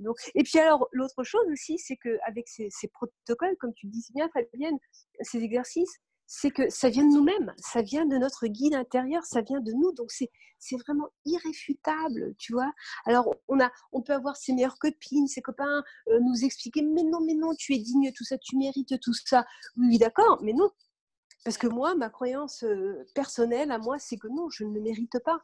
Donc, 0.00 0.16
et 0.34 0.42
puis 0.42 0.58
alors, 0.58 0.88
l'autre 0.92 1.22
chose 1.24 1.46
aussi, 1.52 1.78
c'est 1.78 1.96
qu'avec 1.96 2.48
ces, 2.48 2.68
ces 2.70 2.88
protocoles, 2.88 3.56
comme 3.60 3.74
tu 3.74 3.86
dis 3.86 4.04
bien, 4.14 4.28
Fabienne, 4.32 4.78
ces 5.20 5.42
exercices, 5.42 5.98
c'est 6.26 6.50
que 6.50 6.68
ça 6.70 6.88
vient 6.88 7.06
de 7.06 7.12
nous-mêmes, 7.12 7.52
ça 7.58 7.82
vient 7.82 8.06
de 8.06 8.16
notre 8.16 8.46
guide 8.46 8.74
intérieur, 8.74 9.24
ça 9.24 9.42
vient 9.42 9.60
de 9.60 9.72
nous. 9.72 9.92
Donc, 9.92 10.10
c'est, 10.10 10.30
vraiment 10.86 11.08
irréfutable, 11.26 12.34
tu 12.38 12.54
vois. 12.54 12.72
Alors, 13.04 13.34
on, 13.48 13.60
a, 13.60 13.70
on 13.92 14.00
peut 14.00 14.14
avoir 14.14 14.36
ses 14.36 14.54
meilleures 14.54 14.78
copines, 14.78 15.28
ses 15.28 15.42
copains, 15.42 15.84
euh, 16.08 16.18
nous 16.20 16.42
expliquer, 16.42 16.80
mais 16.80 17.02
non, 17.02 17.20
mais 17.20 17.34
non, 17.34 17.54
tu 17.54 17.74
es 17.74 17.78
digne, 17.78 18.10
tout 18.16 18.24
ça, 18.24 18.38
tu 18.38 18.56
mérites 18.56 18.98
tout 19.00 19.12
ça. 19.12 19.44
Oui, 19.76 19.98
d'accord, 19.98 20.40
mais 20.42 20.54
non. 20.54 20.70
Parce 21.44 21.58
que 21.58 21.66
moi, 21.66 21.94
ma 21.94 22.08
croyance 22.08 22.64
euh, 22.64 23.04
personnelle 23.14 23.70
à 23.70 23.78
moi, 23.78 23.98
c'est 23.98 24.16
que 24.16 24.28
non, 24.28 24.48
je 24.48 24.64
ne 24.64 24.72
le 24.72 24.80
mérite 24.80 25.18
pas. 25.22 25.42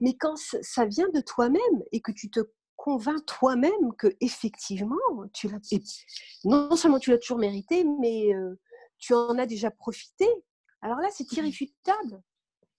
Mais 0.00 0.16
quand 0.16 0.34
ça 0.36 0.84
vient 0.84 1.08
de 1.14 1.20
toi-même 1.20 1.82
et 1.92 2.00
que 2.00 2.10
tu 2.10 2.28
te 2.28 2.40
convaincs 2.74 3.24
toi-même 3.26 3.94
que 3.96 4.08
effectivement, 4.20 4.96
tu 5.32 5.48
l'as, 5.48 5.58
non 6.44 6.74
seulement 6.76 6.98
tu 6.98 7.10
l'as 7.10 7.18
toujours 7.18 7.38
mérité, 7.38 7.84
mais 7.84 8.34
euh, 8.34 8.58
tu 8.98 9.14
en 9.14 9.38
as 9.38 9.46
déjà 9.46 9.70
profité? 9.70 10.26
Alors 10.82 10.98
là, 10.98 11.08
c'est 11.10 11.30
irréfutable. 11.32 12.22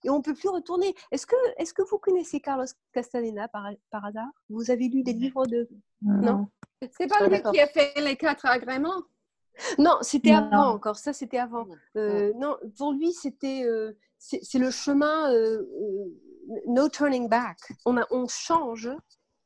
Et 0.04 0.10
on 0.10 0.18
ne 0.18 0.22
peut 0.22 0.34
plus 0.34 0.48
retourner. 0.48 0.94
Est-ce 1.10 1.26
que, 1.26 1.36
est 1.56 1.72
que 1.72 1.82
vous 1.82 1.98
connaissez 1.98 2.40
Carlos 2.40 2.66
Castaneda 2.92 3.48
par, 3.48 3.68
par 3.90 4.04
hasard? 4.04 4.28
Vous 4.48 4.70
avez 4.70 4.88
lu 4.88 5.02
des 5.02 5.12
livres 5.12 5.44
de... 5.46 5.68
Non. 6.02 6.48
C'est 6.96 7.08
pas 7.08 7.26
lui 7.26 7.42
qui 7.42 7.60
a 7.60 7.66
fait 7.66 8.00
les 8.00 8.16
quatre 8.16 8.46
agréments? 8.46 9.02
Non, 9.76 9.98
c'était 10.02 10.30
avant 10.30 10.68
encore. 10.68 10.96
Ça, 10.96 11.12
c'était 11.12 11.38
avant. 11.38 11.66
Euh, 11.96 12.32
non, 12.36 12.56
pour 12.76 12.92
lui, 12.92 13.12
c'était 13.12 13.64
euh, 13.64 13.98
c'est 14.18 14.58
le 14.60 14.70
chemin 14.70 15.32
euh, 15.32 15.66
no 16.68 16.88
turning 16.88 17.28
back. 17.28 17.58
On, 17.84 17.96
a, 17.96 18.06
on 18.12 18.28
change 18.28 18.88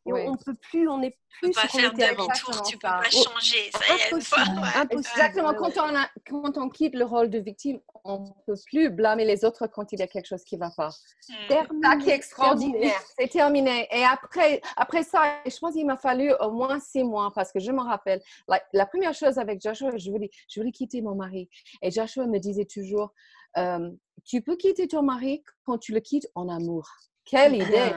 et 0.06 0.12
on 0.12 0.36
peut 0.36 0.54
plus, 0.54 0.88
on 0.88 0.98
n'est 0.98 1.16
plus 1.40 1.52
sur 1.52 1.62
faire 1.62 1.92
demi-tour, 1.92 2.62
tu 2.62 2.76
peux 2.76 2.88
pas 2.88 3.02
changer. 3.04 3.70
Ça 3.72 3.78
impossible, 4.80 4.98
Exactement. 4.98 5.54
Quand 5.54 5.76
on, 5.78 5.96
a, 5.96 6.08
quand 6.28 6.58
on 6.58 6.68
quitte 6.68 6.94
le 6.94 7.04
rôle 7.04 7.30
de 7.30 7.38
victime, 7.38 7.78
on 8.04 8.20
ne 8.20 8.44
peut 8.46 8.60
plus 8.66 8.90
blâmer 8.90 9.24
les 9.24 9.44
autres 9.44 9.66
quand 9.68 9.92
il 9.92 10.00
y 10.00 10.02
a 10.02 10.06
quelque 10.08 10.26
chose 10.26 10.42
qui 10.44 10.56
ne 10.56 10.60
va 10.60 10.70
pas. 10.76 10.90
Hmm. 11.28 12.00
C'est 12.04 12.10
extraordinaire. 12.10 13.00
C'est 13.18 13.28
terminé. 13.28 13.86
Et 13.92 14.04
après, 14.04 14.60
après 14.76 15.04
ça, 15.04 15.40
je 15.46 15.56
pense 15.58 15.74
qu'il 15.74 15.86
m'a 15.86 15.98
fallu 15.98 16.32
au 16.40 16.50
moins 16.50 16.80
six 16.80 17.04
mois 17.04 17.32
parce 17.34 17.52
que 17.52 17.60
je 17.60 17.70
me 17.70 17.80
rappelle, 17.80 18.20
la, 18.48 18.86
première 18.86 19.14
chose 19.14 19.38
avec 19.38 19.60
Joshua, 19.62 19.96
je 19.96 20.10
voulais, 20.10 20.30
je 20.48 20.60
voulais 20.60 20.72
quitter 20.72 21.00
mon 21.00 21.14
mari. 21.14 21.48
Et 21.80 21.90
Joshua 21.90 22.26
me 22.26 22.38
disait 22.38 22.66
toujours, 22.66 23.12
euh, 23.56 23.90
tu 24.24 24.42
peux 24.42 24.56
quitter 24.56 24.88
ton 24.88 25.02
mari 25.02 25.42
quand 25.64 25.78
tu 25.78 25.92
le 25.92 26.00
quittes 26.00 26.28
en 26.34 26.48
amour. 26.48 26.88
Quelle 27.24 27.54
idée! 27.54 27.92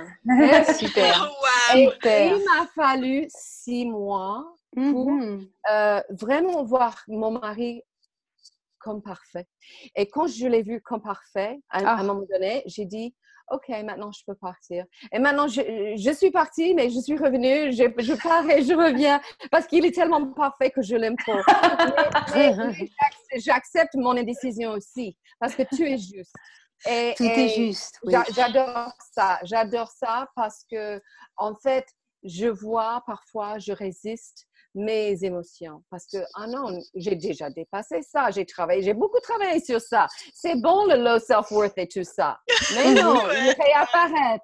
Super! 0.78 1.32
Et, 1.42 1.55
il 1.74 2.44
m'a 2.46 2.68
fallu 2.76 3.28
six 3.30 3.86
mois 3.86 4.46
pour 4.74 5.12
mm-hmm. 5.12 5.50
euh, 5.72 6.02
vraiment 6.10 6.64
voir 6.64 7.04
mon 7.08 7.32
mari 7.32 7.82
comme 8.80 9.02
parfait. 9.02 9.48
Et 9.96 10.08
quand 10.08 10.28
je 10.28 10.48
l'ai 10.48 10.62
vu 10.62 10.82
comme 10.82 11.02
parfait, 11.02 11.60
à, 11.70 11.80
un 11.80 11.86
ah. 11.86 12.04
moment 12.04 12.26
donné, 12.32 12.62
j'ai 12.68 12.86
dit, 12.86 13.16
OK, 13.52 13.68
maintenant 13.84 14.12
je 14.12 14.22
peux 14.26 14.36
partir. 14.36 14.86
Et 15.12 15.20
maintenant, 15.20 15.48
je, 15.48 16.14
suis 16.16 16.32
partie, 16.32 16.74
mais 16.74 16.90
je 16.90 17.00
suis 17.00 17.18
revenue, 17.18 17.72
je, 17.72 17.84
je 18.00 18.14
pars 18.22 18.50
et 18.50 18.64
je 18.64 18.74
reviens 18.74 19.22
parce 19.52 19.68
qu'il 19.68 19.86
est 19.86 19.92
tellement 19.92 20.26
parfait 20.34 20.72
que 20.72 20.82
je 20.82 20.96
l'aime 20.96 21.16
trop. 21.18 21.38
J'accepte 23.36 23.96
mon 23.96 24.18
indécision 24.18 24.72
aussi 24.72 25.16
parce 25.40 25.56
que 25.56 25.64
tu 25.76 25.88
es 25.88 25.98
juste. 25.98 26.34
Et, 26.88 27.14
Tout 27.18 27.24
est 27.24 27.50
juste. 27.50 28.00
J'adore 28.34 28.94
ça. 29.14 29.40
J'adore 29.44 29.90
ça 29.90 30.28
parce 30.36 30.64
que, 30.70 31.02
en 31.38 31.56
fait, 31.56 31.86
je 32.24 32.48
vois 32.48 33.04
parfois, 33.06 33.60
je 33.60 33.72
résiste 33.72 34.48
mes 34.76 35.24
émotions. 35.24 35.84
Parce 35.90 36.06
que 36.06 36.18
ah 36.36 36.48
non 36.48 36.78
j'ai 36.96 37.16
déjà 37.16 37.50
dépassé 37.50 38.02
ça 38.02 38.30
j'ai 38.30 38.46
travaillé 38.46 38.84
j'ai 38.84 38.94
beaucoup 38.94 39.20
travaillé 39.22 39.62
sur 39.62 39.80
ça. 39.80 40.08
C'est 40.34 40.62
bon 40.62 40.86
le 40.86 40.98
low 40.98 41.18
self 41.18 41.50
worth 41.52 41.78
et 41.78 41.88
tout 41.88 42.04
ça. 42.04 42.40
Mais 42.76 42.94
non 42.94 43.16
il 43.32 43.56
réapparaître 43.58 44.44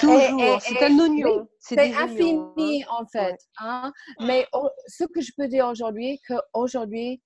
toujours 0.00 0.60
c'est 0.60 0.82
un 0.82 0.98
oignon 0.98 1.48
c'est 1.60 1.94
infini 1.94 2.84
en 2.88 3.06
fait 3.06 3.36
hein? 3.58 3.92
mais 4.20 4.46
ce 4.86 5.04
que 5.04 5.20
je 5.20 5.32
peux 5.36 5.48
dire 5.48 5.66
aujourd'hui 5.66 6.18
que 6.26 6.34
aujourd'hui 6.54 7.22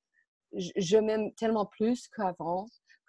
je 0.52 0.98
m'aime 0.98 1.32
tellement 1.34 1.66
plus 1.66 2.08
qu'avant 2.08 2.66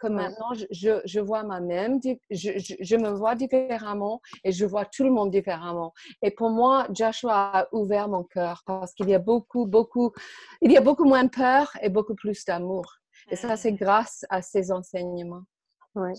maintenant, 0.10 0.54
je, 0.54 1.02
je, 1.06 1.20
vois 1.20 1.44
moi-même, 1.44 2.00
je, 2.30 2.52
je, 2.80 2.96
me 2.96 3.10
vois 3.10 3.36
différemment 3.36 4.22
et 4.44 4.52
je 4.52 4.66
vois 4.66 4.86
tout 4.86 5.04
le 5.04 5.12
monde 5.12 5.32
différemment. 5.32 5.94
Et 6.22 6.32
pour 6.32 6.50
moi, 6.50 6.88
Joshua 6.94 7.60
a 7.60 7.68
ouvert 7.72 8.08
mon 8.08 8.24
cœur 8.24 8.63
parce 8.66 8.94
qu'il 8.94 9.10
y 9.10 9.13
a 9.13 9.20
beaucoup, 9.20 9.66
beaucoup, 9.66 10.12
il 10.62 10.72
y 10.72 10.78
a 10.78 10.82
beaucoup 10.82 11.06
moins 11.06 11.24
de 11.24 11.30
peur 11.30 11.72
et 11.82 11.89
beaucoup 11.89 12.16
plus 12.16 12.44
d'amour. 12.46 12.86
Et 13.30 13.36
ça, 13.36 13.56
c'est 13.56 13.74
grâce 13.74 14.26
à 14.30 14.42
ces 14.42 14.72
enseignements. 14.72 15.44
Ouais. 15.96 16.13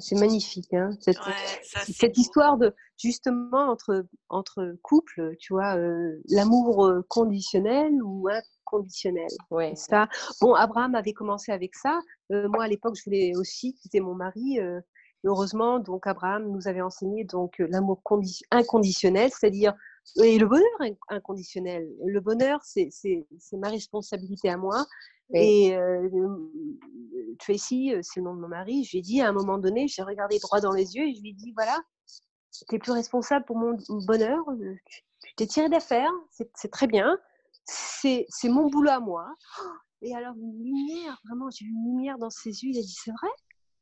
C'est 0.00 0.16
magnifique, 0.16 0.74
hein, 0.74 0.90
cette, 1.00 1.16
cette 1.62 2.18
histoire 2.18 2.58
de 2.58 2.74
justement 2.98 3.70
entre 3.70 4.04
entre 4.28 4.76
couples, 4.82 5.34
tu 5.40 5.54
vois, 5.54 5.78
euh, 5.78 6.20
l'amour 6.28 6.84
euh, 6.84 7.06
conditionnel 7.08 7.94
ou 8.02 8.28
conditionnel. 8.68 9.28
Ouais. 9.50 9.74
Ça. 9.74 10.08
Bon, 10.40 10.54
Abraham 10.54 10.94
avait 10.94 11.12
commencé 11.12 11.52
avec 11.52 11.74
ça. 11.74 12.00
Euh, 12.32 12.48
moi, 12.48 12.64
à 12.64 12.68
l'époque, 12.68 12.96
je 12.96 13.04
voulais 13.04 13.32
aussi 13.36 13.74
quitter 13.74 14.00
mon 14.00 14.14
mari. 14.14 14.60
Euh, 14.60 14.80
heureusement, 15.24 15.78
donc 15.78 16.06
Abraham 16.06 16.50
nous 16.50 16.68
avait 16.68 16.80
enseigné 16.80 17.24
donc 17.24 17.60
euh, 17.60 17.66
l'amour 17.70 18.02
inconditionnel, 18.50 19.30
c'est-à-dire 19.30 19.74
et 20.22 20.38
le 20.38 20.46
bonheur 20.46 20.96
inconditionnel. 21.08 21.86
Le 22.04 22.20
bonheur, 22.20 22.60
c'est 22.62 22.88
ma 23.52 23.68
responsabilité 23.68 24.48
à 24.48 24.56
moi. 24.56 24.86
Et 25.34 25.76
euh, 25.76 26.08
Tracy, 27.38 27.92
c'est 28.00 28.20
le 28.20 28.24
nom 28.24 28.34
de 28.34 28.40
mon 28.40 28.48
mari, 28.48 28.84
je 28.84 28.92
lui 28.92 28.98
ai 28.98 29.02
dit 29.02 29.20
à 29.20 29.28
un 29.28 29.32
moment 29.32 29.58
donné, 29.58 29.86
j'ai 29.86 30.02
regardé 30.02 30.38
droit 30.38 30.60
dans 30.60 30.72
les 30.72 30.96
yeux 30.96 31.06
et 31.06 31.14
je 31.14 31.20
lui 31.20 31.30
ai 31.30 31.34
dit 31.34 31.52
voilà, 31.54 31.78
tu 32.50 32.64
n'es 32.72 32.78
plus 32.78 32.92
responsable 32.92 33.44
pour 33.44 33.58
mon 33.58 33.76
bonheur, 34.06 34.42
tu 35.22 35.34
t'es 35.36 35.46
tiré 35.46 35.68
d'affaire, 35.68 36.10
c'est 36.30 36.70
très 36.70 36.86
bien, 36.86 37.18
c'est 37.68 38.48
mon 38.48 38.68
boulot 38.68 38.90
à 38.90 39.00
moi. 39.00 39.28
Et 40.00 40.14
alors, 40.14 40.34
une 40.36 40.62
lumière, 40.62 41.20
vraiment, 41.26 41.50
j'ai 41.50 41.64
eu 41.64 41.68
une 41.68 41.84
lumière 41.84 42.18
dans 42.18 42.30
ses 42.30 42.50
yeux. 42.50 42.70
Il 42.72 42.78
a 42.78 42.82
dit 42.82 42.96
C'est 43.04 43.10
vrai? 43.10 43.28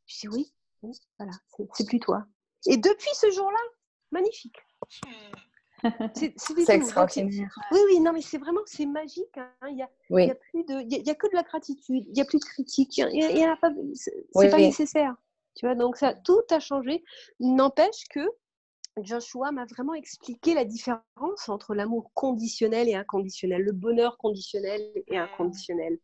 Je 0.07 0.21
dis 0.21 0.53
Oui, 0.83 0.99
voilà, 1.19 1.33
c'est 1.75 1.87
plus 1.87 2.01
toi. 2.01 2.25
Et 2.67 2.77
depuis 2.77 3.15
ce 3.15 3.31
jour-là, 3.31 3.59
magnifique. 4.11 4.57
C'est 6.15 6.71
extraordinaire. 6.71 7.55
Oui, 7.71 7.79
oui, 7.87 8.01
non, 8.01 8.13
mais 8.15 8.23
c'est 8.23 8.39
vraiment, 8.39 8.63
c'est 8.65 8.87
magique. 8.87 9.37
Hein. 9.37 9.51
Il 9.69 9.75
n'y 9.75 9.83
a, 9.83 10.33
a, 10.33 10.35
plus 10.35 10.65
de, 10.65 10.81
il 10.81 11.07
y 11.07 11.11
a, 11.11 11.15
que 11.15 11.29
de 11.29 11.35
la 11.35 11.43
gratitude, 11.43 12.05
il 12.07 12.13
n'y 12.13 12.21
a 12.23 12.25
plus 12.25 12.39
de 12.39 12.45
critique, 12.45 12.97
il 12.97 13.15
y 13.15 13.45
a, 13.45 13.57
pas, 13.57 13.71
c'est 13.95 14.51
pas 14.51 14.57
nécessaire. 14.57 15.15
Tu 15.55 15.67
vois, 15.67 15.75
donc 15.75 15.97
ça, 15.97 16.15
tout 16.15 16.43
a 16.51 16.61
changé. 16.61 17.05
N'empêche 17.41 18.05
que 18.11 18.27
Joshua 19.03 19.53
m'a 19.53 19.67
vraiment 19.67 19.95
expliqué 19.95 20.55
la 20.55 20.65
différence 20.65 21.49
entre 21.49 21.75
l'amour 21.75 22.11
conditionnel 22.15 22.89
et 22.89 22.95
inconditionnel, 22.95 23.63
le 23.63 23.73
bonheur 23.73 24.17
conditionnel 24.19 24.81
et 25.07 25.19
inconditionnel. 25.19 25.99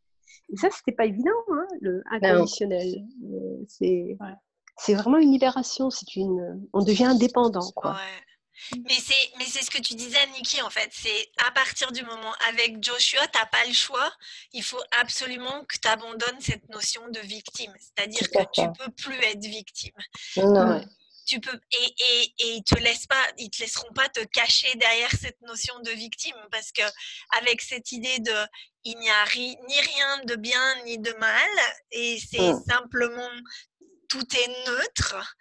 Et 0.53 0.57
ça, 0.57 0.69
c'était 0.71 0.93
pas 0.93 1.07
évident, 1.07 1.31
hein, 1.51 1.67
le 1.81 2.03
inconditionnel. 2.11 3.05
Euh, 3.25 3.65
c'est 3.69 4.17
c'est 4.79 4.95
vraiment 4.95 5.19
une 5.19 5.31
libération. 5.31 5.91
C'est 5.91 6.17
une, 6.17 6.67
on 6.73 6.83
devient 6.83 7.05
indépendant, 7.05 7.71
quoi. 7.75 7.97
Mais 8.73 8.95
c'est, 8.95 9.39
mais 9.39 9.45
c'est 9.45 9.65
ce 9.65 9.71
que 9.71 9.81
tu 9.81 9.95
disais, 9.95 10.25
Nikki, 10.35 10.63
en 10.63 10.71
fait. 10.71 10.89
C'est 10.93 11.31
à 11.47 11.51
partir 11.51 11.91
du 11.93 12.03
moment 12.03 12.33
avec 12.49 12.83
Joshua, 12.83 13.27
tu 13.29 13.39
n'as 13.39 13.47
pas 13.47 13.67
le 13.67 13.73
choix. 13.73 14.13
Il 14.53 14.63
faut 14.63 14.83
absolument 15.01 15.65
que 15.69 15.79
tu 15.79 15.89
abandonnes 15.89 16.41
cette 16.41 16.69
notion 16.69 17.03
de 17.11 17.19
victime. 17.21 17.73
C'est-à-dire 17.79 18.31
que 18.31 18.51
tu 18.53 18.63
ne 18.63 18.73
peux 18.73 18.93
plus 18.93 19.17
être 19.25 19.45
victime. 19.45 19.95
Non. 20.37 20.79
Mm 20.79 20.85
tu 21.33 21.41
peux 21.41 21.59
et, 21.73 21.95
et, 21.99 22.35
et 22.41 22.55
ils 22.57 22.63
te 22.63 22.75
laissent 22.79 23.07
pas 23.07 23.27
ils 23.39 23.49
te 23.49 23.61
laisseront 23.63 23.93
pas 23.95 24.09
te 24.11 24.21
cacher 24.25 24.75
derrière 24.77 25.11
cette 25.11 25.41
notion 25.43 25.79
de 25.81 25.91
victime 25.91 26.37
parce 26.51 26.73
que 26.73 26.83
avec 27.39 27.63
cette 27.63 27.91
idée 27.93 28.19
de 28.19 28.35
il 28.85 28.99
n'y 28.99 29.09
a 29.09 29.25
ni 29.35 29.81
rien 29.81 30.25
de 30.25 30.35
bien 30.35 30.83
ni 30.85 30.99
de 30.99 31.13
mal 31.15 31.51
et 31.91 32.19
c'est 32.19 32.53
mmh. 32.53 32.63
simplement 32.69 33.31
tout 34.09 34.27
est 34.37 34.69
neutre 34.69 35.37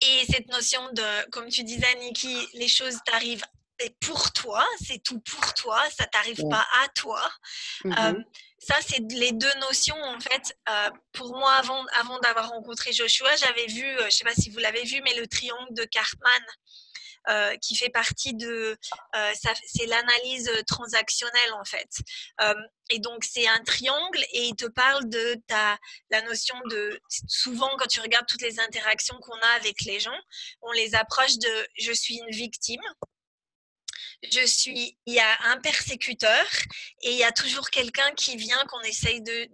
et 0.00 0.24
cette 0.30 0.48
notion 0.48 0.82
de 0.92 1.30
comme 1.30 1.48
tu 1.48 1.62
disais 1.62 1.94
Niki 1.96 2.36
les 2.54 2.68
choses 2.68 2.98
t'arrivent 3.04 3.44
et 3.80 3.90
pour 4.00 4.32
toi, 4.32 4.64
c'est 4.84 5.02
tout 5.02 5.20
pour 5.20 5.54
toi, 5.54 5.82
ça 5.96 6.06
t'arrive 6.06 6.48
pas 6.48 6.66
à 6.82 6.88
toi. 6.88 7.30
Mmh 7.84 8.24
ça, 8.58 8.74
c'est 8.86 9.00
les 9.12 9.32
deux 9.32 9.52
notions, 9.60 10.00
en 10.02 10.18
fait. 10.18 10.56
Euh, 10.68 10.90
pour 11.12 11.36
moi, 11.36 11.52
avant, 11.52 11.84
avant 11.94 12.18
d'avoir 12.18 12.48
rencontré 12.48 12.92
Joshua, 12.92 13.36
j'avais 13.36 13.66
vu, 13.66 13.84
euh, 13.84 14.00
je 14.00 14.04
ne 14.06 14.10
sais 14.10 14.24
pas 14.24 14.34
si 14.34 14.50
vous 14.50 14.58
l'avez 14.58 14.82
vu, 14.82 15.00
mais 15.04 15.14
le 15.14 15.26
triangle 15.26 15.72
de 15.72 15.84
Cartman, 15.84 16.42
euh, 17.28 17.56
qui 17.58 17.76
fait 17.76 17.90
partie 17.90 18.34
de, 18.34 18.76
c'est 19.34 19.86
l'analyse 19.86 20.50
transactionnelle 20.68 21.54
en 21.54 21.64
fait. 21.64 21.90
et 22.90 23.00
donc 23.00 23.24
c'est 23.24 23.48
un 23.48 23.58
triangle 23.64 24.20
et 24.32 24.44
il 24.44 24.54
te 24.54 24.66
parle 24.66 25.08
de 25.08 25.34
ta, 25.48 25.76
la 26.10 26.22
notion 26.22 26.54
de, 26.70 27.00
souvent 27.26 27.70
quand 27.78 27.88
tu 27.88 28.00
regardes 28.00 28.26
toutes 28.26 28.42
les 28.42 28.60
interactions 28.60 29.18
qu'on 29.20 29.38
a 29.40 29.56
avec 29.56 29.80
les 29.86 29.98
gens, 29.98 30.16
on 30.62 30.70
les 30.70 30.94
approche 30.94 31.36
de 31.38 31.66
je 31.80 31.90
suis 31.90 32.16
une 32.16 32.30
victime 32.30 32.82
je 34.22 34.46
suis, 34.46 34.98
il 35.06 35.14
y 35.14 35.20
a 35.20 35.50
un 35.50 35.58
persécuteur 35.58 36.44
et 37.02 37.10
il 37.10 37.18
y 37.18 37.24
a 37.24 37.32
toujours 37.32 37.70
quelqu'un 37.70 38.10
qui 38.16 38.36
vient 38.36 38.58
qu'on 38.68 38.80
essaye 38.80 39.22
de, 39.22 39.48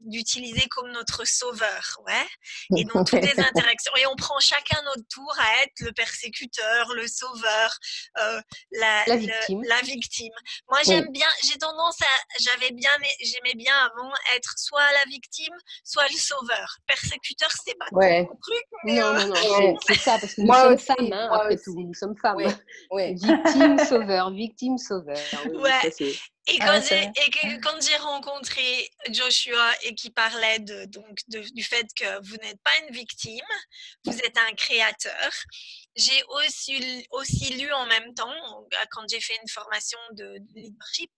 d'utiliser 0.00 0.66
comme 0.68 0.90
notre 0.92 1.26
sauveur, 1.26 2.00
ouais. 2.06 2.78
Et 2.78 2.84
donc 2.84 3.08
toutes 3.08 3.22
les 3.22 3.40
interactions 3.40 3.92
et 3.96 4.06
on 4.06 4.16
prend 4.16 4.38
chacun 4.40 4.80
notre 4.84 5.06
tour 5.08 5.34
à 5.38 5.62
être 5.62 5.80
le 5.80 5.92
persécuteur, 5.92 6.94
le 6.94 7.06
sauveur, 7.08 7.78
euh, 8.20 8.40
la, 8.72 9.04
la, 9.06 9.16
victime. 9.16 9.62
la, 9.64 9.80
victime. 9.80 10.34
Moi 10.68 10.78
j'aime 10.84 11.08
bien, 11.10 11.28
j'ai 11.44 11.58
tendance 11.58 12.00
à, 12.02 12.40
j'avais 12.40 12.72
bien, 12.72 12.90
j'aimais 13.22 13.54
bien 13.54 13.74
avant 13.76 14.12
être 14.36 14.54
soit 14.56 14.92
la 14.92 15.10
victime, 15.10 15.54
soit 15.84 16.06
le 16.08 16.18
sauveur. 16.18 16.76
Persécuteur 16.86 17.50
c'est 17.64 17.76
pas 17.78 17.86
ouais. 17.92 18.28
truc. 18.42 18.64
Mais 18.84 19.00
non, 19.00 19.14
non, 19.14 19.26
non, 19.28 19.76
c'est 19.86 19.98
ça 19.98 20.18
parce 20.18 20.34
que 20.34 20.42
nous 20.42 20.52
sommes 20.52 20.78
femmes, 20.78 21.12
hein, 21.12 21.28
après 21.32 21.56
tout, 21.56 21.74
nous 21.76 21.94
sommes 21.94 22.16
femmes. 22.16 22.36
Oui. 22.90 23.14
Victime, 23.14 23.78
sauveur, 23.98 24.30
victime 24.30 24.78
sauveur. 24.78 25.18
ouais. 25.54 25.92
Et 26.46 26.58
ah 26.60 26.78
quand, 27.62 27.80
j'ai, 27.80 27.96
rencontré 27.96 28.90
Joshua 29.08 29.72
et 29.82 29.94
qui 29.94 30.10
parlait 30.10 30.58
de, 30.58 30.84
donc 30.84 31.18
du 31.28 31.64
fait 31.64 31.86
que 31.98 32.22
vous 32.26 32.36
n'êtes 32.36 32.60
pas 32.62 32.76
une 32.86 32.94
victime, 32.94 33.46
vous 34.04 34.18
êtes 34.18 34.36
un 34.36 34.52
créateur, 34.54 35.32
j'ai 35.96 36.22
aussi, 36.28 37.06
aussi 37.12 37.54
lu 37.54 37.72
en 37.72 37.86
même 37.86 38.12
temps, 38.12 38.34
quand 38.90 39.08
j'ai 39.08 39.20
fait 39.20 39.38
une 39.40 39.48
formation 39.48 39.98
de, 40.12 40.36
leadership, 40.54 41.10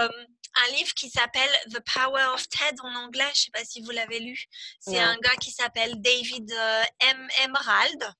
euh, 0.00 0.08
un 0.08 0.72
livre 0.76 0.94
qui 0.94 1.10
s'appelle 1.10 1.50
The 1.70 1.80
Power 1.80 2.24
of 2.34 2.48
TED 2.48 2.76
en 2.82 2.94
anglais. 2.94 3.24
Je 3.24 3.30
ne 3.30 3.34
sais 3.34 3.50
pas 3.52 3.64
si 3.64 3.82
vous 3.82 3.90
l'avez 3.90 4.20
lu. 4.20 4.46
C'est 4.80 4.98
un 4.98 5.16
gars 5.18 5.36
qui 5.40 5.50
s'appelle 5.50 6.00
David 6.00 6.50
euh, 6.50 6.82
M. 7.00 7.28
Emerald. 7.44 8.14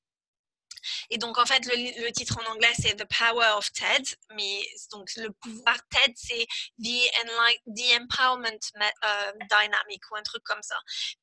Et 1.11 1.18
donc, 1.18 1.38
en 1.38 1.47
fait, 1.47 1.64
le, 1.66 2.11
titre 2.11 2.38
en 2.38 2.53
anglais, 2.53 2.73
c'est 2.81 2.97
The 2.97 3.07
Power 3.07 3.55
of 3.57 3.71
TED. 3.73 4.07
Mais 4.35 4.61
donc, 4.92 5.11
le 5.16 5.31
pouvoir 5.31 5.77
TED, 5.88 6.12
c'est 6.16 6.47
The, 6.83 8.01
Empowerment 8.01 8.59
euh, 8.77 9.33
Dynamic 9.51 10.03
ou 10.11 10.16
un 10.16 10.23
truc 10.23 10.42
comme 10.45 10.62
ça. 10.62 10.77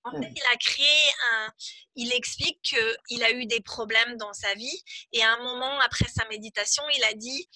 En 0.04 0.12
fait, 0.12 0.32
il 0.36 0.44
a 0.54 0.58
créé 0.58 1.10
un. 1.32 1.54
Il 1.96 2.14
explique 2.14 2.62
qu'il 2.62 3.24
a 3.24 3.32
eu 3.32 3.46
des 3.46 3.62
problèmes 3.62 4.18
dans 4.18 4.34
sa 4.34 4.54
vie. 4.56 4.84
Et 5.12 5.24
à 5.24 5.34
un 5.34 5.44
moment, 5.44 5.80
après 5.82 6.06
sa 6.08 6.26
méditation, 6.28 6.84
il 6.96 7.04
a 7.04 7.14
dit 7.14 7.50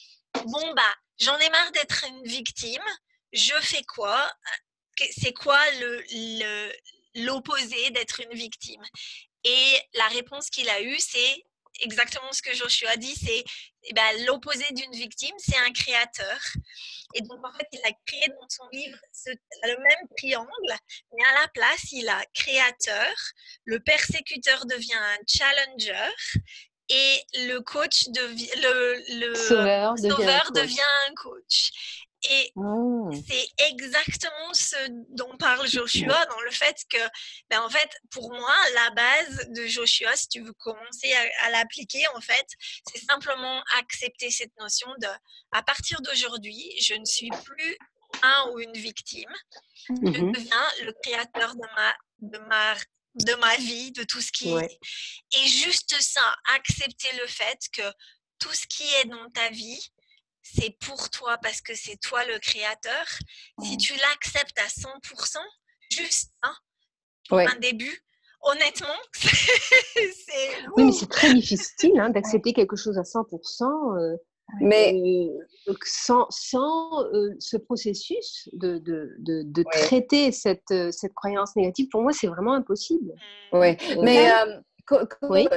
Bon, 0.46 0.74
bah, 0.74 0.96
j'en 1.20 1.38
ai 1.38 1.50
marre 1.50 1.72
d'être 1.72 2.06
une 2.08 2.24
victime. 2.24 2.84
Je 3.32 3.56
fais 3.62 3.84
quoi? 3.84 4.32
C'est 5.12 5.34
quoi 5.34 5.60
le 5.80 6.72
l'opposé 7.16 7.92
d'être 7.92 8.22
une 8.22 8.38
victime. 8.38 8.84
Et 9.44 9.78
la 9.94 10.08
réponse 10.08 10.50
qu'il 10.50 10.70
a 10.70 10.82
eue, 10.82 11.00
c'est 11.00 11.44
exactement 11.82 12.32
ce 12.32 12.42
que 12.42 12.54
Joshua 12.54 12.92
a 12.92 12.98
dit, 12.98 13.16
c'est 13.16 13.44
eh 13.86 13.94
ben, 13.94 14.26
l'opposé 14.26 14.66
d'une 14.72 14.92
victime, 14.92 15.36
c'est 15.38 15.58
un 15.58 15.72
créateur. 15.72 16.40
Et 17.16 17.22
donc, 17.22 17.46
en 17.46 17.52
fait, 17.54 17.68
il 17.72 17.80
a 17.84 17.92
créé 18.06 18.28
dans 18.28 18.48
son 18.50 18.68
livre 18.72 18.98
le 19.64 19.78
même 19.78 20.08
triangle, 20.18 20.76
mais 21.14 21.26
à 21.26 21.42
la 21.42 21.48
place, 21.50 21.92
il 21.92 22.08
a 22.08 22.24
créateur, 22.34 23.14
le 23.66 23.80
persécuteur 23.80 24.66
devient 24.66 24.94
un 24.94 25.18
challenger, 25.28 26.10
et 26.90 27.22
le 27.48 27.60
coach 27.60 28.08
devient 28.10 28.50
le, 28.58 29.28
le 29.28 29.36
sauveur, 29.36 29.96
devient, 30.52 30.80
un 31.10 31.14
coach. 31.16 31.72
Et 32.30 32.52
mmh. 32.56 33.12
c'est 33.28 33.48
exactement 33.70 34.54
ce 34.54 34.76
dont 35.10 35.36
parle 35.38 35.68
Joshua 35.68 36.26
dans 36.28 36.40
le 36.42 36.52
fait 36.52 36.78
que, 36.90 36.98
ben 37.50 37.62
en 37.62 37.70
fait, 37.70 37.90
pour 38.12 38.32
moi, 38.32 38.56
la 38.76 38.90
base 38.92 39.50
de 39.50 39.68
Joshua, 39.68 40.16
si 40.16 40.30
tu 40.30 40.42
veux 40.42 40.54
commencer 40.54 41.14
à, 41.42 41.50
l'appliquer, 41.50 42.08
en 42.16 42.22
fait, 42.22 42.48
c'est 42.92 43.04
simplement 43.04 43.62
accepter 43.78 44.32
cette 44.32 44.58
notion 44.60 44.88
de, 45.02 45.08
à 45.52 45.64
partir 45.64 46.02
d'aujourd'hui, 46.02 46.72
je 46.82 46.94
ne 46.94 47.06
suis 47.06 47.30
plus 47.44 47.78
un 48.22 48.50
ou 48.52 48.60
une 48.60 48.74
victime, 48.74 49.34
je 49.90 49.94
mmh 49.94 50.32
deviens 50.32 50.68
le 50.86 50.94
créateur 51.02 51.56
de 51.56 51.68
ma, 51.76 51.96
de 52.22 52.38
ma 52.48 52.76
de 53.16 53.34
ma 53.36 53.56
vie, 53.58 53.92
de 53.92 54.04
tout 54.04 54.22
ce 54.22 54.32
qui 54.32 54.50
est. 54.50 54.80
Et 55.38 55.48
juste 55.48 55.96
ça, 56.02 56.36
accepter 56.56 57.10
le 57.22 57.28
fait 57.28 57.60
que 57.72 57.84
tout 58.40 58.54
ce 58.54 58.66
qui 58.68 58.84
est 58.96 59.06
dans 59.06 59.30
ta 59.30 59.50
vie, 59.50 59.92
c'est 60.44 60.78
pour 60.86 61.10
toi 61.10 61.38
parce 61.42 61.62
que 61.62 61.74
c'est 61.74 61.98
toi 61.98 62.24
le 62.26 62.38
créateur. 62.40 63.06
Si 63.64 63.78
tu 63.78 63.94
l'acceptes 63.94 64.60
à 64.60 64.68
100%, 64.68 65.38
juste 65.90 66.32
hein, 66.44 66.56
pour 67.30 67.40
un 67.40 67.60
début, 67.60 67.98
honnêtement, 68.42 69.00
c'est. 69.14 70.50
Oui, 70.76 70.86
mais 70.86 70.92
c'est 70.92 71.10
très 71.10 71.34
difficile 71.34 71.98
hein, 72.00 72.10
d'accepter 72.10 72.54
quelque 72.54 72.76
chose 72.76 72.98
à 72.98 73.04
100%. 73.04 73.98
Euh, 73.98 74.18
mais 74.60 74.94
euh, 75.68 75.74
sans, 75.86 76.28
sans 76.30 77.02
euh, 77.14 77.34
ce 77.40 77.56
processus 77.56 78.50
de, 78.52 78.78
de, 78.78 79.16
de, 79.20 79.64
traiter 79.72 80.34
cette, 80.34 80.74
cette 80.92 81.14
croyance 81.14 81.56
négative, 81.56 81.88
pour 81.90 82.02
moi, 82.02 82.12
c'est 82.12 82.28
vraiment 82.28 82.54
impossible. 82.54 83.14
Oui, 83.54 83.78
mais 84.02 84.30
oui 85.24 85.48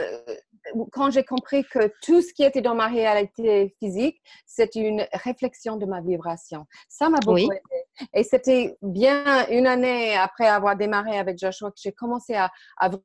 quand 0.93 1.11
j'ai 1.11 1.25
compris 1.25 1.65
que 1.65 1.93
tout 2.03 2.23
ce 2.23 2.33
qui 2.33 2.43
était 2.43 2.61
dans 2.61 2.75
ma 2.75 2.89
réalité 2.89 3.75
physique, 3.79 4.21
c'est 4.47 4.75
une 4.75 5.07
réflexion 5.13 5.77
de 5.77 5.87
ma 5.87 6.01
vibration. 6.01 6.67
Ça 6.89 7.09
m'a 7.09 7.19
beaucoup 7.19 7.39
aidé. 7.39 7.61
Et 8.13 8.25
c'était 8.25 8.77
bien 8.83 9.47
une 9.49 9.67
année 9.67 10.17
après 10.17 10.47
avoir 10.47 10.77
démarré 10.77 11.19
avec 11.19 11.39
Joshua 11.39 11.71
que 11.71 11.79
j'ai 11.81 11.93
commencé 11.93 12.35
à, 12.35 12.51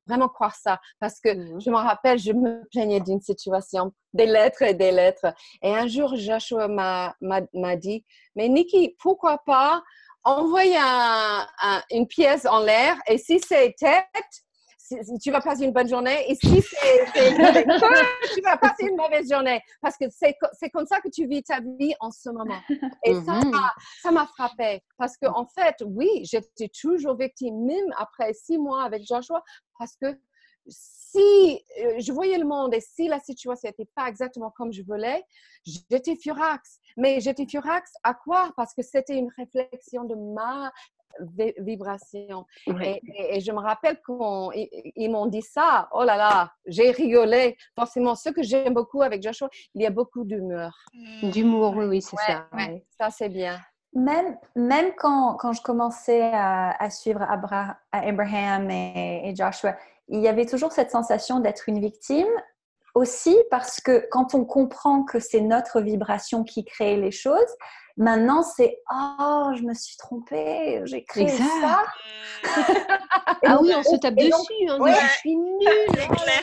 vraiment 0.07 0.27
croire 0.27 0.55
ça. 0.55 0.79
Parce 0.99 1.19
que 1.19 1.33
mmh 1.33 1.61
je 1.61 1.69
me 1.69 1.75
rappelle, 1.75 2.19
je 2.19 2.31
me 2.31 2.63
plaignais 2.71 2.99
d'une 2.99 3.21
situation, 3.21 3.93
des 4.13 4.25
lettres 4.25 4.63
et 4.63 4.73
des 4.73 4.91
lettres. 4.91 5.33
Et 5.61 5.73
un 5.73 5.87
jour, 5.87 6.15
Joshua 6.15 6.67
m'a 6.67 7.75
dit, 7.77 8.05
mais 8.35 8.49
Nikki, 8.49 8.95
pourquoi 8.99 9.39
pas 9.45 9.81
envoyer 10.23 10.77
une 11.91 12.07
pièce 12.07 12.45
en 12.45 12.59
l'air 12.59 12.95
et 13.07 13.17
si 13.17 13.39
c'est 13.39 13.73
tête, 13.77 14.05
tu 15.21 15.31
vas 15.31 15.41
passer 15.41 15.65
une 15.65 15.71
bonne 15.71 15.87
journée 15.87 16.29
et 16.29 16.35
si 16.35 16.61
c'est 16.61 17.05
tu 18.33 18.41
vas 18.41 18.57
passer 18.57 18.85
une 18.85 18.95
mauvaise 18.95 19.29
journée 19.29 19.61
parce 19.81 19.97
que 19.97 20.05
c'est 20.09 20.69
comme 20.71 20.85
ça 20.85 20.99
que 21.01 21.09
tu 21.09 21.27
vis 21.27 21.43
ta 21.43 21.59
vie 21.59 21.93
en 21.99 22.11
ce 22.11 22.29
moment. 22.29 22.59
Et 23.03 23.13
ça, 23.13 23.39
mm-hmm. 23.39 23.69
ça 24.01 24.11
m'a 24.11 24.25
frappé 24.27 24.81
parce 24.97 25.17
que 25.17 25.27
en 25.27 25.45
fait, 25.47 25.75
oui, 25.85 26.23
j'étais 26.23 26.69
toujours 26.69 27.15
victime, 27.15 27.65
même 27.65 27.93
après 27.97 28.33
six 28.33 28.57
mois 28.57 28.83
avec 28.83 29.05
Joshua, 29.05 29.43
parce 29.77 29.95
que 30.01 30.17
si 30.67 31.61
euh, 31.83 31.99
je 31.99 32.11
voyais 32.11 32.37
le 32.37 32.45
monde 32.45 32.73
et 32.73 32.81
si 32.81 33.07
la 33.07 33.19
situation 33.19 33.69
n'était 33.69 33.89
pas 33.95 34.07
exactement 34.07 34.51
comme 34.55 34.71
je 34.71 34.83
voulais, 34.83 35.23
j'étais 35.65 36.15
furax. 36.15 36.79
Mais 36.97 37.19
j'étais 37.19 37.45
furax 37.47 37.91
à 38.03 38.13
quoi? 38.13 38.51
Parce 38.55 38.73
que 38.73 38.81
c'était 38.81 39.17
une 39.17 39.29
réflexion 39.37 40.03
de 40.03 40.15
ma 40.15 40.71
vibration. 41.59 42.45
Et, 42.81 43.39
je 43.39 43.51
me 43.51 43.59
rappelle 43.59 43.99
qu'ils 44.05 45.11
m'ont 45.11 45.25
dit 45.27 45.41
ça, 45.41 45.89
oh 45.93 46.03
là 46.03 46.17
là, 46.17 46.51
j'ai 46.65 46.91
rigolé. 46.91 47.57
Forcément, 47.75 48.15
ce 48.15 48.29
que 48.29 48.43
j'aime 48.43 48.73
beaucoup 48.73 49.01
avec 49.01 49.21
Joshua, 49.21 49.49
il 49.75 49.81
y 49.81 49.85
a 49.85 49.89
beaucoup 49.89 50.23
d'humour. 50.23 50.71
Mmh. 50.93 51.29
D'humour, 51.29 51.75
oui, 51.75 51.85
oui, 51.85 52.01
c'est 52.01 52.17
ça. 52.17 52.47
Ça, 52.99 53.09
c'est 53.09 53.29
bien. 53.29 53.59
Même, 53.93 54.37
même 54.55 54.93
quand, 54.97 55.35
quand 55.35 55.51
je 55.51 55.61
commençais 55.61 56.31
à, 56.33 56.89
suivre 56.89 57.21
Abraham 57.91 58.71
et, 58.71 59.29
et 59.29 59.35
Joshua, 59.35 59.75
il 60.07 60.21
y 60.21 60.27
avait 60.27 60.45
toujours 60.45 60.71
cette 60.71 60.91
sensation 60.91 61.39
d'être 61.39 61.67
une 61.67 61.79
victime, 61.79 62.27
aussi 62.93 63.37
parce 63.49 63.79
que 63.79 64.05
quand 64.11 64.35
on 64.35 64.45
comprend 64.45 65.03
que 65.03 65.19
c'est 65.19 65.41
notre 65.41 65.81
vibration 65.81 66.43
qui 66.43 66.65
crée 66.65 66.97
les 66.97 67.11
choses, 67.11 67.39
Maintenant, 68.01 68.41
c'est 68.41 68.79
oh, 68.91 69.51
je 69.55 69.61
me 69.61 69.75
suis 69.75 69.95
trompée, 69.95 70.81
j'ai 70.85 71.03
créé 71.03 71.27
ça. 71.27 71.83
ah 73.45 73.59
oui, 73.61 73.71
on 73.77 73.83
se 73.83 73.95
tape 73.97 74.15
dessus. 74.15 74.31
Hein, 74.67 74.79
Je 74.79 75.17
suis 75.19 75.35
nulle. 75.35 75.67
C'est 75.93 76.07
oh 76.09 76.13
clair. 76.15 76.41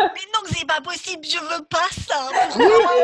Mais, 0.00 0.20
non, 0.34 0.40
c'est 0.46 0.66
pas 0.66 0.80
possible. 0.80 1.24
Je 1.24 1.38
veux 1.38 1.64
pas 1.66 1.86
ça. 1.92 2.28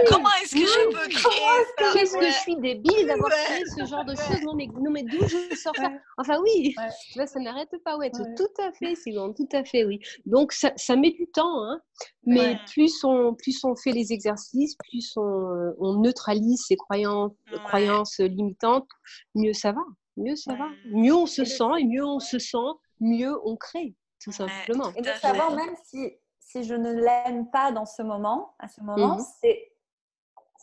comment, 0.08 0.30
est-ce 0.42 0.56
que 0.56 0.66
je 0.66 0.88
peux 0.88 1.08
créer 1.10 1.46
ça 1.78 1.92
Qu'est-ce 1.92 2.16
que 2.16 2.26
je 2.26 2.40
suis 2.40 2.56
débile 2.56 3.06
d'avoir 3.06 3.30
créé 3.30 3.62
ce 3.66 3.86
genre 3.86 4.04
de 4.04 4.16
choses 4.16 4.42
Non, 4.42 4.54
mais, 4.54 4.66
non, 4.66 4.90
mais 4.90 5.04
d'où 5.04 5.24
je 5.28 5.54
sors 5.54 5.76
ça? 5.76 5.92
Enfin, 6.18 6.40
oui. 6.42 6.74
ça 7.14 7.38
n'arrête 7.38 7.70
pas. 7.84 7.96
Ouais, 7.96 8.10
tout 8.10 8.62
à 8.62 8.72
fait, 8.72 8.96
c'est 8.96 9.12
bon, 9.12 9.32
tout 9.32 9.48
à 9.52 9.62
fait, 9.62 9.84
oui. 9.84 10.00
Donc, 10.26 10.52
ça, 10.52 10.72
ça 10.74 10.96
met 10.96 11.12
du 11.12 11.28
temps. 11.28 11.62
Hein. 11.62 11.80
Mais 12.26 12.58
plus, 12.72 13.02
on, 13.04 13.34
plus 13.34 13.62
on 13.64 13.74
fait 13.76 13.92
les 13.92 14.12
exercices, 14.12 14.76
plus 14.76 15.12
on, 15.16 15.22
euh, 15.22 15.76
on 15.78 15.94
neutralise 16.00 16.64
ces 16.66 16.76
croyances, 16.76 17.32
croyances 17.64 18.18
limitantes, 18.18 18.88
mieux 19.34 19.52
ça 19.52 19.72
va. 19.72 19.82
Mieux 20.16 20.36
ça 20.36 20.54
va. 20.54 20.68
Mieux 20.86 21.14
on 21.14 21.26
se 21.26 21.44
sent 21.44 21.78
et 21.78 21.84
mieux 21.84 22.04
on 22.04 22.20
se 22.20 22.38
sent, 22.38 22.56
mieux 23.00 23.34
on 23.44 23.56
crée, 23.56 23.94
tout 24.22 24.32
simplement. 24.32 24.92
Et 24.96 25.02
de 25.02 25.10
savoir, 25.20 25.54
même 25.54 25.74
si, 25.86 26.12
si 26.38 26.64
je 26.64 26.74
ne 26.74 26.92
l'aime 26.92 27.50
pas 27.50 27.72
dans 27.72 27.86
ce 27.86 28.02
moment, 28.02 28.54
à 28.58 28.68
ce 28.68 28.80
moment, 28.82 29.16
mmh 29.16 29.24
c'est 29.40 29.66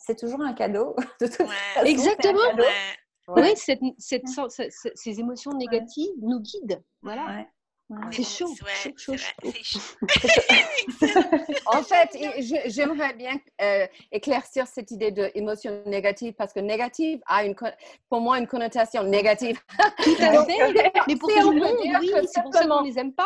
c'est 0.00 0.16
toujours 0.16 0.40
un 0.40 0.52
cadeau. 0.52 0.94
De 1.20 1.26
toute 1.26 1.36
façon, 1.36 1.84
Exactement. 1.84 2.38
Oui, 3.28 3.52
cette, 3.56 3.80
cette, 3.98 4.24
ces 4.94 5.20
émotions 5.20 5.52
négatives 5.52 6.14
nous 6.22 6.40
guident. 6.40 6.82
Voilà. 7.02 7.44
C'est 8.10 8.22
chaud, 8.22 8.54
chaud, 8.96 8.96
chaud, 8.96 9.14
en 11.66 11.82
fait, 11.82 12.10
j'aimerais 12.66 13.14
bien 13.14 13.38
euh, 13.62 13.86
éclaircir 14.12 14.66
cette 14.66 14.90
idée 14.90 15.10
d'émotion 15.10 15.82
négative 15.86 16.34
parce 16.36 16.52
que 16.52 16.60
négative 16.60 17.20
a 17.26 17.46
une, 17.46 17.54
pour 18.10 18.20
moi 18.20 18.38
une 18.38 18.46
connotation 18.46 19.04
négative. 19.04 19.58
Tout 20.02 20.16
à 20.20 20.44
fait. 20.44 20.92
Mais 21.06 21.16
pour 21.16 21.30
monde, 21.30 21.78
oui, 21.80 22.12
c'est 22.30 22.42
pour 22.42 22.52
ça 22.52 22.66
qu'on 22.66 22.82
les 22.82 22.98
aime 22.98 23.14
pas. 23.14 23.24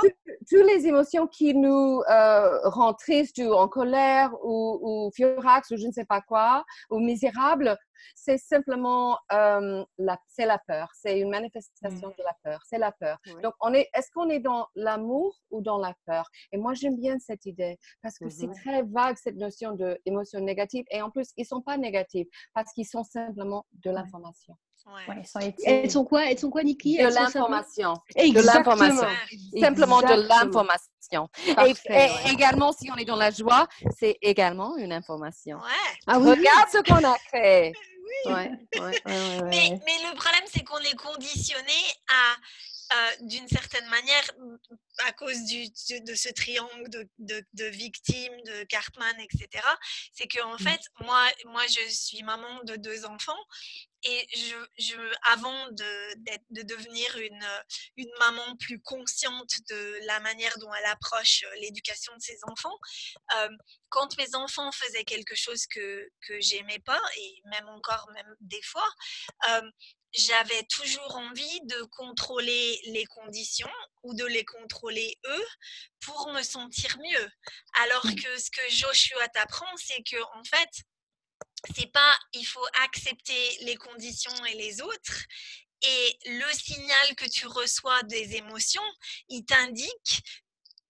Toutes 0.48 0.66
les 0.66 0.86
émotions 0.86 1.26
qui 1.26 1.54
nous 1.54 2.00
euh, 2.08 2.60
rendent 2.68 2.98
tristes 2.98 3.38
ou 3.38 3.52
en 3.54 3.66
colère 3.66 4.30
ou, 4.44 4.78
ou 4.80 5.10
furax 5.12 5.72
ou 5.72 5.76
je 5.76 5.88
ne 5.88 5.92
sais 5.92 6.04
pas 6.04 6.20
quoi 6.20 6.64
ou 6.88 7.00
misérables, 7.00 7.76
c'est 8.14 8.38
simplement 8.38 9.18
euh, 9.32 9.84
la, 9.98 10.18
c'est 10.28 10.46
la 10.46 10.58
peur. 10.58 10.90
C'est 10.94 11.18
une 11.20 11.30
manifestation 11.30 12.08
Mm. 12.08 12.14
de 12.18 12.22
la 12.24 12.36
peur. 12.44 12.60
C'est 12.68 12.78
la 12.78 12.92
peur. 12.92 13.18
Donc, 13.42 13.54
on 13.60 13.72
est, 13.74 13.88
est-ce 13.94 14.10
qu'on 14.14 14.28
est 14.30 14.40
dans 14.40 14.66
l'amour 14.74 15.36
ou 15.50 15.60
dans 15.62 15.78
la 15.78 15.94
peur? 16.06 16.28
Et 16.52 16.56
moi, 16.58 16.74
j'aime 16.74 16.96
bien 16.96 17.18
cette 17.18 17.44
idée 17.46 17.78
parce 18.02 18.18
que 18.18 18.28
c'est 18.30 18.46
Mhm. 18.46 18.54
très 18.54 18.82
vague 18.82 19.16
cette 19.22 19.36
notion 19.36 19.72
d'émotions 20.06 20.40
négatives. 20.40 20.84
Et 20.90 21.02
en 21.02 21.10
plus, 21.10 21.28
ils 21.36 21.46
sont 21.46 21.60
pas 21.60 21.76
négatifs 21.76 22.28
parce 22.54 22.72
qu'ils 22.72 22.86
sont 22.86 23.04
simplement 23.04 23.64
de 23.84 23.90
l'information. 23.90 24.54
Ouais. 24.86 24.92
Ouais, 25.14 25.20
ils 25.22 25.26
sont 25.26 25.38
Elles 25.64 25.90
sont 25.90 26.04
quoi? 26.04 26.28
Elles 26.28 26.38
sont 26.38 26.50
quoi, 26.50 26.64
Niki 26.64 26.98
De 26.98 27.04
l'information. 27.04 27.94
Exactement. 28.16 28.74
l'information. 28.74 29.08
Simplement 29.60 30.00
de 30.00 30.26
l'information. 30.28 31.28
Et, 31.46 31.54
Parfait, 31.54 31.74
et 31.88 31.92
ouais. 31.92 32.32
également, 32.32 32.72
si 32.72 32.90
on 32.90 32.96
est 32.96 33.04
dans 33.04 33.16
la 33.16 33.30
joie, 33.30 33.68
c'est 33.96 34.16
également 34.22 34.76
une 34.76 34.92
information. 34.92 35.58
Ouais. 35.58 35.98
Ah 36.08 36.18
oui, 36.18 36.30
Regarde 36.30 36.68
ce 36.72 36.78
qu'on 36.78 37.06
a 37.08 37.14
fait. 37.30 37.72
Oui. 38.26 38.32
Ouais, 38.32 38.50
ouais, 38.74 38.80
ouais, 38.80 39.00
ouais, 39.06 39.42
Mais, 39.44 39.80
mais 39.84 40.10
le 40.10 40.14
problème, 40.16 40.44
c'est 40.46 40.64
qu'on 40.64 40.78
est 40.78 40.96
conditionné 40.96 41.80
à, 42.08 42.36
d'une 43.20 43.48
certaine 43.48 43.86
manière, 43.88 44.30
à 45.06 45.12
cause 45.12 45.44
du, 45.44 45.68
de, 46.00 46.14
ce 46.14 46.28
triangle 46.30 46.88
de, 46.90 47.08
de, 47.18 47.44
de 47.54 47.64
victimes, 47.66 48.36
de 48.46 48.64
Cartman, 48.64 49.14
etc. 49.20 49.64
C'est 50.12 50.26
que 50.26 50.40
en 50.42 50.58
Mm. 50.58 50.58
fait, 50.58 50.80
moi, 51.00 51.28
moi, 51.46 51.62
je 51.66 51.88
suis 51.90 52.22
maman 52.22 52.62
de 52.64 52.76
deux 52.76 53.04
enfants 53.04 53.38
et 54.04 54.26
je, 54.34 54.56
je, 54.78 54.96
avant 55.22 55.68
de, 55.70 56.14
de 56.50 56.62
devenir 56.62 57.16
une, 57.18 57.46
une 57.96 58.10
maman 58.18 58.56
plus 58.56 58.80
consciente 58.80 59.50
de 59.70 59.98
la 60.06 60.20
manière 60.20 60.56
dont 60.58 60.72
elle 60.74 60.86
approche 60.86 61.44
euh, 61.44 61.54
l'éducation 61.60 62.12
de 62.16 62.20
ses 62.20 62.38
enfants, 62.48 62.76
euh, 63.36 63.48
quand 63.90 64.16
mes 64.18 64.34
enfants 64.34 64.72
faisaient 64.72 65.04
quelque 65.04 65.34
chose 65.36 65.66
que, 65.66 66.08
que 66.26 66.40
j'aimais 66.40 66.80
pas, 66.80 67.00
et 67.18 67.42
même 67.50 67.68
encore, 67.68 68.08
même 68.14 68.34
des 68.40 68.62
fois, 68.62 68.88
euh, 69.50 69.70
j'avais 70.14 70.62
toujours 70.64 71.16
envie 71.16 71.60
de 71.64 71.82
contrôler 71.84 72.80
les 72.86 73.06
conditions 73.06 73.70
ou 74.02 74.14
de 74.14 74.24
les 74.26 74.44
contrôler 74.44 75.18
eux 75.26 75.46
pour 76.00 76.32
me 76.32 76.42
sentir 76.42 76.96
mieux. 76.98 77.30
Alors 77.82 78.02
que 78.02 78.38
ce 78.38 78.50
que 78.50 78.70
Joshua 78.70 79.28
t'apprend, 79.28 79.76
c'est 79.76 80.02
que 80.02 80.20
en 80.38 80.44
fait, 80.44 80.70
c'est 81.76 81.90
pas 81.92 82.18
il 82.34 82.44
faut 82.44 82.66
accepter 82.84 83.56
les 83.62 83.76
conditions 83.76 84.44
et 84.46 84.54
les 84.54 84.82
autres. 84.82 85.24
Et 85.84 86.18
le 86.26 86.52
signal 86.52 87.14
que 87.16 87.28
tu 87.28 87.46
reçois 87.46 88.02
des 88.04 88.36
émotions, 88.36 88.82
il 89.28 89.44
t'indique 89.44 90.22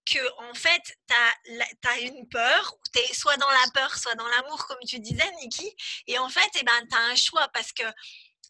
que 0.05 0.49
en 0.49 0.53
fait, 0.53 0.81
tu 1.07 1.87
as, 1.87 1.99
une 1.99 2.27
peur, 2.29 2.75
tu 2.93 2.99
es 2.99 3.13
soit 3.13 3.37
dans 3.37 3.49
la 3.49 3.71
peur, 3.73 3.95
soit 3.95 4.15
dans 4.15 4.27
l'amour, 4.27 4.65
comme 4.67 4.79
tu 4.87 4.99
disais, 4.99 5.31
Niki. 5.41 5.69
Et 6.07 6.17
en 6.19 6.29
fait, 6.29 6.49
eh 6.59 6.63
ben, 6.63 6.87
tu 6.89 6.95
as 6.95 7.01
un 7.01 7.15
choix 7.15 7.47
parce 7.53 7.71
que 7.71 7.83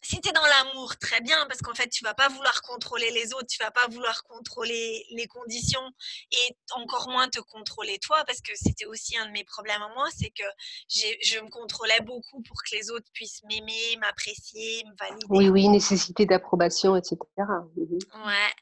si 0.04 0.20
tu 0.20 0.28
es 0.28 0.32
dans 0.32 0.44
l'amour, 0.44 0.96
très 0.98 1.20
bien, 1.20 1.46
parce 1.46 1.60
qu'en 1.60 1.74
fait, 1.74 1.88
tu 1.88 2.04
vas 2.04 2.14
pas 2.14 2.28
vouloir 2.28 2.62
contrôler 2.62 3.10
les 3.10 3.32
autres, 3.32 3.46
tu 3.48 3.58
vas 3.58 3.70
pas 3.70 3.86
vouloir 3.88 4.22
contrôler 4.24 5.06
les 5.10 5.26
conditions 5.26 5.90
et 6.32 6.56
encore 6.72 7.08
moins 7.08 7.28
te 7.28 7.40
contrôler 7.40 7.98
toi, 7.98 8.22
parce 8.26 8.40
que 8.40 8.52
c'était 8.54 8.86
aussi 8.86 9.16
un 9.16 9.26
de 9.26 9.32
mes 9.32 9.44
problèmes 9.44 9.82
à 9.82 9.88
moi, 9.94 10.08
c'est 10.16 10.30
que 10.30 10.44
je 10.88 11.40
me 11.40 11.48
contrôlais 11.48 12.00
beaucoup 12.02 12.42
pour 12.42 12.62
que 12.62 12.76
les 12.76 12.90
autres 12.90 13.10
puissent 13.12 13.42
m'aimer, 13.44 13.96
m'apprécier, 13.98 14.84
me 14.84 14.94
valider. 14.98 15.26
Oui, 15.30 15.48
oui, 15.48 15.68
nécessité 15.68 16.26
d'approbation, 16.26 16.96
etc. 16.96 17.16
Mhm. 17.38 17.98
Ouais. 18.26 18.52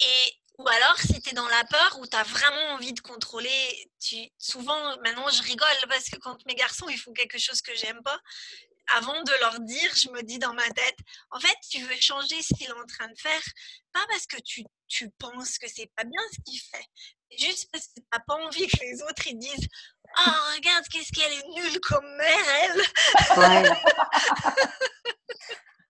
Et 0.00 0.32
ou 0.58 0.68
alors, 0.68 0.96
si 0.98 1.20
tu 1.20 1.30
es 1.30 1.32
dans 1.32 1.48
la 1.48 1.64
peur 1.64 1.98
ou 2.00 2.06
tu 2.06 2.16
as 2.16 2.22
vraiment 2.22 2.74
envie 2.74 2.92
de 2.92 3.00
contrôler, 3.00 3.90
tu... 4.00 4.16
souvent, 4.38 4.96
maintenant, 5.02 5.28
je 5.28 5.42
rigole 5.42 5.66
parce 5.88 6.08
que 6.08 6.16
quand 6.18 6.36
mes 6.46 6.54
garçons, 6.54 6.88
ils 6.88 6.98
font 6.98 7.12
quelque 7.12 7.38
chose 7.38 7.60
que 7.60 7.74
j'aime 7.74 8.00
pas, 8.04 8.20
avant 8.96 9.22
de 9.22 9.40
leur 9.40 9.60
dire, 9.60 9.90
je 9.94 10.10
me 10.10 10.22
dis 10.22 10.38
dans 10.38 10.52
ma 10.54 10.68
tête, 10.70 10.98
en 11.30 11.40
fait, 11.40 11.56
tu 11.70 11.80
veux 11.82 11.94
changer 12.00 12.40
ce 12.42 12.54
qu'il 12.54 12.66
est 12.68 12.72
en 12.72 12.86
train 12.86 13.08
de 13.08 13.18
faire, 13.18 13.42
pas 13.92 14.04
parce 14.08 14.26
que 14.26 14.40
tu, 14.42 14.64
tu 14.88 15.10
penses 15.18 15.58
que 15.58 15.68
c'est 15.68 15.90
pas 15.96 16.04
bien 16.04 16.20
ce 16.32 16.38
qu'il 16.44 16.60
fait, 16.60 16.86
juste 17.38 17.68
parce 17.72 17.86
que 17.88 17.94
tu 18.00 18.06
n'as 18.12 18.20
pas 18.20 18.34
envie 18.34 18.66
que 18.66 18.80
les 18.80 19.02
autres 19.02 19.26
ils 19.26 19.38
disent 19.38 19.68
Oh, 20.16 20.30
regarde, 20.54 20.84
qu'est-ce 20.92 21.10
qu'elle 21.12 21.32
est 21.32 21.48
nulle 21.54 21.80
comme 21.80 22.06
mère, 22.16 22.46
elle 22.62 22.80
Ouais. 23.38 23.70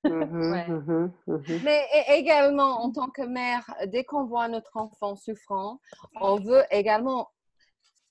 Mhm, 0.06 0.52
Ouais. 0.52 0.68
mhm, 0.68 1.12
mhm. 1.26 1.60
Mais 1.62 1.86
également, 2.08 2.82
en 2.84 2.92
tant 2.92 3.08
que 3.08 3.22
mère, 3.22 3.64
dès 3.86 4.04
qu'on 4.04 4.24
voit 4.26 4.48
notre 4.48 4.76
enfant 4.76 5.16
souffrant, 5.16 5.80
on 6.16 6.38
veut 6.38 6.62
également 6.70 7.30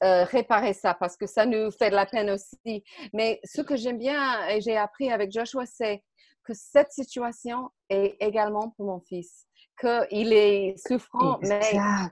euh, 0.03 0.23
réparer 0.25 0.73
ça 0.73 0.93
parce 0.93 1.15
que 1.17 1.25
ça 1.27 1.45
nous 1.45 1.71
fait 1.71 1.89
de 1.89 1.95
la 1.95 2.05
peine 2.05 2.29
aussi. 2.29 2.83
Mais 3.13 3.39
ce 3.43 3.61
que 3.61 3.75
j'aime 3.75 3.97
bien 3.97 4.47
et 4.49 4.61
j'ai 4.61 4.77
appris 4.77 5.11
avec 5.11 5.31
Joshua, 5.31 5.65
c'est 5.65 6.03
que 6.43 6.53
cette 6.53 6.91
situation 6.91 7.69
est 7.89 8.17
également 8.19 8.69
pour 8.71 8.85
mon 8.87 8.99
fils. 8.99 9.45
Qu'il 9.79 10.33
est 10.33 10.75
souffrant, 10.87 11.39
mais 11.41 11.61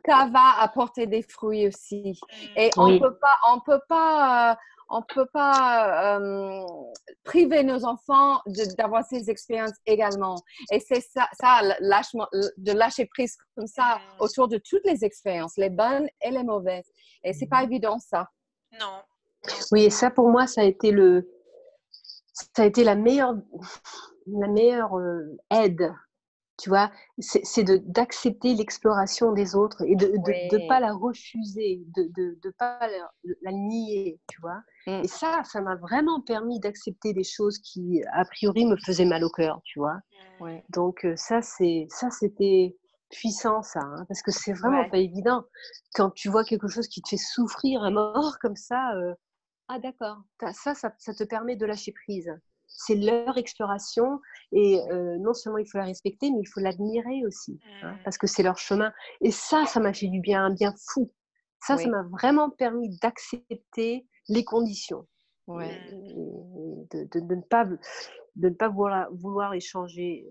ça 0.07 0.27
va 0.33 0.61
apporter 0.61 1.05
des 1.05 1.21
fruits 1.21 1.67
aussi. 1.67 2.19
Et 2.55 2.71
on 2.77 2.85
Oui. 2.85 2.99
peut 2.99 3.15
pas, 3.17 3.35
on 3.53 3.59
peut 3.59 3.81
pas, 3.87 4.57
on 4.93 5.01
peut 5.01 5.27
pas 5.33 6.17
euh, 6.19 6.63
priver 7.23 7.63
nos 7.63 7.85
enfants 7.85 8.41
d'avoir 8.77 9.03
ces 9.05 9.29
expériences 9.29 9.71
également. 9.85 10.35
Et 10.71 10.79
c'est 10.79 11.01
ça, 11.01 11.27
ça 11.39 11.61
lâchement- 11.79 12.27
de 12.57 12.71
lâcher 12.71 13.05
prise 13.05 13.37
comme 13.55 13.67
ça 13.67 13.97
Mm. 13.97 14.21
autour 14.21 14.47
de 14.47 14.57
toutes 14.57 14.85
les 14.85 15.03
expériences, 15.05 15.57
les 15.57 15.69
bonnes 15.69 16.07
et 16.21 16.31
les 16.31 16.43
mauvaises. 16.43 16.89
Et 17.23 17.33
c'est 17.33 17.47
pas 17.47 17.63
évident 17.63 17.97
ça. 17.99 18.29
Non. 18.79 19.01
Oui, 19.71 19.85
et 19.85 19.89
ça 19.89 20.11
pour 20.11 20.29
moi, 20.29 20.45
ça 20.47 20.61
a 20.61 20.65
été 20.65 20.91
le, 20.91 21.27
ça 22.55 22.63
a 22.63 22.65
été 22.65 22.83
la 22.83 22.95
meilleure, 22.95 23.35
la 24.27 24.47
meilleure 24.47 24.97
euh, 24.97 25.37
aide. 25.51 25.91
Tu 26.61 26.69
vois, 26.69 26.91
c'est 27.19 27.63
d'accepter 27.87 28.53
l'exploration 28.55 29.33
des 29.33 29.55
autres 29.55 29.81
et 29.87 29.95
de 29.95 30.17
Oui. 30.27 30.59
pas 30.59 30.79
la 30.79 30.93
refuser, 30.93 31.83
de 31.95 32.03
de, 32.15 32.37
de 32.41 32.49
pas 32.51 32.79
la, 32.87 33.11
la 33.41 33.51
nier, 33.51 34.19
tu 34.29 34.41
vois. 34.41 34.61
Mm. 34.87 35.03
Et 35.03 35.07
ça, 35.07 35.41
ça 35.45 35.61
m'a 35.61 35.75
vraiment 35.75 36.21
permis 36.21 36.59
d'accepter 36.59 37.13
des 37.13 37.23
choses 37.23 37.57
qui 37.59 38.03
a 38.13 38.25
priori 38.25 38.65
me 38.65 38.77
faisaient 38.77 39.05
mal 39.05 39.23
au 39.23 39.29
cœur, 39.31 39.61
tu 39.63 39.79
vois. 39.79 39.97
Donc 40.69 41.05
euh, 41.05 41.15
ça, 41.15 41.41
c'était 41.41 42.77
puissant 43.11 43.61
ça, 43.63 43.81
hein, 43.81 44.05
parce 44.07 44.21
que 44.23 44.31
c'est 44.31 44.53
vraiment 44.53 44.85
Ouais. 44.85 44.87
pas 44.87 44.97
évident 44.97 45.45
quand 45.95 46.11
tu 46.11 46.29
vois 46.29 46.43
quelque 46.45 46.67
chose 46.67 46.87
qui 46.87 47.01
te 47.01 47.09
fait 47.09 47.17
souffrir 47.17 47.83
à 47.83 47.91
mort 47.91 48.37
comme 48.41 48.55
ça. 48.55 48.93
euh, 48.95 49.13
ah 49.69 49.79
d'accord, 49.79 50.21
ça, 50.53 50.75
ça, 50.75 50.93
ça 50.99 51.13
te 51.15 51.23
permet 51.23 51.55
de 51.55 51.65
lâcher 51.65 51.91
prise. 51.93 52.31
C'est 52.73 52.95
leur 52.95 53.37
exploration 53.37 54.19
et 54.51 54.79
euh, 54.91 55.17
non 55.19 55.33
seulement 55.33 55.59
il 55.59 55.67
faut 55.69 55.77
la 55.77 55.85
respecter, 55.85 56.31
mais 56.31 56.39
il 56.41 56.47
faut 56.47 56.59
l'admirer 56.61 57.25
aussi, 57.27 57.59
hein, 57.81 57.99
parce 58.03 58.17
que 58.17 58.25
c'est 58.27 58.43
leur 58.43 58.57
chemin. 58.57 58.91
Et 59.21 59.31
ça, 59.31 59.65
ça 59.65 59.79
m'a 59.79 59.93
fait 59.93 60.07
du 60.07 60.19
bien, 60.19 60.45
un 60.45 60.53
bien 60.53 60.73
fou. 60.91 61.11
Ça, 61.63 61.77
ça 61.77 61.89
m'a 61.89 62.03
vraiment 62.03 62.49
permis 62.49 62.97
d'accepter 62.99 64.07
les 64.29 64.43
conditions 64.43 65.07
Ouais. 65.47 65.79
de, 66.91 67.03
de- 67.11 67.19
de 67.19 67.35
ne 67.35 67.41
pas 67.41 67.65
de 67.65 67.77
ne 68.49 68.53
pas 68.53 68.69
vouloir, 68.69 69.09
vouloir 69.13 69.53
échanger 69.53 70.25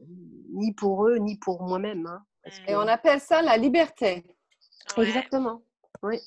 ni 0.52 0.72
pour 0.74 1.06
eux 1.06 1.16
ni 1.18 1.36
pour 1.38 1.62
moi-même 1.62 2.06
hein, 2.06 2.24
parce 2.42 2.58
Mm. 2.58 2.64
que- 2.64 2.70
Et 2.72 2.76
on 2.76 2.80
appelle 2.88 3.20
ça 3.20 3.42
la 3.42 3.56
liberté. 3.58 4.24
Ouais. 4.96 5.04
exactement 5.04 5.62
oui 6.02 6.18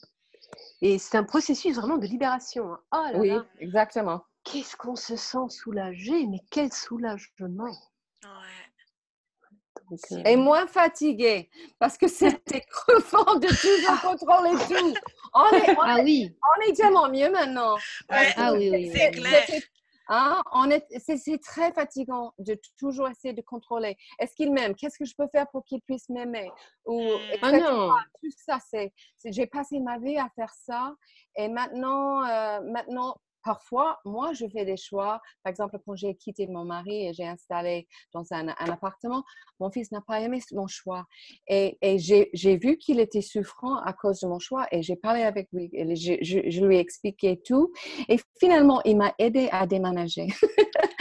et 0.82 1.00
c'est 1.00 1.18
un 1.18 1.24
processus 1.24 1.76
vraiment 1.76 1.98
de 1.98 2.06
libération 2.06 2.74
hein. 2.74 2.80
oh 2.94 3.12
là 3.14 3.20
Oui, 3.20 3.30
là 3.30 3.46
exactement. 3.60 4.22
Qu'est-ce 4.44 4.76
qu'on 4.76 4.96
se 4.96 5.16
sent 5.16 5.50
soulagé 5.50 6.26
mais 6.28 6.40
quel 6.52 6.72
soulagement 6.72 7.76
Ouais. 8.24 8.30
Donc, 9.90 10.00
C'est 10.04 10.16
euh, 10.16 10.24
Et 10.32 10.36
moins 10.36 10.68
fatigué 10.68 11.50
parce 11.80 11.98
que 11.98 12.08
c'était 12.08 12.62
crevant 12.70 13.36
de 13.40 13.48
toujours 13.48 14.02
contrôler 14.02 14.52
tout. 14.68 14.94
On 15.34 15.50
est, 15.52 15.70
on 15.78 15.82
ah 15.82 16.00
oui 16.04 16.36
on 16.58 16.70
est 16.70 16.74
tellement 16.74 17.10
mieux 17.10 17.30
maintenant. 17.32 17.76
Ouais, 18.10 18.34
ah 18.38 18.54
oui 18.54 18.70
oui, 18.72 18.90
c'est 18.94 19.12
clair. 19.12 19.46
Hein, 20.10 20.42
on 20.52 20.70
est, 20.70 20.86
c'est, 21.00 21.16
c'est 21.16 21.38
très 21.38 21.72
fatigant 21.72 22.34
de 22.38 22.60
toujours 22.78 23.08
essayer 23.08 23.34
de 23.34 23.42
contrôler. 23.42 23.96
Est-ce 24.20 24.36
qu'il 24.36 24.52
m'aime? 24.52 24.76
Qu'est-ce 24.76 24.98
que 25.00 25.06
je 25.06 25.16
peux 25.18 25.28
faire 25.30 25.48
pour 25.50 25.64
qu'il 25.64 25.80
puisse 25.82 26.10
m'aimer? 26.10 26.52
Ou 26.86 27.02
Mm. 27.02 27.38
ah 27.42 27.52
non 27.54 27.90
tout 28.22 28.30
ça, 28.46 28.60
c'est, 28.70 28.94
c'est- 29.16 29.32
j'ai 29.32 29.48
passé 29.48 29.80
ma 29.80 29.98
vie 30.00 30.18
à 30.18 30.30
faire 30.36 30.54
ça. 30.54 30.94
Et 31.38 31.48
maintenant, 31.48 32.22
euh, 32.28 32.60
maintenant, 32.70 33.16
parfois, 33.44 34.00
moi, 34.06 34.34
je 34.34 34.46
fais 34.48 34.66
des 34.66 34.78
choix. 34.78 35.22
Par 35.44 35.52
exemple, 35.52 35.78
quand 35.86 35.96
j'ai 35.96 36.16
quitté 36.16 36.48
mon 36.48 36.66
mari 36.66 37.08
et 37.08 37.14
j'ai 37.14 37.28
installé 37.28 37.88
dans 38.14 38.24
un, 38.32 38.48
un 38.50 38.70
appartement, 38.72 39.24
mon 39.60 39.70
fils 39.72 39.92
n'a 39.92 40.02
pas 40.02 40.20
aimé 40.22 40.40
mon 40.52 40.68
choix. 40.68 41.06
Et, 41.48 41.78
et 41.82 42.00
j'ai, 42.00 42.30
vu 42.58 42.78
qu'il 42.78 43.00
était 43.00 43.22
souffrant 43.22 43.78
à 43.78 43.94
cause 43.94 44.20
de 44.22 44.28
mon 44.28 44.40
choix 44.40 44.68
et 44.72 44.82
j'ai 44.82 44.96
parlé 44.96 45.24
avec 45.24 45.48
lui. 45.52 45.70
Et 45.74 45.96
je, 45.96 46.14
je- 46.22 46.50
je 46.50 46.66
lui 46.66 46.78
ai 46.78 46.80
expliqué 46.80 47.42
tout. 47.46 47.72
Et 48.10 48.18
finalement, 48.40 48.82
il 48.86 48.98
m'a 48.98 49.14
aidé 49.20 49.50
à 49.52 49.66
déménager. 49.68 50.28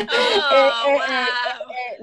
Oh, 0.05 0.99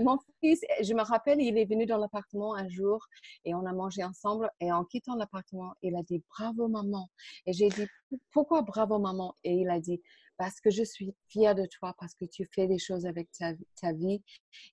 mon 0.01 0.17
je 0.41 0.93
me 0.93 1.01
rappelle, 1.01 1.41
il 1.41 1.57
est 1.57 1.65
venu 1.65 1.85
dans 1.85 1.97
l'appartement 1.97 2.55
un 2.55 2.67
jour 2.69 3.05
et 3.45 3.53
on 3.53 3.65
a 3.65 3.73
mangé 3.73 4.03
ensemble. 4.03 4.49
Et 4.59 4.71
en 4.71 4.85
quittant 4.85 5.15
l'appartement, 5.15 5.73
il 5.81 5.95
a 5.95 6.03
dit 6.03 6.23
bravo 6.29 6.67
maman. 6.67 7.09
Et 7.45 7.53
j'ai 7.53 7.69
dit 7.69 7.87
pourquoi 8.31 8.61
bravo 8.61 8.99
maman? 8.99 9.33
Et 9.43 9.53
il 9.53 9.69
a 9.69 9.79
dit 9.79 10.01
parce 10.37 10.61
que 10.61 10.69
je 10.69 10.83
suis 10.83 11.13
fière 11.27 11.53
de 11.53 11.65
toi, 11.65 11.93
parce 11.99 12.13
que 12.13 12.25
tu 12.25 12.47
fais 12.55 12.67
des 12.67 12.79
choses 12.79 13.05
avec 13.05 13.29
ta, 13.37 13.91
vie 13.91 14.23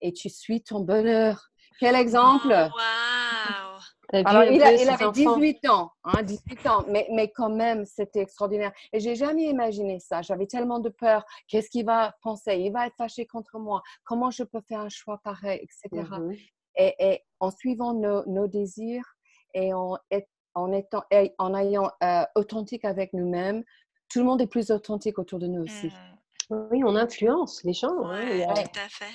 et 0.01 0.13
tu 0.13 0.31
suis 0.31 0.63
ton 0.63 0.81
bonheur. 0.81 1.51
Quel 1.81 1.97
exemple? 1.97 2.49
Wow. 2.49 3.66
Alors, 4.13 4.45
il, 4.45 4.63
avait 4.63 5.11
18 5.11 5.69
ans, 5.69 5.93
hein, 6.05 6.23
18 6.23 6.67
ans, 6.67 6.85
mais, 6.89 7.09
mais 7.13 7.31
quand 7.31 7.51
même, 7.51 7.85
c'était 7.85 8.21
extraordinaire. 8.21 8.73
Et 8.93 9.01
j'ai 9.01 9.17
jamais 9.17 9.45
imaginé 9.45 9.99
ça. 9.99 10.23
J'avais 10.23 10.47
tellement 10.47 10.79
de 10.79 10.89
peur. 10.89 11.25
Qu'est-ce 11.49 11.71
qu'il 11.71 11.85
va 11.85 12.15
penser? 12.23 12.57
Il 12.57 12.73
va 12.73 12.87
être 12.87 12.97
fâché 12.97 13.27
contre 13.27 13.59
moi. 13.59 13.83
Comment 14.05 14.31
je 14.31 14.45
peux 14.45 14.61
faire 14.69 14.81
un 14.81 14.89
choix 14.89 15.19
pareil, 15.25 15.61
etc. 15.63 16.09
Mm-hmm. 16.09 16.39
et, 16.77 16.95
et, 16.99 17.25
en 17.41 17.51
suivant 17.51 17.95
nos, 17.95 18.25
nos 18.27 18.47
désirs 18.47 19.17
et 19.55 19.73
en, 19.75 19.99
en, 20.55 20.73
étant, 20.73 21.05
en 21.39 21.55
ayant 21.55 21.91
euh, 22.03 22.25
authentique 22.35 22.85
avec 22.85 23.13
nous-mêmes, 23.13 23.65
tout 24.09 24.21
le 24.21 24.25
monde 24.25 24.41
est 24.41 24.47
plus 24.47 24.71
authentique 24.71 25.19
autour 25.19 25.39
de 25.39 25.47
nous 25.47 25.63
aussi. 25.63 25.89
Mm. 25.89 26.17
Oui, 26.71 26.83
on 26.85 26.95
influence 26.95 27.65
les 27.65 27.73
gens. 27.73 28.05
Hein, 28.05 28.25
ouais, 28.25 28.47
tout 28.47 28.81
à 28.81 28.89
fait. 28.89 29.13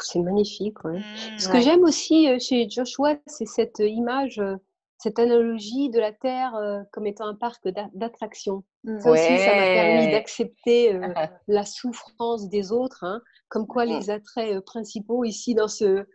C'est 0.00 0.20
magnifique. 0.20 0.82
Ouais. 0.84 0.98
Mmh, 0.98 1.38
Ce 1.38 1.48
que 1.48 1.60
j'aime 1.60 1.82
aussi 1.82 2.28
euh, 2.28 2.38
chez 2.38 2.68
Joshua, 2.68 3.16
c'est 3.26 3.46
cette 3.46 3.78
image, 3.80 4.38
euh, 4.38 4.56
cette 4.98 5.18
analogie 5.18 5.90
de 5.90 6.00
la 6.00 6.12
Terre 6.12 6.54
euh, 6.54 6.82
comme 6.92 7.06
étant 7.06 7.26
un 7.26 7.34
parc 7.34 7.68
d'attractions. 7.94 8.64
Ça 9.00 9.10
aussi, 9.10 9.38
ça 9.38 9.54
m'a 9.54 9.62
permis 9.62 10.12
d'accepter 10.12 10.98
la 11.48 11.64
souffrance 11.64 12.48
des 12.48 12.72
autres, 12.72 13.04
hein, 13.04 13.20
comme 13.48 13.66
quoi 13.66 13.84
mmh. 13.84 13.88
les 13.88 14.10
attraits 14.10 14.60
principaux 14.60 15.24
ici 15.24 15.54
dans 15.54 15.68
ce, 15.68 16.06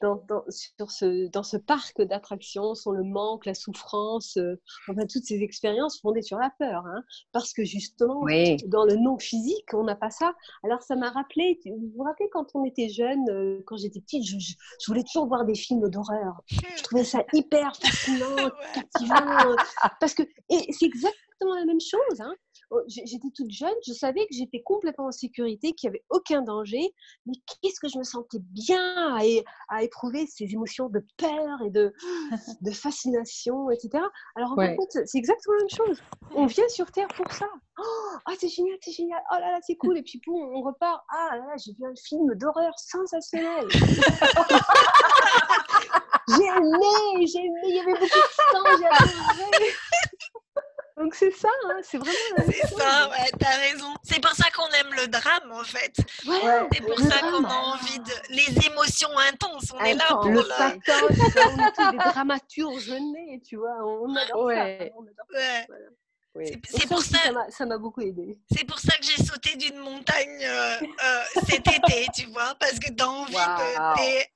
dans, 0.00 0.44
sur 0.48 0.90
ce, 0.90 1.28
dans 1.28 1.42
ce 1.42 1.56
parc 1.56 2.00
d'attractions 2.02 2.74
sont 2.74 2.92
le 2.92 3.02
manque, 3.02 3.46
la 3.46 3.54
souffrance, 3.54 4.36
euh, 4.36 4.60
enfin 4.88 5.06
toutes 5.06 5.24
ces 5.24 5.42
expériences 5.42 6.00
fondées 6.00 6.22
sur 6.22 6.38
la 6.38 6.50
peur. 6.58 6.84
Hein, 6.86 7.02
parce 7.32 7.52
que 7.52 7.64
justement, 7.64 8.22
dans 8.66 8.84
le 8.84 8.96
non 8.96 9.18
physique, 9.18 9.74
on 9.74 9.84
n'a 9.84 9.96
pas 9.96 10.10
ça. 10.10 10.34
Alors 10.64 10.82
ça 10.82 10.96
m'a 10.96 11.10
rappelé, 11.10 11.60
vous 11.66 11.92
vous 11.96 12.02
rappelez 12.02 12.28
quand 12.30 12.46
on 12.54 12.64
était 12.64 12.88
jeune, 12.88 13.28
euh, 13.30 13.62
quand 13.66 13.76
j'étais 13.76 14.00
petite, 14.00 14.24
je, 14.24 14.36
je, 14.38 14.86
voulais 14.86 15.04
toujours 15.04 15.26
voir 15.26 15.44
des 15.44 15.54
films 15.54 15.88
d'horreur. 15.88 16.40
Je 16.48 16.82
trouvais 16.82 17.04
ça 17.04 17.22
hyper 17.32 17.76
fascinant, 17.80 18.50
captivant. 18.74 19.54
parce 20.00 20.14
que, 20.14 20.22
et 20.22 20.72
c'est 20.72 20.86
exactement 20.86 21.54
la 21.54 21.64
même 21.64 21.80
chose. 21.80 22.20
Hein. 22.20 22.34
Oh, 22.70 22.80
j'étais 22.86 23.30
toute 23.34 23.50
jeune, 23.50 23.74
je 23.84 23.92
savais 23.92 24.20
que 24.26 24.34
j'étais 24.34 24.62
complètement 24.62 25.06
en 25.06 25.12
sécurité, 25.12 25.72
qu'il 25.72 25.90
n'y 25.90 25.96
avait 25.96 26.04
aucun 26.08 26.42
danger, 26.42 26.94
mais 27.26 27.34
qu'est-ce 27.46 27.80
que 27.80 27.88
je 27.88 27.98
me 27.98 28.04
sentais 28.04 28.38
bien 28.38 29.16
à, 29.16 29.22
à 29.68 29.82
éprouver 29.82 30.26
ces 30.26 30.44
émotions 30.52 30.88
de 30.88 31.04
peur 31.16 31.62
et 31.66 31.70
de, 31.70 31.92
de 32.60 32.70
fascination, 32.70 33.70
etc. 33.70 34.04
Alors 34.36 34.52
en 34.52 34.56
fait, 34.56 34.76
c'est 35.06 35.18
exactement 35.18 35.56
la 35.56 35.62
même 35.62 35.70
chose. 35.70 36.02
On 36.34 36.46
vient 36.46 36.68
sur 36.68 36.90
Terre 36.92 37.08
pour 37.08 37.32
ça. 37.32 37.48
Oh, 37.78 38.16
ah, 38.26 38.32
c'est 38.38 38.48
génial, 38.48 38.76
c'est 38.82 38.92
génial. 38.92 39.20
Oh 39.32 39.36
là 39.40 39.52
là, 39.52 39.58
c'est 39.62 39.76
cool. 39.76 39.98
Et 39.98 40.02
puis, 40.02 40.20
boum, 40.24 40.54
on 40.54 40.62
repart. 40.62 41.02
Ah 41.10 41.30
là 41.32 41.38
là, 41.38 41.56
j'ai 41.56 41.72
vu 41.72 41.84
un 41.84 41.94
film 41.96 42.34
d'horreur 42.34 42.78
sensationnel. 42.78 43.66
j'ai 46.28 46.44
aimé, 46.44 47.26
j'ai 47.26 47.38
aimé. 47.38 47.60
Il 47.64 47.74
y 47.74 47.80
avait 47.80 47.92
beaucoup 47.92 48.04
de 48.04 48.08
sang, 48.52 48.64
j'ai 48.78 48.86
adoré. 48.86 49.72
Donc 51.00 51.14
c'est 51.14 51.30
ça, 51.30 51.48
hein, 51.64 51.78
c'est 51.82 51.96
vraiment. 51.96 52.52
C'est 52.52 52.66
ça, 52.66 53.08
ouais, 53.08 53.30
t'as 53.38 53.56
raison. 53.56 53.94
C'est 54.02 54.20
pour 54.20 54.32
ça 54.32 54.50
qu'on 54.50 54.68
aime 54.68 54.94
le 54.94 55.06
drame 55.08 55.50
en 55.50 55.64
fait. 55.64 55.96
Ouais, 56.26 56.68
c'est 56.70 56.82
pour 56.82 56.98
ça 56.98 57.20
qu'on 57.20 57.42
a 57.42 57.54
envie 57.54 57.98
de. 58.00 58.12
Les 58.28 58.66
émotions 58.66 59.08
intenses, 59.32 59.72
on 59.72 59.82
est 59.82 59.94
là 59.94 60.04
pour 60.08 60.26
le. 60.26 60.42
pathos, 60.46 61.10
on 61.10 61.88
est 61.88 61.92
des 61.92 61.96
dramaturges 62.12 62.90
nés, 62.90 63.40
tu 63.42 63.56
vois. 63.56 63.82
On 63.82 64.14
adore 64.14 64.44
ouais. 64.44 64.92
ça. 64.92 64.98
On 64.98 65.02
adore 65.02 65.26
ouais. 65.32 65.66
ça. 65.66 65.74
Oui. 66.34 66.60
C'est 66.62 66.86
pour 66.86 67.02
ça, 67.02 67.18
ça 67.48 67.66
m'a 67.66 67.78
beaucoup 67.78 68.02
aidé. 68.02 68.38
C'est 68.54 68.64
pour 68.64 68.78
ça 68.78 68.96
que 68.98 69.04
j'ai 69.04 69.24
sauté 69.24 69.56
d'une 69.56 69.78
montagne 69.78 70.44
euh, 70.44 70.76
euh, 70.80 71.22
cet 71.48 71.66
été, 71.66 72.06
tu 72.14 72.26
vois, 72.26 72.54
parce 72.60 72.78
que 72.78 72.92
t'as 72.92 73.06
envie 73.06 73.34
wow. 73.34 73.40
de. 73.40 74.00
Hey 74.00 74.26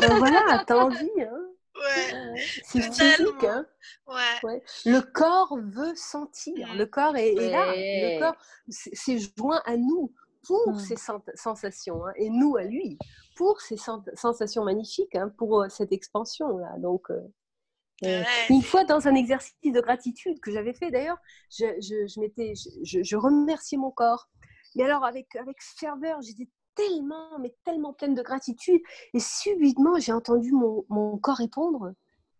ben 0.00 0.18
voilà, 0.18 0.64
t'as 0.66 0.76
envie, 0.76 1.10
hein. 1.20 1.51
Ouais. 1.82 2.42
C'est 2.64 2.82
physique, 2.82 3.44
hein. 3.44 3.66
Ouais. 4.06 4.62
Le 4.84 5.00
corps 5.00 5.58
veut 5.60 5.94
sentir. 5.96 6.68
Mmh. 6.68 6.78
Le 6.78 6.86
corps 6.86 7.16
est, 7.16 7.34
là. 7.34 7.72
Le 7.74 8.20
corps 8.20 8.36
s'est 8.68 9.18
joint 9.36 9.62
à 9.66 9.76
nous 9.76 10.12
pour 10.44 10.72
mmh. 10.72 10.78
ces 10.78 10.96
sensations 11.34 12.04
hein, 12.06 12.12
et 12.16 12.30
nous 12.30 12.56
à 12.56 12.64
lui 12.64 12.98
pour 13.36 13.60
ces 13.60 13.76
sensations 14.14 14.64
magnifiques, 14.64 15.14
hein, 15.14 15.32
pour 15.38 15.62
euh, 15.62 15.68
cette 15.68 15.92
expansion 15.92 16.58
là. 16.58 16.76
Donc, 16.78 17.10
euh, 17.10 17.20
euh, 18.04 18.22
une 18.50 18.62
fois 18.62 18.84
dans 18.84 19.06
un 19.06 19.14
exercice 19.14 19.54
de 19.64 19.80
gratitude 19.80 20.40
que 20.40 20.50
j'avais 20.50 20.74
fait 20.74 20.90
d'ailleurs, 20.90 21.18
je, 21.50 21.66
je, 21.80 22.06
je, 22.84 23.02
je, 23.02 23.16
remerciais 23.16 23.78
mon 23.78 23.90
corps. 23.90 24.28
Mais 24.74 24.84
alors 24.84 25.04
avec 25.04 25.36
avec 25.36 25.56
ferveur, 25.60 26.20
j'étais 26.22 26.48
tellement, 26.74 27.38
mais 27.38 27.54
tellement 27.64 27.92
pleine 27.92 28.14
de 28.14 28.22
gratitude. 28.22 28.80
Et 29.14 29.20
subitement, 29.20 29.98
j'ai 29.98 30.12
entendu 30.12 30.52
mon, 30.52 30.84
mon, 30.88 31.18
corps 31.18 31.36
répondre. 31.36 31.92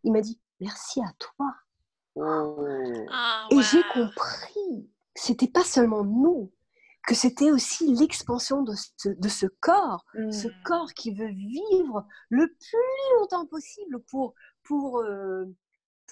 Il 0.05 0.13
m'a 0.13 0.21
dit 0.21 0.41
Merci 0.61 1.01
à 1.01 1.13
toi. 1.19 1.55
Oh. 2.15 2.57
Ah, 3.11 3.49
et 3.51 3.61
j'ai 3.63 3.83
compris 3.95 4.89
que 5.15 5.21
c'était 5.21 5.49
pas 5.49 5.65
seulement 5.65 6.05
nous, 6.05 6.53
que 7.07 7.15
c'était 7.15 7.51
aussi 7.51 7.93
l'expansion 7.95 8.63
de 8.63 8.75
ce, 8.99 9.09
de 9.09 9.29
ce 9.29 9.47
corps, 9.61 10.05
ce 10.15 10.49
mmh. 10.49 10.63
corps 10.65 10.93
qui 10.95 11.15
veut 11.15 11.33
vivre 11.33 12.07
le 12.29 12.47
plus 12.47 13.19
longtemps 13.19 13.47
possible 13.47 14.01
pour, 14.11 14.35
pour, 14.63 15.01
euh, 15.01 15.47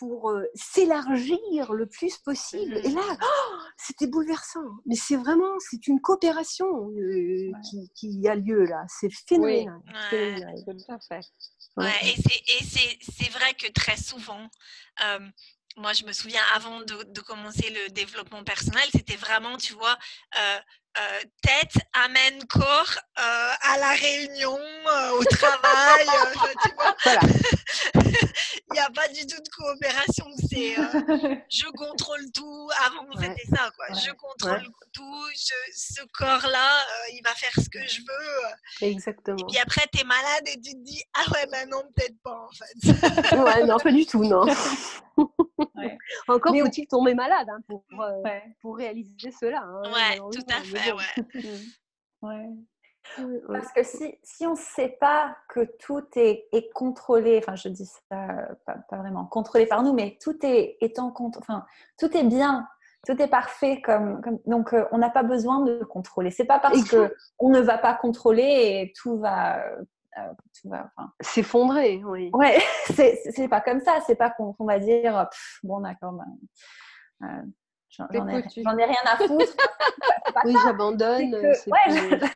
pour 0.00 0.30
euh, 0.30 0.44
s'élargir 0.54 1.74
le 1.74 1.86
plus 1.86 2.16
possible. 2.16 2.78
Et 2.78 2.88
là, 2.88 3.02
oh, 3.22 3.56
c'était 3.76 4.06
bouleversant. 4.06 4.64
Mais 4.86 4.96
c'est 4.96 5.16
vraiment, 5.16 5.58
c'est 5.58 5.86
une 5.86 6.00
coopération 6.00 6.66
euh, 6.88 7.52
qui, 7.68 7.90
qui, 7.94 8.26
a 8.26 8.34
lieu 8.34 8.64
là. 8.64 8.82
C'est 8.88 9.10
phénoménal. 9.28 9.78
Ouais. 11.76 11.92
et 12.02 12.64
c'est 12.64 13.30
vrai 13.30 13.54
que 13.54 13.70
très 13.72 13.96
souvent, 13.98 14.48
euh, 15.04 15.20
moi 15.76 15.92
je 15.92 16.04
me 16.04 16.12
souviens 16.12 16.42
avant 16.54 16.80
de, 16.80 17.04
de, 17.04 17.20
commencer 17.20 17.70
le 17.70 17.90
développement 17.90 18.42
personnel, 18.42 18.88
c'était 18.92 19.16
vraiment, 19.16 19.56
tu 19.56 19.74
vois, 19.74 19.96
euh, 20.38 20.58
tête 21.42 21.82
amène 21.92 22.44
corps 22.46 22.98
euh, 23.18 23.50
à 23.62 23.78
la 23.78 23.90
réunion, 23.90 24.58
euh, 24.58 25.18
au 25.18 25.24
travail, 25.24 26.06
tu 26.62 26.74
vois. 26.74 26.96
Voilà. 27.04 27.20
Il 28.72 28.74
n'y 28.74 28.78
a 28.78 28.90
pas 28.90 29.08
du 29.08 29.26
tout 29.26 29.42
de 29.42 29.48
coopération. 29.48 30.26
C'est 30.48 30.74
je 31.50 31.66
contrôle 31.76 32.24
tout. 32.32 32.68
Avant, 32.86 33.06
c'était 33.20 33.56
ça, 33.56 33.70
quoi. 33.76 33.86
Je 33.94 34.12
contrôle 34.12 34.62
tout. 34.92 35.24
Je, 35.34 35.72
ce 35.74 36.02
corps-là, 36.12 36.86
il 37.12 37.20
va 37.24 37.34
faire 37.34 37.52
ce 37.56 37.68
que 37.68 37.84
je 37.86 38.00
veux. 38.00 38.86
Exactement. 38.88 39.38
Et 39.38 39.44
puis 39.44 39.58
après, 39.58 39.86
tu 39.92 40.00
es 40.00 40.04
malade 40.04 40.42
et 40.46 40.60
tu 40.60 40.72
te 40.72 40.84
dis 40.84 41.02
Ah 41.14 41.30
ouais, 41.32 41.46
ben 41.50 41.68
non, 41.68 41.82
peut-être 41.96 42.16
pas, 42.22 42.46
en 42.46 42.50
fait. 42.52 43.36
ouais, 43.36 43.64
non, 43.64 43.78
pas 43.78 43.92
du 43.92 44.06
tout, 44.06 44.24
non. 44.24 44.46
Encore 46.28 46.56
faut-il 46.56 46.86
tomber 46.86 47.14
malade 47.14 47.48
hein, 47.50 47.60
pour, 47.66 47.84
pour 48.60 48.76
réaliser 48.76 49.30
cela. 49.30 49.62
Hein, 49.62 49.82
ouais, 49.92 50.18
tout 50.32 50.46
à 50.48 50.60
fait. 50.62 50.92
Parce 53.48 53.72
que 53.72 53.82
si, 53.82 54.14
si 54.22 54.46
on 54.46 54.52
ne 54.52 54.56
sait 54.56 54.96
pas 55.00 55.36
que 55.48 55.60
tout 55.78 56.04
est, 56.16 56.46
est, 56.52 56.72
contrôlé, 56.72 57.38
enfin 57.38 57.56
je 57.56 57.68
dis 57.68 57.86
ça 57.86 58.48
pas, 58.66 58.96
vraiment 58.96 59.26
contrôlé 59.26 59.66
par 59.66 59.82
nous, 59.82 59.92
mais 59.92 60.18
tout 60.22 60.36
est, 60.44 60.76
est 60.80 60.98
en 60.98 61.12
enfin 61.16 61.64
tout 61.98 62.14
est 62.16 62.24
bien, 62.24 62.66
tout 63.06 63.20
est 63.20 63.28
parfait 63.28 63.80
comme, 63.80 64.20
comme 64.20 64.38
donc 64.46 64.72
euh, 64.72 64.84
on 64.92 64.98
n'a 64.98 65.10
pas 65.10 65.22
besoin 65.22 65.64
de 65.64 65.82
contrôler. 65.84 66.30
C'est 66.30 66.44
pas 66.44 66.58
parce 66.58 66.84
que 66.84 67.14
on 67.38 67.48
ne 67.50 67.60
va 67.60 67.78
pas 67.78 67.94
contrôler 67.94 68.42
et 68.42 68.84
euh, 68.84 68.92
tout 69.00 69.18
va 69.18 69.64
s'effondrer, 71.20 72.02
oui. 72.04 72.30
Ouais, 72.32 72.58
c'est 72.86 73.48
pas 73.48 73.60
comme 73.60 73.80
ça. 73.80 74.00
C'est 74.06 74.16
pas 74.16 74.30
qu'on 74.30 74.54
va 74.58 74.78
dire 74.78 75.28
bon 75.62 75.80
d'accord. 75.80 76.12
Ben, 76.12 77.28
euh, 77.28 77.42
J'en 77.90 78.06
ai, 78.08 78.84
rien 78.84 79.02
à 79.04 79.16
foutre. 79.16 79.56
oui, 80.44 80.54
j'abandonne. 80.64 81.34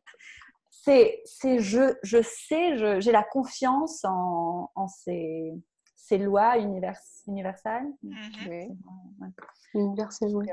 C'est 0.71 1.23
je, 1.61 1.97
je 2.03 2.23
sais, 2.23 3.01
j'ai 3.01 3.13
la 3.13 3.23
confiance 3.23 4.05
en, 4.05 4.71
en 4.75 4.87
ces, 4.87 5.55
ces, 5.97 6.19
lois 6.19 6.59
univers, 6.59 6.99
universelles. 7.27 7.87
Mhm. 8.03 8.77
Universelles, 9.73 10.35
oui. 10.35 10.47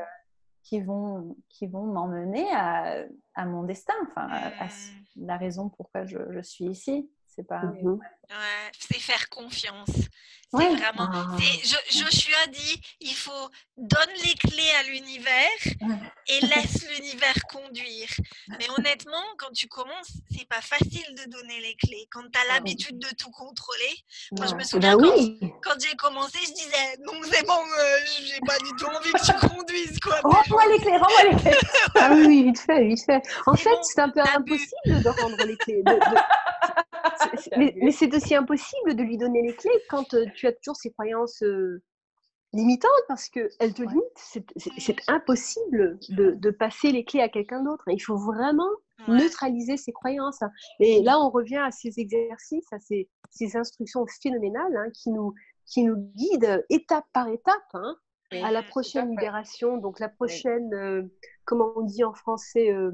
Qui 0.63 0.79
vont, 0.79 1.36
qui 1.49 1.67
vont 1.67 1.86
m'emmener 1.86 2.49
à, 2.53 3.03
à, 3.36 3.45
mon 3.45 3.63
destin, 3.63 3.95
enfin, 4.03 4.29
à, 4.29 4.65
mhm. 4.65 5.25
la 5.25 5.36
raison 5.36 5.67
pourquoi 5.67 6.05
je, 6.05 6.19
je 6.29 6.41
suis 6.41 6.65
ici. 6.65 7.11
C'est 7.34 7.47
pas. 7.47 7.59
Mhm. 7.61 7.93
Ouais, 8.29 8.71
c'est 8.79 8.99
faire 8.99 9.29
confiance. 9.29 9.88
C'est 10.53 10.57
Ouais. 10.57 10.75
vraiment. 10.75 11.07
Ah. 11.13 11.38
Jo- 11.63 11.77
Joshua 12.03 12.45
dit 12.47 12.82
il 12.99 13.15
faut 13.15 13.49
donne 13.77 14.09
les 14.25 14.34
clés 14.36 14.69
à 14.79 14.84
l'univers 14.84 15.47
et 16.27 16.39
laisse 16.41 16.86
l'univers 16.91 17.36
conduire. 17.49 18.09
Mais 18.59 18.69
honnêtement, 18.77 19.23
quand 19.38 19.51
tu 19.53 19.67
commences, 19.67 20.11
c'est 20.29 20.47
pas 20.47 20.59
facile 20.61 21.05
de 21.15 21.29
donner 21.32 21.61
les 21.61 21.75
clés. 21.75 22.05
Quand 22.11 22.23
tu 22.32 22.38
as 22.39 22.53
l'habitude 22.53 22.99
de 22.99 23.07
tout 23.17 23.32
contrôler. 23.32 23.95
Moi, 24.38 24.45
je 24.47 24.55
me. 24.55 24.61
Eh 24.61 24.65
souviens 24.65 24.97
ben 24.97 25.03
quand, 25.07 25.15
oui. 25.15 25.39
quand 25.63 25.75
j'ai 25.79 25.95
commencé, 25.95 26.38
je 26.45 26.51
disais 26.53 26.97
non, 27.05 27.13
c'est 27.32 27.45
bon, 27.47 27.53
euh, 27.79 27.97
j'ai 28.25 28.39
pas 28.45 28.57
du 28.59 28.71
tout 28.77 28.86
envie 28.88 29.11
que 29.13 29.25
tu 29.25 29.47
conduises 29.55 29.99
quoi. 30.01 30.19
Rends-moi 30.23 30.63
les 30.73 30.79
clés, 30.79 30.97
rends-moi 30.97 31.23
les 31.32 31.36
clés. 31.41 31.59
Ah 31.95 32.09
oui, 32.13 32.43
vite 32.43 32.59
fait, 32.59 32.86
vite 32.88 33.05
fait. 33.05 33.21
En 33.45 33.55
fait, 33.55 33.69
bon, 33.69 33.84
c'est 33.84 34.01
un 34.01 34.09
peu 34.09 34.21
bu. 34.21 34.29
impossible 34.53 35.03
de 35.03 35.09
rendre 35.21 35.43
les 35.45 35.57
clés. 35.57 35.82
de- 35.86 35.91
de- 35.93 36.90
mais 37.58 37.74
mais 37.82 37.91
c'est 37.91 38.14
aussi 38.16 38.36
impossible 38.36 38.95
de 38.95 39.04
lui 39.04 39.18
donner 39.18 39.41
les 39.41 39.56
clés 39.56 39.72
quand 39.89 40.14
euh, 40.14 40.26
tu 40.36 40.47
as 40.47 40.54
toujours 40.54 40.76
ces 40.76 40.91
croyances 40.91 41.41
euh, 41.43 41.82
limitantes 42.54 42.91
parce 43.08 43.30
qu'elles 43.30 43.74
te 43.74 43.82
limitent. 43.82 44.04
C'est- 44.16 44.45
c'est 44.78 44.97
impossible 45.08 45.99
de, 46.10 46.32
de 46.32 46.49
passer 46.52 46.91
les 46.91 47.04
clés 47.06 47.22
à 47.22 47.30
quelqu'un 47.30 47.64
d'autre. 47.64 47.86
Il 47.88 47.99
faut 48.02 48.18
vraiment 48.18 48.70
Ouais. 49.08 49.18
neutraliser 49.18 49.78
ses 49.78 49.91
croyances. 49.93 50.41
Et 50.80 51.02
là, 51.02 51.20
on 51.20 51.32
revient 51.32 51.58
à 51.58 51.72
ces 51.72 51.99
exercices, 51.99 52.72
à 52.72 52.80
ces, 52.80 53.10
ces 53.32 53.58
instructions 53.58 54.06
phénoménales 54.22 54.76
hein, 54.78 54.91
qui, 54.93 55.10
nous, 55.10 55.34
qui 55.66 55.84
nous 55.84 55.95
guident 56.16 56.64
étape 56.70 57.06
par 57.12 57.28
étape 57.28 57.56
hein, 57.74 57.95
Oui, 58.32 58.43
à 58.43 58.52
la 58.52 58.62
prochaine 58.62 59.10
libération. 59.10 59.78
Donc, 59.78 59.99
la 59.99 60.08
prochaine, 60.08 60.72
euh, 60.76 61.02
comment 61.45 61.72
on 61.76 61.82
dit 61.82 62.04
en 62.04 62.14
français, 62.14 62.72
euh, 62.72 62.91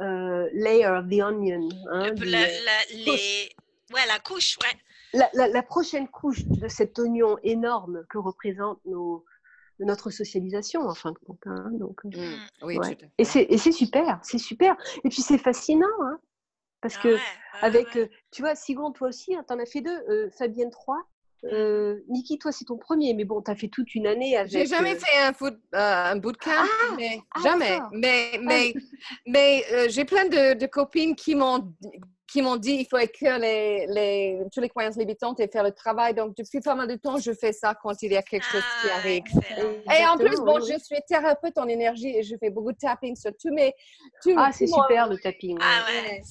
euh, 0.00 0.48
layer 0.52 0.86
of 0.86 1.08
the 1.08 1.20
onion. 1.22 1.68
hein, 1.92 2.10
Le- 2.10 2.14
du- 2.14 2.30
la, 2.30 2.40
la- 2.64 2.84
les... 2.90 3.50
ouais, 3.92 4.06
la 4.06 4.18
couche, 4.20 4.58
ouais. 4.58 4.78
la, 5.12 5.28
la- 5.34 5.48
la 5.48 5.62
prochaine 5.62 6.08
couche 6.08 6.44
de 6.44 6.68
cet 6.68 6.98
oignon 6.98 7.38
énorme 7.42 8.04
que 8.08 8.18
représente 8.18 8.84
nos, 8.86 9.24
notre 9.80 10.10
socialisation, 10.10 10.82
en 10.88 10.94
fin 10.94 11.12
de 11.12 11.18
compte. 11.18 11.40
hein. 11.46 11.70
donc, 11.72 12.00
euh, 12.06 12.10
Mm. 12.10 12.66
Oui, 12.66 12.78
ouais. 12.78 12.96
tout 12.96 13.04
à 13.04 13.08
Et 13.18 13.24
fait. 13.24 13.24
c'est 13.24 13.46
et 13.48 13.58
c'est 13.58 13.72
super, 13.72 14.18
c'est 14.22 14.38
super. 14.38 14.76
Et 15.04 15.08
puis 15.08 15.22
c'est 15.22 15.38
fascinant, 15.38 15.86
hein, 16.02 16.18
parce 16.80 16.96
Ah 16.96 17.02
que 17.02 17.08
ouais, 17.08 17.14
ouais, 17.14 17.60
avec, 17.62 17.86
ouais. 17.96 18.02
euh, 18.02 18.08
tu 18.30 18.42
vois, 18.42 18.54
Sigon, 18.54 18.92
toi 18.92 19.08
aussi, 19.08 19.34
hein, 19.34 19.44
t'en 19.46 19.58
as 19.58 19.66
fait 19.66 19.80
deux, 19.80 19.98
euh, 20.08 20.30
Fabienne 20.30 20.70
trois. 20.70 21.02
Euh, 21.52 22.00
Niki, 22.08 22.38
toi, 22.38 22.52
c'est 22.52 22.64
ton 22.64 22.78
premier, 22.78 23.12
mais 23.14 23.24
bon, 23.24 23.42
t'as 23.42 23.54
fait 23.54 23.68
toute 23.68 23.94
une 23.94 24.06
année 24.06 24.36
avec. 24.36 24.50
J'ai 24.50 24.66
jamais 24.66 24.94
euh, 24.94 24.98
fait 24.98 25.22
un, 25.22 25.32
foot, 25.32 25.58
euh, 25.74 26.12
un 26.12 26.16
bootcamp, 26.16 26.50
mais 26.96 27.20
ah, 27.34 27.40
jamais. 27.42 27.70
d'accord. 27.70 27.90
Mais, 27.92 28.40
mais, 28.42 28.74
mais 29.26 29.64
euh, 29.72 29.86
j'ai 29.88 30.04
plein 30.04 30.24
de, 30.24 30.54
de 30.54 30.66
copines 30.66 31.14
qui 31.14 31.34
m'ont 31.34 31.74
qui 32.26 32.40
m'ont 32.42 32.56
dit 32.56 32.72
il 32.80 32.86
faut 32.86 32.98
écrire 32.98 33.38
les, 33.38 33.86
les, 33.88 34.38
toutes 34.52 34.62
les 34.62 34.68
croyances 34.68 34.96
limitantes 34.96 35.40
et 35.40 35.48
faire 35.48 35.62
le 35.62 35.72
travail. 35.72 36.14
Donc, 36.14 36.34
depuis 36.36 36.60
pas 36.60 36.74
mal 36.74 36.88
de 36.88 36.96
temps, 36.96 37.18
je 37.18 37.32
fais 37.32 37.52
ça 37.52 37.74
quand 37.80 38.00
il 38.02 38.12
y 38.12 38.16
a 38.16 38.22
quelque 38.22 38.44
chose 38.46 38.62
qui 38.82 38.88
Ah, 38.90 38.96
arrive. 38.96 39.22
excellent. 39.26 39.70
Et 39.98 40.06
en 40.06 40.16
plus, 40.16 40.36
bon, 40.38 40.56
oui, 40.56 40.62
oui. 40.64 40.72
je 40.78 40.82
suis 40.84 40.96
thérapeute 41.06 41.58
en 41.58 41.68
énergie 41.68 42.08
et 42.16 42.22
je 42.22 42.34
fais 42.38 42.50
beaucoup 42.50 42.72
de 42.72 42.78
tapping 42.78 43.14
sur 43.14 43.30
tous 43.40 43.52
mes... 43.52 43.74
tous- 44.22 44.34
Ah, 44.38 44.50
c'est 44.52 44.66
super 44.66 45.08
le 45.08 45.18
tapping. 45.18 45.58
Ah 45.60 45.84
ouais. 45.86 46.22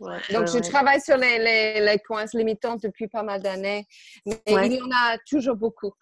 ouais. 0.00 0.20
Donc, 0.32 0.46
je 0.48 0.58
travaille 0.70 1.00
sur 1.00 1.16
les, 1.16 1.38
les, 1.38 1.80
les 1.80 1.98
croyances 1.98 2.34
limitantes 2.34 2.82
depuis 2.82 3.08
pas 3.08 3.22
mal 3.22 3.42
d'années. 3.42 3.86
Mais 4.24 4.40
Ouais. 4.48 4.66
il 4.68 4.72
y 4.74 4.80
en 4.82 4.90
a 4.90 5.18
toujours 5.28 5.56
beaucoup. 5.56 5.92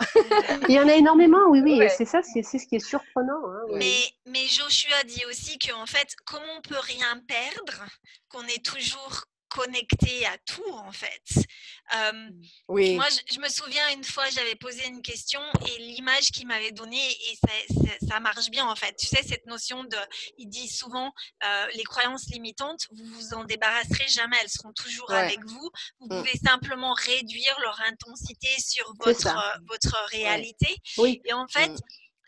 Il 0.68 0.74
y 0.74 0.80
en 0.80 0.89
a 0.89 0.95
énormément, 0.95 1.39
oui, 1.49 1.61
oui. 1.62 1.80
C'est 1.97 2.05
ça, 2.05 2.22
c'est 2.22 2.43
c'est 2.43 2.59
ce 2.59 2.66
qui 2.66 2.76
est 2.76 2.87
surprenant. 2.87 3.32
hein, 3.47 3.62
ouais. 3.70 3.78
Mais, 3.78 4.30
mais 4.32 4.47
Joshua 4.47 5.03
dit 5.07 5.22
aussi 5.28 5.59
qu'en 5.59 5.87
fait, 5.87 6.09
comme 6.24 6.43
on 6.57 6.61
peut 6.62 6.78
rien 6.80 7.20
perdre, 7.26 7.85
qu'on 8.35 8.47
est 8.49 8.64
toujours 8.64 9.24
connecté 9.49 10.26
à 10.26 10.37
tout 10.39 10.68
en 10.72 10.91
fait. 10.91 11.22
Euh, 11.95 12.28
Oui. 12.66 12.97
Moi, 12.97 13.07
je, 13.09 13.35
je 13.35 13.39
me 13.39 13.49
souviens 13.49 13.89
une 13.91 14.03
fois, 14.03 14.28
j'avais 14.30 14.57
posé 14.57 14.85
une 14.89 15.01
question 15.01 15.41
et 15.68 15.78
l'image 15.78 16.32
qu'il 16.32 16.49
m'avait 16.49 16.72
donnée, 16.72 17.09
et 17.30 17.37
ça, 17.37 17.53
ça- 17.85 18.07
ça 18.09 18.20
marche 18.20 18.51
bien 18.51 18.66
en 18.66 18.74
fait. 18.74 18.97
Tu 18.97 19.07
sais, 19.07 19.22
cette 19.22 19.47
notion 19.47 19.85
de, 19.85 19.97
il 20.39 20.49
dit 20.49 20.66
souvent, 20.68 21.12
euh, 21.45 21.66
les 21.74 21.85
croyances 21.85 22.26
limitantes, 22.30 22.80
vous 22.91 23.05
vous 23.05 23.35
en 23.35 23.45
débarrasserez 23.45 24.09
jamais, 24.09 24.37
elles 24.43 24.51
seront 24.51 24.72
toujours 24.72 25.09
Ouais. 25.11 25.18
avec 25.18 25.39
vous. 25.45 25.70
Vous 26.01 26.07
Mm. 26.09 26.18
pouvez 26.18 26.39
simplement 26.45 26.93
réduire 26.95 27.57
leur 27.61 27.80
intensité 27.82 28.49
sur 28.59 28.93
votre, 29.05 29.28
euh, 29.28 29.59
votre 29.68 29.95
réalité. 30.11 30.74
Oui. 30.97 31.20
Et 31.26 31.32
en 31.32 31.47
fait, 31.47 31.68
Mm. 31.70 31.78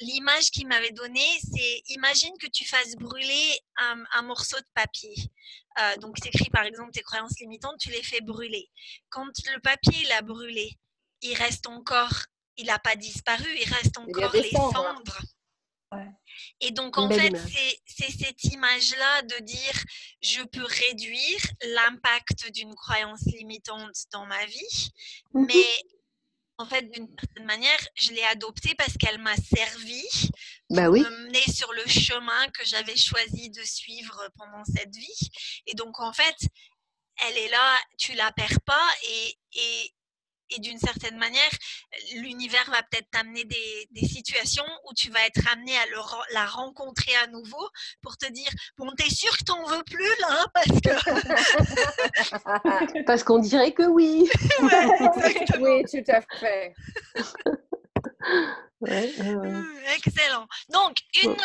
l'image 0.00 0.50
qu'il 0.52 0.68
m'avait 0.68 0.92
donnée, 0.92 1.40
c'est 1.52 1.82
imagine 1.88 2.34
que 2.38 2.46
tu 2.46 2.64
fasses 2.64 2.94
brûler 2.94 3.58
un, 3.78 4.04
un 4.12 4.22
morceau 4.22 4.58
de 4.58 4.66
papier. 4.74 5.14
Euh, 5.78 5.96
donc, 5.98 6.20
tu 6.20 6.28
écris 6.28 6.50
par 6.50 6.64
exemple 6.64 6.90
tes 6.92 7.02
croyances 7.02 7.38
limitantes, 7.40 7.78
tu 7.78 7.90
les 7.90 8.02
fais 8.02 8.20
brûler. 8.20 8.68
Quand 9.10 9.26
le 9.54 9.60
papier 9.60 10.02
il 10.04 10.12
a 10.12 10.22
brûlé, 10.22 10.72
il 11.22 11.34
reste 11.34 11.66
encore, 11.66 12.14
il 12.56 12.66
n'a 12.66 12.78
pas 12.78 12.96
disparu, 12.96 13.46
il 13.60 13.72
reste 13.72 13.98
encore 13.98 14.32
les 14.32 14.50
cendres. 14.50 14.72
cendres. 14.74 15.18
Ouais. 15.92 16.08
Et 16.60 16.70
donc, 16.72 16.98
en 16.98 17.08
fait, 17.10 17.32
c'est 17.86 18.10
cette 18.10 18.44
image-là 18.44 19.22
de 19.22 19.44
dire 19.44 19.82
je 20.22 20.42
peux 20.42 20.64
réduire 20.64 21.40
l'impact 21.74 22.50
d'une 22.52 22.74
croyance 22.74 23.22
limitante 23.26 23.94
dans 24.12 24.26
ma 24.26 24.44
vie, 24.46 24.90
Mhm. 25.32 25.46
mais 25.46 25.66
en 26.58 26.66
fait, 26.66 26.90
d'une 26.90 27.06
certaine 27.18 27.44
manière, 27.44 27.78
je 27.94 28.12
l'ai 28.12 28.24
adoptée 28.24 28.74
parce 28.76 28.94
qu'elle 28.96 29.18
m'a 29.18 29.36
servi 29.36 30.02
Bah 30.70 30.90
oui. 30.90 31.00
me 31.00 31.26
mener 31.26 31.42
sur 31.52 31.72
le 31.72 31.86
chemin 31.86 32.48
que 32.48 32.64
j'avais 32.64 32.96
choisi 32.96 33.50
de 33.50 33.62
suivre 33.62 34.28
pendant 34.36 34.64
cette 34.64 34.94
vie. 34.94 35.30
Et 35.66 35.74
donc, 35.74 36.00
en 36.00 36.12
fait, 36.12 36.36
elle 37.26 37.38
est 37.38 37.48
là, 37.48 37.78
tu 37.98 38.14
la 38.14 38.32
perds 38.32 38.60
pas 38.64 38.88
et, 39.08 39.38
et, 39.54 39.94
et 40.50 40.60
d'une 40.60 40.78
certaine 40.78 41.16
manière, 41.18 41.50
l'univers 42.14 42.68
va 42.70 42.82
peut-être 42.82 43.10
t'amener 43.10 43.44
des, 43.44 43.88
des 43.90 44.06
situations 44.06 44.66
où 44.88 44.94
tu 44.94 45.10
vas 45.10 45.24
être 45.26 45.40
amené 45.52 45.76
à 45.76 45.86
le 45.86 45.96
la 46.32 46.46
rencontrer 46.46 47.14
à 47.16 47.26
nouveau 47.28 47.68
pour 48.02 48.16
te 48.16 48.30
dire 48.30 48.50
Bon, 48.76 48.90
t'es 48.96 49.10
sûr 49.10 49.36
que 49.36 49.44
t'en 49.44 49.64
veux 49.64 49.82
plus 49.84 50.08
là 50.20 50.28
hein, 50.30 50.46
Parce 50.54 50.80
que. 50.80 50.90
Parce 53.06 53.24
qu'on 53.24 53.38
dirait 53.38 53.72
que 53.72 53.84
oui. 53.84 54.28
Ouais, 54.60 54.86
oui, 55.60 55.84
tout 55.90 56.04
à 56.10 56.20
fait. 56.38 56.74
Ouais. 58.80 59.12
Hum, 59.20 59.78
Excellent. 59.96 60.46
Donc, 60.68 60.98
une, 61.22 61.30
Ouais. 61.30 61.36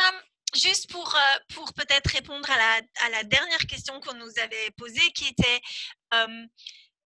juste 0.55 0.89
pour, 0.91 1.16
euh, 1.16 1.39
pour 1.53 1.74
peut-être 1.74 2.07
répondre 2.12 2.49
à 2.49 2.57
la, 2.57 2.82
à 3.05 3.09
la 3.09 3.24
dernière 3.24 3.66
question 3.68 3.99
qu'on 4.01 4.16
nous 4.16 4.32
avait 4.39 4.72
posée, 4.78 5.12
qui 5.14 5.28
était 5.28 5.62
euh, 6.14 6.45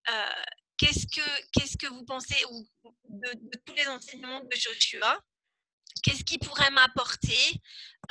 euh, 0.09 0.43
qu'est-ce 0.77 1.05
que 1.07 1.21
qu'est-ce 1.53 1.77
que 1.77 1.87
vous 1.87 2.03
pensez 2.05 2.43
ou 2.51 2.67
de, 3.09 3.33
de 3.33 3.57
tous 3.65 3.75
les 3.75 3.87
enseignements 3.87 4.41
de 4.41 4.55
Joshua 4.55 5.19
Qu'est-ce 6.03 6.23
qui 6.25 6.37
pourrait 6.37 6.69
m'apporter 6.71 7.61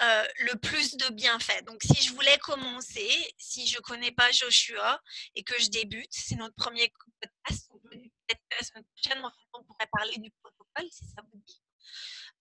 euh, 0.01 0.25
le 0.47 0.55
plus 0.59 0.97
de 0.97 1.13
bienfaits? 1.13 1.65
Donc, 1.67 1.83
si 1.83 2.03
je 2.03 2.13
voulais 2.15 2.39
commencer, 2.39 3.09
si 3.39 3.67
je 3.67 3.79
connais 3.81 4.11
pas 4.11 4.31
Joshua 4.33 5.01
et 5.35 5.45
que 5.45 5.61
je 5.61 5.69
débute, 5.69 6.11
c'est 6.11 6.35
notre 6.37 6.55
premier 6.55 6.91
podcast. 7.21 7.69
Peut-être 8.27 8.41
que 8.51 8.57
la 8.59 8.65
semaine 8.67 8.85
prochaine, 8.97 9.23
on 9.53 9.63
pourrait 9.65 9.89
parler 9.93 10.17
du 10.17 10.31
protocole, 10.43 10.64
si 10.91 11.05
ça 11.07 11.23
vous 11.23 11.39
dit. 11.47 11.61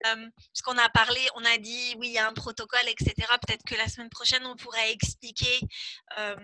Euh, 0.06 0.30
parce 0.36 0.62
qu'on 0.64 0.78
a 0.78 0.90
parlé, 0.90 1.22
on 1.36 1.46
a 1.46 1.58
dit 1.58 1.96
oui, 1.98 2.08
il 2.10 2.14
y 2.14 2.18
a 2.18 2.28
un 2.28 2.34
protocole, 2.34 2.88
etc. 2.88 3.14
Peut-être 3.46 3.64
que 3.66 3.76
la 3.76 3.88
semaine 3.88 4.10
prochaine, 4.10 4.46
on 4.46 4.56
pourrait 4.56 4.92
expliquer 4.92 5.60
euh, 6.18 6.36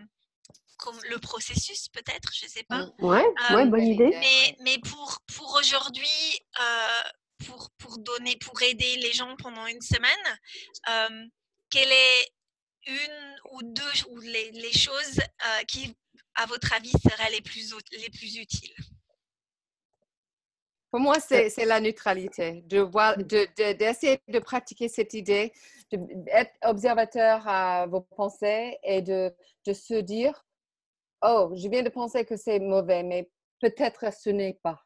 comme 0.77 0.99
le 1.09 1.19
processus, 1.19 1.89
peut-être, 1.89 2.31
je 2.33 2.47
sais 2.47 2.63
pas. 2.63 2.85
Mm. 2.85 2.93
Ouais, 2.99 3.23
Euh, 3.23 3.55
ouais, 3.55 3.65
bonne 3.65 3.71
belle 3.71 3.83
idée. 3.89 4.09
Mais, 4.19 4.57
mais 4.61 4.79
pour, 4.79 5.19
pour 5.35 5.55
aujourd'hui, 5.55 6.39
euh, 6.61 7.03
pour, 7.45 7.69
pour 7.77 7.97
donner, 7.99 8.37
pour 8.37 8.61
aider 8.61 8.95
les 8.97 9.11
gens 9.11 9.35
pendant 9.37 9.67
une 9.67 9.81
semaine, 9.81 10.39
euh, 10.89 11.25
quelle 11.69 11.91
est 11.91 12.31
une 12.87 13.35
ou 13.51 13.61
deux 13.63 14.05
ou 14.09 14.19
les, 14.21 14.51
les 14.51 14.71
choses 14.71 15.19
euh, 15.19 15.63
qui, 15.67 15.95
à 16.35 16.45
votre 16.45 16.73
avis, 16.73 16.91
seraient 16.91 17.31
les 17.31 17.41
plus, 17.41 17.73
les 17.91 18.09
plus 18.09 18.37
utiles? 18.37 18.75
Pour 20.91 20.99
moi, 20.99 21.19
c'est 21.19 21.53
la 21.65 21.79
neutralité, 21.79 22.63
de 22.65 22.79
voir, 22.79 23.17
Mm. 23.17 23.23
de- 23.23 23.47
de- 23.57 23.73
d'essayer 23.73 24.19
de, 24.27 24.39
pratiquer 24.39 24.87
cette 24.89 25.13
idée, 25.13 25.53
d'être 25.91 26.51
observateur 26.63 27.47
à 27.47 27.85
vos 27.87 28.01
pensées 28.01 28.77
et 28.83 29.01
de, 29.01 29.33
de 29.67 29.73
se 29.73 29.93
dire, 29.93 30.43
oh, 31.23 31.51
je 31.55 31.67
viens 31.69 31.83
de 31.83 31.89
penser 31.89 32.25
que 32.25 32.35
c'est 32.37 32.59
mauvais, 32.59 33.03
mais 33.03 33.29
peut-être 33.59 34.11
ce 34.13 34.29
n'est 34.31 34.59
pas. 34.63 34.79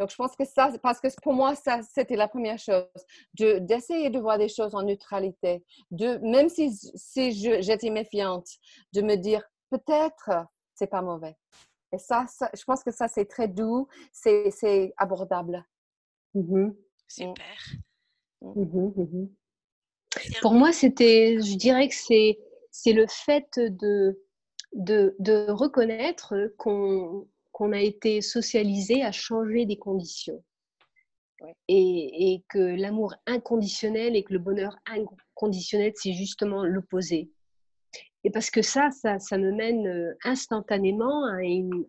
Donc, 0.00 0.10
je 0.10 0.16
pense 0.16 0.34
que 0.34 0.44
ça, 0.44 0.72
parce 0.82 1.00
que 1.00 1.06
pour 1.22 1.34
moi, 1.34 1.54
ça, 1.54 1.80
c'était 1.94 2.16
la 2.16 2.26
première 2.26 2.58
chose, 2.58 2.86
de- 3.34 3.58
d'essayer 3.60 4.10
de 4.10 4.18
voir 4.18 4.38
des 4.38 4.48
choses 4.48 4.74
en 4.74 4.82
neutralité, 4.82 5.64
de, 5.92 6.16
même 6.22 6.48
si, 6.48 6.72
si 6.96 7.30
j'étais 7.62 7.90
méfiante, 7.90 8.48
de 8.94 9.02
me 9.02 9.14
dire, 9.16 9.44
peut-être 9.70 10.30
c'est 10.74 10.88
pas 10.88 11.02
mauvais. 11.02 11.36
Et 11.92 11.98
ça, 11.98 12.26
ça, 12.28 12.50
je 12.54 12.64
pense 12.64 12.82
que 12.82 12.90
ça, 12.90 13.08
c'est 13.08 13.26
très 13.26 13.48
doux, 13.48 13.88
c'est 14.12 14.50
c'est 14.50 14.92
abordable. 14.96 15.64
Mhm, 16.34 16.74
Super. 17.08 17.56
mhm. 18.42 19.28
C'est- 20.16 20.40
Pour 20.40 20.54
moi, 20.54 20.72
c'était, 20.72 21.38
je 21.40 21.56
dirais 21.56 21.88
que 21.88 21.94
c'est, 21.94 22.38
c'est 22.70 22.92
le 22.92 23.06
fait 23.06 23.48
de, 23.58 24.20
de, 24.74 25.14
de 25.18 25.50
reconnaître 25.50 26.34
qu'on 26.58 27.26
qu'on 27.52 27.72
a 27.72 27.80
été 27.80 28.20
socialisé 28.20 29.02
à 29.02 29.12
changer 29.12 29.64
des 29.64 29.78
conditions. 29.78 30.44
Et, 31.68 32.34
et, 32.34 32.44
que 32.50 32.58
l'amour 32.58 33.14
inconditionnel 33.24 34.14
et 34.14 34.24
que 34.24 34.34
le 34.34 34.38
bonheur 34.38 34.76
inconditionnel, 34.84 35.92
c'est 35.96 36.12
justement 36.12 36.64
l'opposé. 36.64 37.30
Et 38.26 38.30
parce 38.30 38.50
que 38.50 38.60
ça, 38.60 38.90
ça, 38.90 39.38
me 39.38 39.52
mène 39.52 39.86
euh, 39.86 40.18
instantanément 40.24 41.26
à 41.26 41.44
une, 41.44 41.86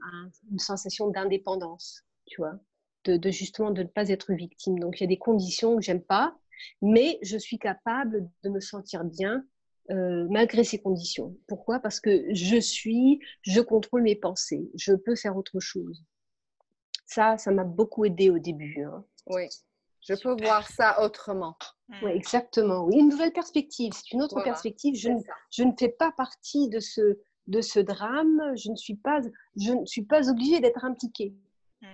sensation 0.59 1.09
d'indépendance, 1.09 2.03
tu 2.27 2.41
vois, 2.41 2.59
de, 3.05 3.17
de, 3.17 3.31
justement 3.31 3.71
de 3.71 3.81
ne 3.81 3.87
pas 3.87 4.09
être 4.09 4.33
victime. 4.33 4.77
Donc 4.77 4.99
il 4.99 5.03
y 5.03 5.05
a 5.05 5.07
des 5.07 5.17
conditions 5.17 5.75
que 5.77 5.81
j'aime 5.81 6.03
pas, 6.03 6.37
mais 6.79 7.17
je 7.23 7.39
suis 7.39 7.57
capable 7.57 8.29
de 8.43 8.49
me 8.51 8.59
sentir 8.59 9.03
bien 9.03 9.43
euh, 9.89 10.27
malgré 10.29 10.63
ces 10.63 10.77
conditions. 10.77 11.35
Pourquoi? 11.47 11.79
Parce 11.79 11.99
que 11.99 12.31
je 12.31 12.57
suis, 12.57 13.19
je 13.41 13.59
contrôle 13.59 14.03
mes 14.03 14.15
pensées, 14.15 14.69
je 14.75 14.93
peux 14.93 15.15
faire 15.15 15.37
autre 15.37 15.59
chose. 15.59 16.05
Ça, 17.07 17.39
ça 17.39 17.49
m'a 17.49 17.63
beaucoup 17.63 18.05
aidé 18.05 18.29
au 18.29 18.37
début. 18.37 18.83
Hein. 18.83 19.03
Oui, 19.25 19.47
je 20.07 20.13
peux 20.21 20.35
voir 20.41 20.67
ça 20.67 21.03
autrement. 21.03 21.55
Oui, 22.01 22.11
exactement. 22.11 22.85
Oui, 22.85 22.97
une 22.97 23.09
nouvelle 23.09 23.33
perspective. 23.33 23.93
C'est 23.93 24.11
une 24.11 24.21
autre 24.21 24.35
voilà. 24.35 24.51
perspective. 24.51 24.95
Je 24.95 25.09
ne, 25.09 25.19
je 25.51 25.63
ne, 25.63 25.71
fais 25.77 25.89
pas 25.89 26.11
partie 26.11 26.69
de 26.69 26.79
ce, 26.79 27.17
de 27.47 27.61
ce 27.61 27.79
drame. 27.79 28.41
Je 28.55 28.71
ne 28.71 28.75
suis 28.75 28.95
pas, 28.95 29.19
je 29.55 29.73
ne 29.73 29.85
suis 29.85 30.03
pas 30.03 30.29
obligée 30.29 30.59
d'être 30.59 30.85
impliquée. 30.85 31.33
Mmh. 31.81 31.87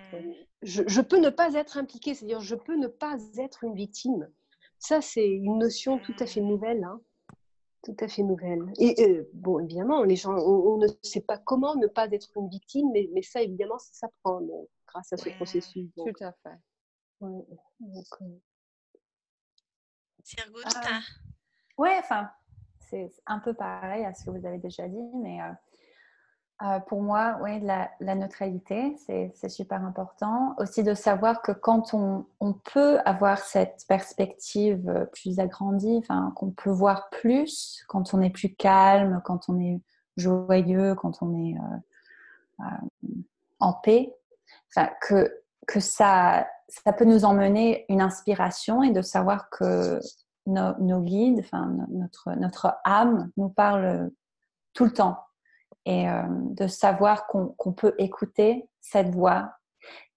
Je, 0.61 0.83
je, 0.87 1.01
peux 1.01 1.19
ne 1.19 1.29
pas 1.29 1.53
être 1.53 1.77
impliquée, 1.77 2.13
c'est-à-dire 2.13 2.39
je 2.39 2.55
peux 2.55 2.75
ne 2.75 2.87
pas 2.87 3.17
être 3.37 3.63
une 3.63 3.75
victime. 3.75 4.29
Ça, 4.79 5.01
c'est 5.01 5.27
une 5.27 5.59
notion 5.59 5.97
tout 5.99 6.15
à 6.19 6.25
fait 6.25 6.41
nouvelle. 6.41 6.83
Hein 6.83 7.01
tout 7.83 7.95
à 7.99 8.07
fait 8.07 8.23
nouvelle. 8.23 8.63
Et 8.79 8.95
euh, 9.03 9.29
bon, 9.33 9.59
évidemment, 9.59 10.03
les 10.03 10.15
gens, 10.15 10.33
on, 10.33 10.73
on, 10.73 10.77
ne 10.77 10.87
sait 11.01 11.21
pas 11.21 11.37
comment 11.37 11.75
ne 11.75 11.87
pas 11.87 12.07
être 12.11 12.29
une 12.37 12.47
victime, 12.47 12.89
mais, 12.93 13.09
mais 13.13 13.21
ça, 13.21 13.41
évidemment, 13.41 13.77
ça 13.77 13.91
s'apprend 13.93 14.41
grâce 14.87 15.11
à 15.11 15.17
ce 15.17 15.25
ouais, 15.25 15.35
processus. 15.35 15.85
Donc. 15.97 16.17
Tout 16.17 16.23
à 16.23 16.31
fait. 16.31 16.57
Donc, 17.79 18.07
euh... 18.21 18.25
ah, 20.65 20.99
ouais, 21.77 21.97
enfin, 21.99 22.29
c'est 22.79 23.11
un 23.25 23.39
peu 23.39 23.53
pareil 23.53 24.05
à 24.05 24.13
ce 24.13 24.25
que 24.25 24.29
vous 24.29 24.45
avez 24.45 24.59
déjà 24.59 24.87
dit, 24.87 25.09
mais 25.15 25.41
euh, 25.41 25.51
euh, 26.63 26.79
pour 26.81 27.01
moi, 27.01 27.39
oui, 27.41 27.59
la, 27.59 27.89
la 27.99 28.15
neutralité, 28.15 28.95
c'est 28.97 29.49
super 29.49 29.83
important. 29.83 30.55
Aussi 30.59 30.83
de 30.83 30.93
savoir 30.93 31.41
que 31.41 31.51
quand 31.51 31.93
on, 31.93 32.25
on 32.39 32.53
peut 32.53 32.99
avoir 33.05 33.39
cette 33.39 33.85
perspective 33.87 34.87
euh, 34.87 35.05
plus 35.05 35.39
agrandie, 35.39 36.01
qu'on 36.35 36.51
peut 36.51 36.69
voir 36.69 37.09
plus, 37.09 37.83
quand 37.87 38.13
on 38.13 38.21
est 38.21 38.29
plus 38.29 38.55
calme, 38.55 39.21
quand 39.25 39.49
on 39.49 39.59
est 39.59 39.81
joyeux, 40.15 40.95
quand 40.95 41.21
on 41.21 41.33
est 41.33 41.55
euh, 42.59 42.63
en 43.59 43.73
paix, 43.73 44.13
que, 45.01 45.43
que 45.67 45.79
ça, 45.79 46.47
ça 46.85 46.93
peut 46.93 47.05
nous 47.05 47.25
emmener 47.25 47.85
une 47.89 48.01
inspiration 48.01 48.83
et 48.83 48.91
de 48.91 49.01
savoir 49.01 49.49
que 49.49 49.99
nos, 50.45 50.73
nos 50.79 51.01
guides, 51.01 51.39
enfin, 51.39 51.75
notre, 51.89 52.31
notre 52.37 52.75
âme 52.83 53.29
nous 53.37 53.49
parle 53.49 54.11
tout 54.73 54.85
le 54.85 54.91
temps 54.91 55.19
et 55.85 56.09
euh, 56.09 56.23
de 56.29 56.67
savoir 56.67 57.27
qu'on 57.27 57.55
qu 57.59 57.71
peut 57.73 57.95
écouter 57.97 58.67
cette 58.81 59.13
voix. 59.13 59.51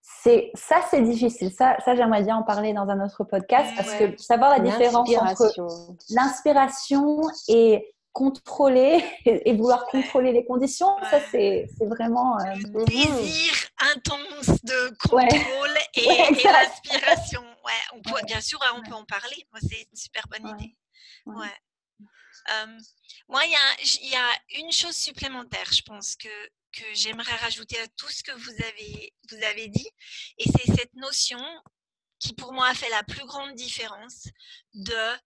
C'est 0.00 0.50
ça, 0.54 0.80
c'est 0.88 1.02
difficile. 1.02 1.50
Ça, 1.52 1.76
ça 1.84 1.96
j'aimerais 1.96 2.22
bien 2.22 2.36
en 2.36 2.42
parler 2.44 2.72
dans 2.72 2.88
un 2.88 3.04
autre 3.04 3.24
podcast 3.24 3.68
parce 3.76 3.90
ouais. 3.98 4.14
que 4.14 4.22
savoir 4.22 4.50
la 4.50 4.60
différence 4.60 5.08
entre 5.16 5.52
l'inspiration 6.10 7.22
et 7.48 7.92
contrôler 8.16 9.04
et, 9.26 9.52
vouloir 9.52 9.84
ouais. 9.92 10.00
contrôler 10.00 10.32
les 10.32 10.46
conditions, 10.46 10.96
ouais. 10.96 11.10
ça 11.10 11.20
c'est 11.30 11.68
vraiment 11.80 12.38
euh... 12.40 12.54
le 12.54 12.84
désir 12.86 13.52
intense 13.94 14.48
de 14.64 14.96
contrôle 14.96 15.76
et, 15.94 16.00
et 16.00 16.44
l'inspiration. 16.44 17.42
Ouais, 17.62 17.82
on 17.92 18.00
peut, 18.00 18.18
bien 18.24 18.40
sûr, 18.40 18.58
on 18.74 18.82
peut 18.82 18.94
en 18.94 19.04
parler. 19.04 19.46
C'est 19.60 19.82
une 19.82 19.96
super 19.96 20.26
bonne 20.28 20.48
idée. 20.48 20.74
Ouais. 21.26 21.54
Euh, 22.48 22.78
moi, 23.28 23.42
il 23.44 23.50
y, 23.50 24.08
y, 24.08 24.16
a 24.16 24.60
une 24.60 24.72
chose 24.72 24.96
supplémentaire, 24.96 25.70
je 25.72 25.82
pense, 25.82 26.16
que, 26.16 26.28
que 26.72 26.84
j'aimerais 26.94 27.34
rajouter 27.36 27.78
à 27.80 27.88
tout 27.98 28.08
ce 28.08 28.22
que 28.22 28.32
vous 28.32 28.52
avez, 28.52 29.12
vous 29.30 29.44
avez 29.44 29.68
dit. 29.68 29.90
Et 30.38 30.44
c'est 30.44 30.72
cette 30.74 30.94
notion 30.94 31.42
qui, 32.18 32.32
pour 32.34 32.52
moi, 32.52 32.68
a 32.68 32.74
fait 32.74 32.88
la 32.88 33.02
plus 33.02 33.26
grande 33.26 33.54
différence 33.56 34.28
de 34.74 35.16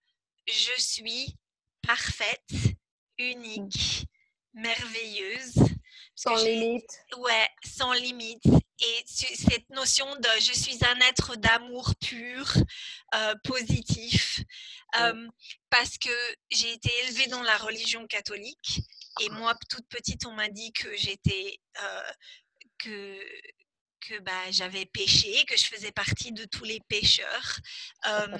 je 0.47 0.81
suis 0.81 1.37
parfaite, 1.81 2.70
unique, 3.31 4.05
merveilleuse. 4.53 5.55
Sans 6.15 6.35
limite. 6.35 6.89
Ouais, 7.17 7.49
sans 7.65 7.93
limite. 7.93 8.45
Et 8.45 9.03
cette 9.05 9.69
notion 9.69 10.07
de 10.15 10.29
je 10.39 10.53
suis 10.53 10.83
un 10.85 10.99
être 11.01 11.35
d'amour 11.35 11.93
pur, 12.01 12.53
euh, 13.15 13.35
positif, 13.43 14.41
euh, 14.99 15.27
parce 15.69 15.97
que 15.97 16.09
j'ai 16.51 16.73
été 16.73 16.91
élevée 17.03 17.27
dans 17.27 17.43
la 17.43 17.57
religion 17.57 18.05
catholique 18.07 18.81
et 19.19 19.29
moi, 19.29 19.53
toute 19.69 19.87
petite, 19.87 20.25
on 20.25 20.31
m'a 20.33 20.49
dit 20.49 20.71
que 20.71 20.95
j'étais 20.95 21.59
euh, 21.81 22.11
que 22.79 23.19
que 24.07 24.17
bah, 24.19 24.49
j'avais 24.49 24.87
péché, 24.87 25.45
que 25.45 25.55
je 25.55 25.65
faisais 25.65 25.91
partie 25.91 26.31
de 26.31 26.45
tous 26.45 26.63
les 26.63 26.79
pécheurs. 26.87 27.59
Euh, 28.07 28.37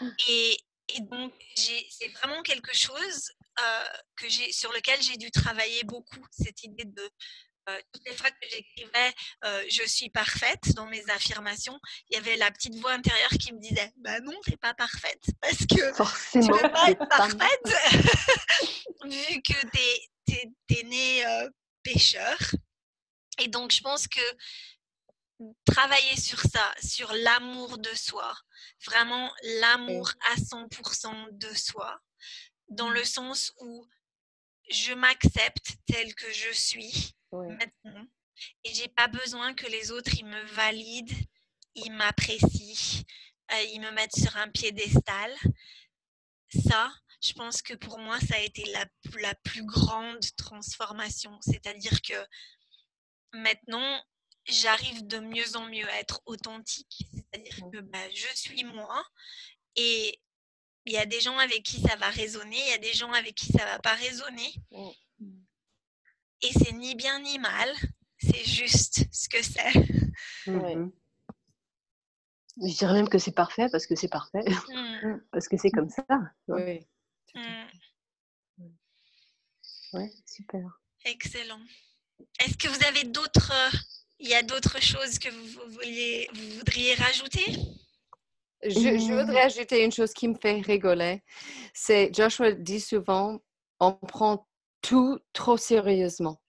et, 0.28 0.58
et, 0.88 1.00
donc, 1.00 1.32
c'est 1.54 2.08
vraiment 2.08 2.42
quelque 2.42 2.76
chose 2.76 3.30
euh, 3.62 3.84
que 4.16 4.28
sur 4.52 4.72
lequel 4.72 5.00
j'ai 5.02 5.16
dû 5.16 5.30
travailler 5.30 5.84
beaucoup, 5.84 6.24
cette 6.30 6.62
idée 6.62 6.84
de 6.84 7.10
euh, 7.68 7.80
toutes 7.92 8.04
les 8.06 8.16
fois 8.16 8.30
que 8.30 8.48
j'écrivais 8.50 9.12
euh, 9.44 9.64
je 9.68 9.82
suis 9.86 10.08
parfaite 10.08 10.74
dans 10.74 10.86
mes 10.86 11.04
affirmations, 11.10 11.78
il 12.08 12.14
y 12.14 12.18
avait 12.18 12.36
la 12.36 12.50
petite 12.50 12.74
voix 12.76 12.92
intérieure 12.92 13.30
qui 13.38 13.52
me 13.52 13.60
disait 13.60 13.92
bah 13.96 14.20
non, 14.20 14.32
t'es 14.44 14.56
pas 14.56 14.72
parfaite 14.72 15.22
parce 15.40 15.66
que 15.66 15.92
Forcément, 15.92 16.46
tu 16.46 16.62
peux 16.62 16.70
pas 16.70 16.90
être 16.90 17.08
parfaite 17.08 17.66
vu 19.04 19.42
que 19.42 19.66
t'es 19.66 20.08
es, 20.34 20.50
es, 20.70 20.82
né 20.84 21.26
euh, 21.26 21.50
pécheur. 21.82 22.38
Et 23.38 23.48
donc 23.48 23.70
je 23.72 23.82
pense 23.82 24.08
que 24.08 24.20
travailler 25.66 26.18
sur 26.18 26.40
ça, 26.40 26.74
sur 26.82 27.12
l'amour 27.12 27.76
de 27.78 27.94
soi, 27.94 28.34
vraiment 28.86 29.30
l'amour 29.60 30.10
à 30.30 30.36
100% 30.36 31.28
de 31.32 31.54
soi, 31.54 32.00
dans 32.68 32.90
le 32.90 33.04
sens 33.04 33.52
où 33.60 33.86
je 34.70 34.92
m'accepte 34.92 35.76
telle 35.86 36.14
que 36.14 36.30
je 36.32 36.52
suis 36.52 37.14
oui. 37.32 37.48
maintenant 37.48 38.06
et 38.64 38.74
j'ai 38.74 38.88
pas 38.88 39.08
besoin 39.08 39.54
que 39.54 39.66
les 39.66 39.90
autres 39.90 40.14
ils 40.16 40.26
me 40.26 40.42
valident, 40.54 41.16
ils 41.74 41.92
m'apprécient, 41.92 43.02
euh, 43.52 43.62
ils 43.72 43.80
me 43.80 43.90
mettent 43.92 44.16
sur 44.16 44.36
un 44.36 44.48
piédestal. 44.48 45.32
Ça, 46.68 46.92
je 47.20 47.32
pense 47.32 47.62
que 47.62 47.74
pour 47.74 47.98
moi, 47.98 48.18
ça 48.20 48.36
a 48.36 48.40
été 48.40 48.64
la, 48.72 48.86
la 49.20 49.34
plus 49.36 49.64
grande 49.64 50.24
transformation. 50.36 51.38
C'est-à-dire 51.40 52.00
que 52.02 52.26
maintenant, 53.32 54.02
j'arrive 54.46 55.06
de 55.06 55.18
mieux 55.18 55.56
en 55.56 55.68
mieux 55.68 55.88
à 55.88 56.00
être 56.00 56.20
authentique. 56.26 57.04
C'est-à-dire 57.12 57.70
que 57.72 57.80
bah, 57.80 58.10
je 58.10 58.28
suis 58.34 58.64
moi 58.64 59.04
et 59.76 60.20
il 60.88 60.94
y 60.94 60.98
a 60.98 61.06
des 61.06 61.20
gens 61.20 61.36
avec 61.38 61.62
qui 61.62 61.80
ça 61.82 61.96
va 61.96 62.08
résonner, 62.08 62.56
il 62.58 62.70
y 62.70 62.72
a 62.72 62.78
des 62.78 62.94
gens 62.94 63.12
avec 63.12 63.34
qui 63.34 63.52
ça 63.52 63.64
va 63.66 63.78
pas 63.78 63.94
résonner. 63.94 64.54
Mmh. 64.70 64.88
Et 66.42 66.52
c'est 66.52 66.72
ni 66.72 66.94
bien 66.94 67.20
ni 67.20 67.38
mal, 67.38 67.70
c'est 68.18 68.44
juste 68.44 69.04
ce 69.12 69.28
que 69.28 69.42
c'est. 69.42 69.74
Mmh. 70.46 70.90
Je 72.56 72.76
dirais 72.78 72.94
même 72.94 73.08
que 73.08 73.18
c'est 73.18 73.34
parfait 73.34 73.68
parce 73.70 73.86
que 73.86 73.94
c'est 73.94 74.08
parfait, 74.08 74.42
mmh. 74.42 75.18
parce 75.30 75.46
que 75.46 75.58
c'est 75.58 75.70
comme 75.70 75.90
ça. 75.90 76.04
Oui. 76.48 76.86
Ouais, 79.92 80.10
super. 80.26 80.80
Excellent. 81.04 81.60
Est-ce 82.40 82.56
que 82.56 82.68
vous 82.68 82.84
avez 82.86 83.04
d'autres, 83.04 83.52
il 84.18 84.28
y 84.28 84.34
a 84.34 84.42
d'autres 84.42 84.80
choses 84.82 85.18
que 85.18 85.28
vous, 85.28 85.72
vouliez, 85.72 86.28
vous 86.32 86.58
voudriez 86.58 86.94
rajouter? 86.94 87.44
Je, 88.64 88.70
je, 88.70 89.12
voudrais 89.12 89.42
ajouter 89.42 89.84
une 89.84 89.92
chose 89.92 90.12
qui 90.12 90.28
me 90.28 90.34
fait 90.34 90.60
rigoler. 90.60 91.22
C'est 91.72 92.10
Joshua 92.14 92.52
dit 92.52 92.80
souvent, 92.80 93.38
on 93.80 93.92
prend 93.92 94.46
tout 94.82 95.18
trop 95.32 95.56
sérieusement. 95.56 96.40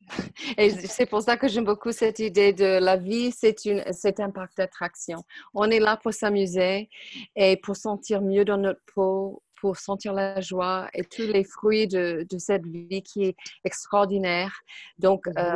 Et 0.57 0.71
c'est 0.71 1.05
pour 1.05 1.21
ça 1.21 1.37
que 1.37 1.47
j'aime 1.47 1.65
beaucoup 1.65 1.91
cette 1.91 2.19
idée 2.19 2.53
de 2.53 2.79
la 2.79 2.97
vie, 2.97 3.31
c'est 3.31 3.65
une, 3.65 3.83
c'est 3.91 4.19
un 4.19 4.31
parc 4.31 4.55
d'attraction. 4.57 5.23
On 5.53 5.69
est 5.69 5.79
là 5.79 5.97
pour 5.97 6.13
s'amuser 6.13 6.89
et 7.35 7.57
pour 7.57 7.75
sentir 7.75 8.21
mieux 8.21 8.43
dans 8.43 8.57
notre 8.57 8.81
peau, 8.93 9.43
pour 9.61 9.77
sentir 9.77 10.13
la 10.13 10.41
joie 10.41 10.89
et 10.93 11.03
tous 11.03 11.23
les 11.23 11.43
fruits 11.43 11.87
de, 11.87 12.25
de 12.29 12.37
cette 12.37 12.65
vie 12.65 13.03
qui 13.03 13.25
est 13.25 13.35
extraordinaire. 13.63 14.51
Donc, 14.97 15.27
euh, 15.27 15.53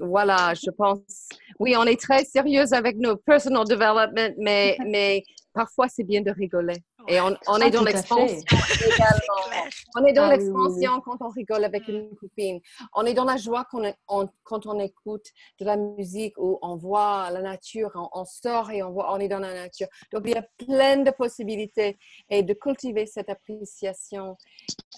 voilà, 0.00 0.54
je 0.54 0.70
pense, 0.70 1.28
oui, 1.58 1.74
on 1.76 1.84
est 1.84 2.00
très 2.00 2.24
sérieuse 2.24 2.72
avec 2.72 2.96
nos 2.96 3.16
personal 3.16 3.64
development, 3.64 4.34
mais, 4.38 4.76
mais 4.86 5.22
parfois 5.54 5.88
c'est 5.88 6.04
bien 6.04 6.20
de 6.20 6.30
rigoler. 6.30 6.76
Et 7.08 7.20
on, 7.20 7.26
on 7.46 7.60
Ah, 7.60 7.66
est 7.66 7.70
dans 7.70 7.82
l'expansion 7.84 8.26
également. 8.80 9.64
On 9.96 10.04
est 10.04 10.12
dans 10.12 10.24
Ah 10.24 10.28
oui, 10.30 10.34
oui, 10.34 10.38
l'expansion 10.38 11.00
quand 11.00 11.18
on 11.20 11.28
rigole 11.28 11.64
avec 11.64 11.86
Mm. 11.88 11.92
une 11.92 12.16
copine. 12.16 12.60
On 12.94 13.04
est 13.06 13.14
dans 13.14 13.24
la 13.24 13.36
joie 13.36 13.64
quand 13.70 13.82
on, 13.84 13.94
on- 14.08 14.28
quand 14.42 14.66
on 14.66 14.78
écoute 14.80 15.26
de 15.60 15.64
la 15.64 15.76
musique 15.76 16.34
ou 16.38 16.58
on 16.62 16.76
voit 16.76 17.30
la 17.30 17.40
nature, 17.42 17.90
on, 17.94 18.08
on 18.20 18.24
sort 18.24 18.70
et 18.70 18.82
on, 18.82 18.90
voit, 18.90 19.12
on 19.14 19.18
est 19.20 19.28
dans 19.28 19.38
la 19.38 19.54
nature. 19.54 19.86
Donc, 20.12 20.22
il 20.26 20.32
y 20.32 20.36
a 20.36 20.46
plein 20.66 20.96
de 20.98 21.10
possibilités 21.10 21.98
et 22.30 22.42
de 22.42 22.54
cultiver 22.54 23.06
cette 23.06 23.28
appréciation 23.28 24.36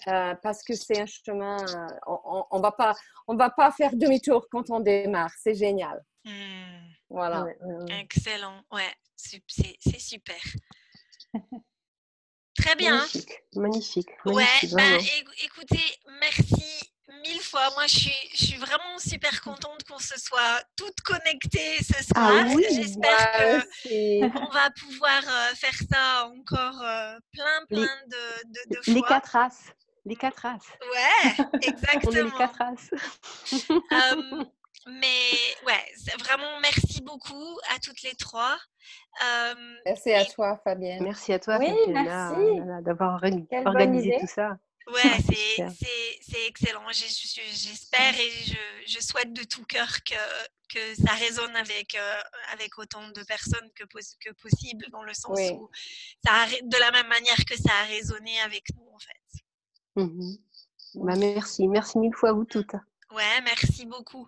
euh, 0.07 0.33
parce 0.41 0.63
que 0.63 0.73
c'est 0.75 0.99
un 1.01 1.05
chemin, 1.05 1.57
euh, 1.57 2.11
on 2.51 2.57
ne 2.57 2.61
va, 2.61 2.71
pas, 2.71 2.93
on 3.27 3.35
va 3.35 3.49
pas 3.49 3.71
faire 3.71 3.95
demi-tour 3.95 4.47
quand 4.51 4.69
on 4.69 4.79
démarre. 4.79 5.31
C'est 5.37 5.53
génial. 5.55 6.01
Hmm, 6.25 6.31
Voilà. 7.09 7.43
Ouais, 7.43 7.57
ouais, 7.61 7.75
ouais. 7.85 7.99
excellent. 8.01 8.61
Ouais, 8.71 8.93
c'est 9.15 9.41
c'est 9.79 9.99
super. 9.99 10.41
Très 12.57 12.75
bien. 12.75 12.97
Magnifique, 12.97 13.31
magnifique. 13.55 14.09
Ouais, 14.25 14.45
magnifique, 14.73 15.27
éc- 15.29 15.45
écoutez, 15.45 15.83
merci 16.19 16.91
mille 17.23 17.39
fois. 17.39 17.69
Moi, 17.75 17.85
je 17.85 17.99
suis, 17.99 18.29
je 18.33 18.45
suis 18.45 18.57
vraiment 18.57 18.97
super 18.97 19.41
contente 19.41 19.83
qu'on 19.83 19.99
se 19.99 20.19
soit 20.19 20.63
toutes 20.75 20.99
connectées 21.01 21.77
ce 21.83 22.03
soir. 22.03 22.31
Ah 22.33 22.45
oui. 22.55 22.65
J'espère 22.71 23.01
Moi 23.01 23.61
que 23.61 23.67
aussi. 23.67 24.19
on 24.41 24.49
va 24.49 24.69
pouvoir 24.71 25.21
euh, 25.23 25.53
faire 25.55 25.75
ça 25.91 26.25
encore 26.25 26.81
euh, 26.81 27.17
plein, 27.31 27.59
Les- 27.69 27.77
plein 27.85 27.97
de, 28.07 28.43
de, 28.47 28.75
de 28.75 28.91
Les 28.93 28.99
fois. 28.99 29.07
quatre 29.07 29.27
races. 29.33 29.63
Les 30.05 30.15
quatre 30.15 30.39
races. 30.41 30.65
Ouais, 30.81 31.45
On 31.53 31.57
est 31.59 31.61
les 31.61 31.69
exactement. 31.69 32.37
quatre 32.37 32.57
races. 32.57 32.89
Euh, 33.91 34.45
mais 34.87 35.31
ouais, 35.65 35.85
vraiment 36.19 36.59
merci 36.61 37.01
beaucoup 37.01 37.59
à 37.75 37.79
toutes 37.79 38.01
les 38.01 38.15
trois. 38.15 38.57
Euh, 39.23 39.55
Merci 39.85 40.13
à 40.13 40.25
toi, 40.25 40.59
Fabienne. 40.63 41.03
Merci 41.03 41.33
à 41.33 41.39
toi, 41.39 41.57
Oui, 41.59 41.67
Fabienne, 41.67 42.05
là, 42.05 42.81
d'avoir 42.81 43.21
organisé 43.65 44.17
tout 44.19 44.27
ça. 44.27 44.57
Ouais, 44.87 45.01
c'est 46.21 46.47
excellent. 46.47 46.87
J'espère 46.91 48.17
et 48.19 48.31
je, 48.45 48.55
je 48.87 48.99
souhaite 49.01 49.33
de 49.33 49.43
tout 49.43 49.65
cœur 49.65 49.89
que, 50.05 50.15
que 50.73 50.95
ça 50.95 51.11
résonne 51.13 51.55
avec, 51.57 51.95
euh, 51.95 52.19
avec 52.53 52.77
autant 52.77 53.05
de 53.09 53.21
personnes 53.23 53.69
que, 53.75 53.83
pos- 53.83 54.15
que 54.21 54.31
possible, 54.41 54.85
dans 54.91 55.03
le 55.03 55.13
sens 55.13 55.35
Oui. 55.37 55.49
où 55.51 55.69
ça 56.25 56.31
a, 56.43 56.47
de 56.47 56.77
la 56.79 56.91
même 56.91 57.07
manière 57.07 57.43
que 57.45 57.57
ça 57.57 57.73
a 57.81 57.85
résonné 57.85 58.39
avec 58.41 58.63
nous, 58.75 58.87
en 58.93 58.99
fait. 58.99 59.43
Mhm. 60.03 60.37
Bah, 60.95 61.15
merci, 61.17 61.67
merci 61.67 61.97
mille 61.97 62.15
fois 62.15 62.29
à 62.29 62.33
vous 62.33 62.45
toutes. 62.45 62.73
Ouais, 63.11 63.41
merci 63.43 63.85
beaucoup. 63.85 64.27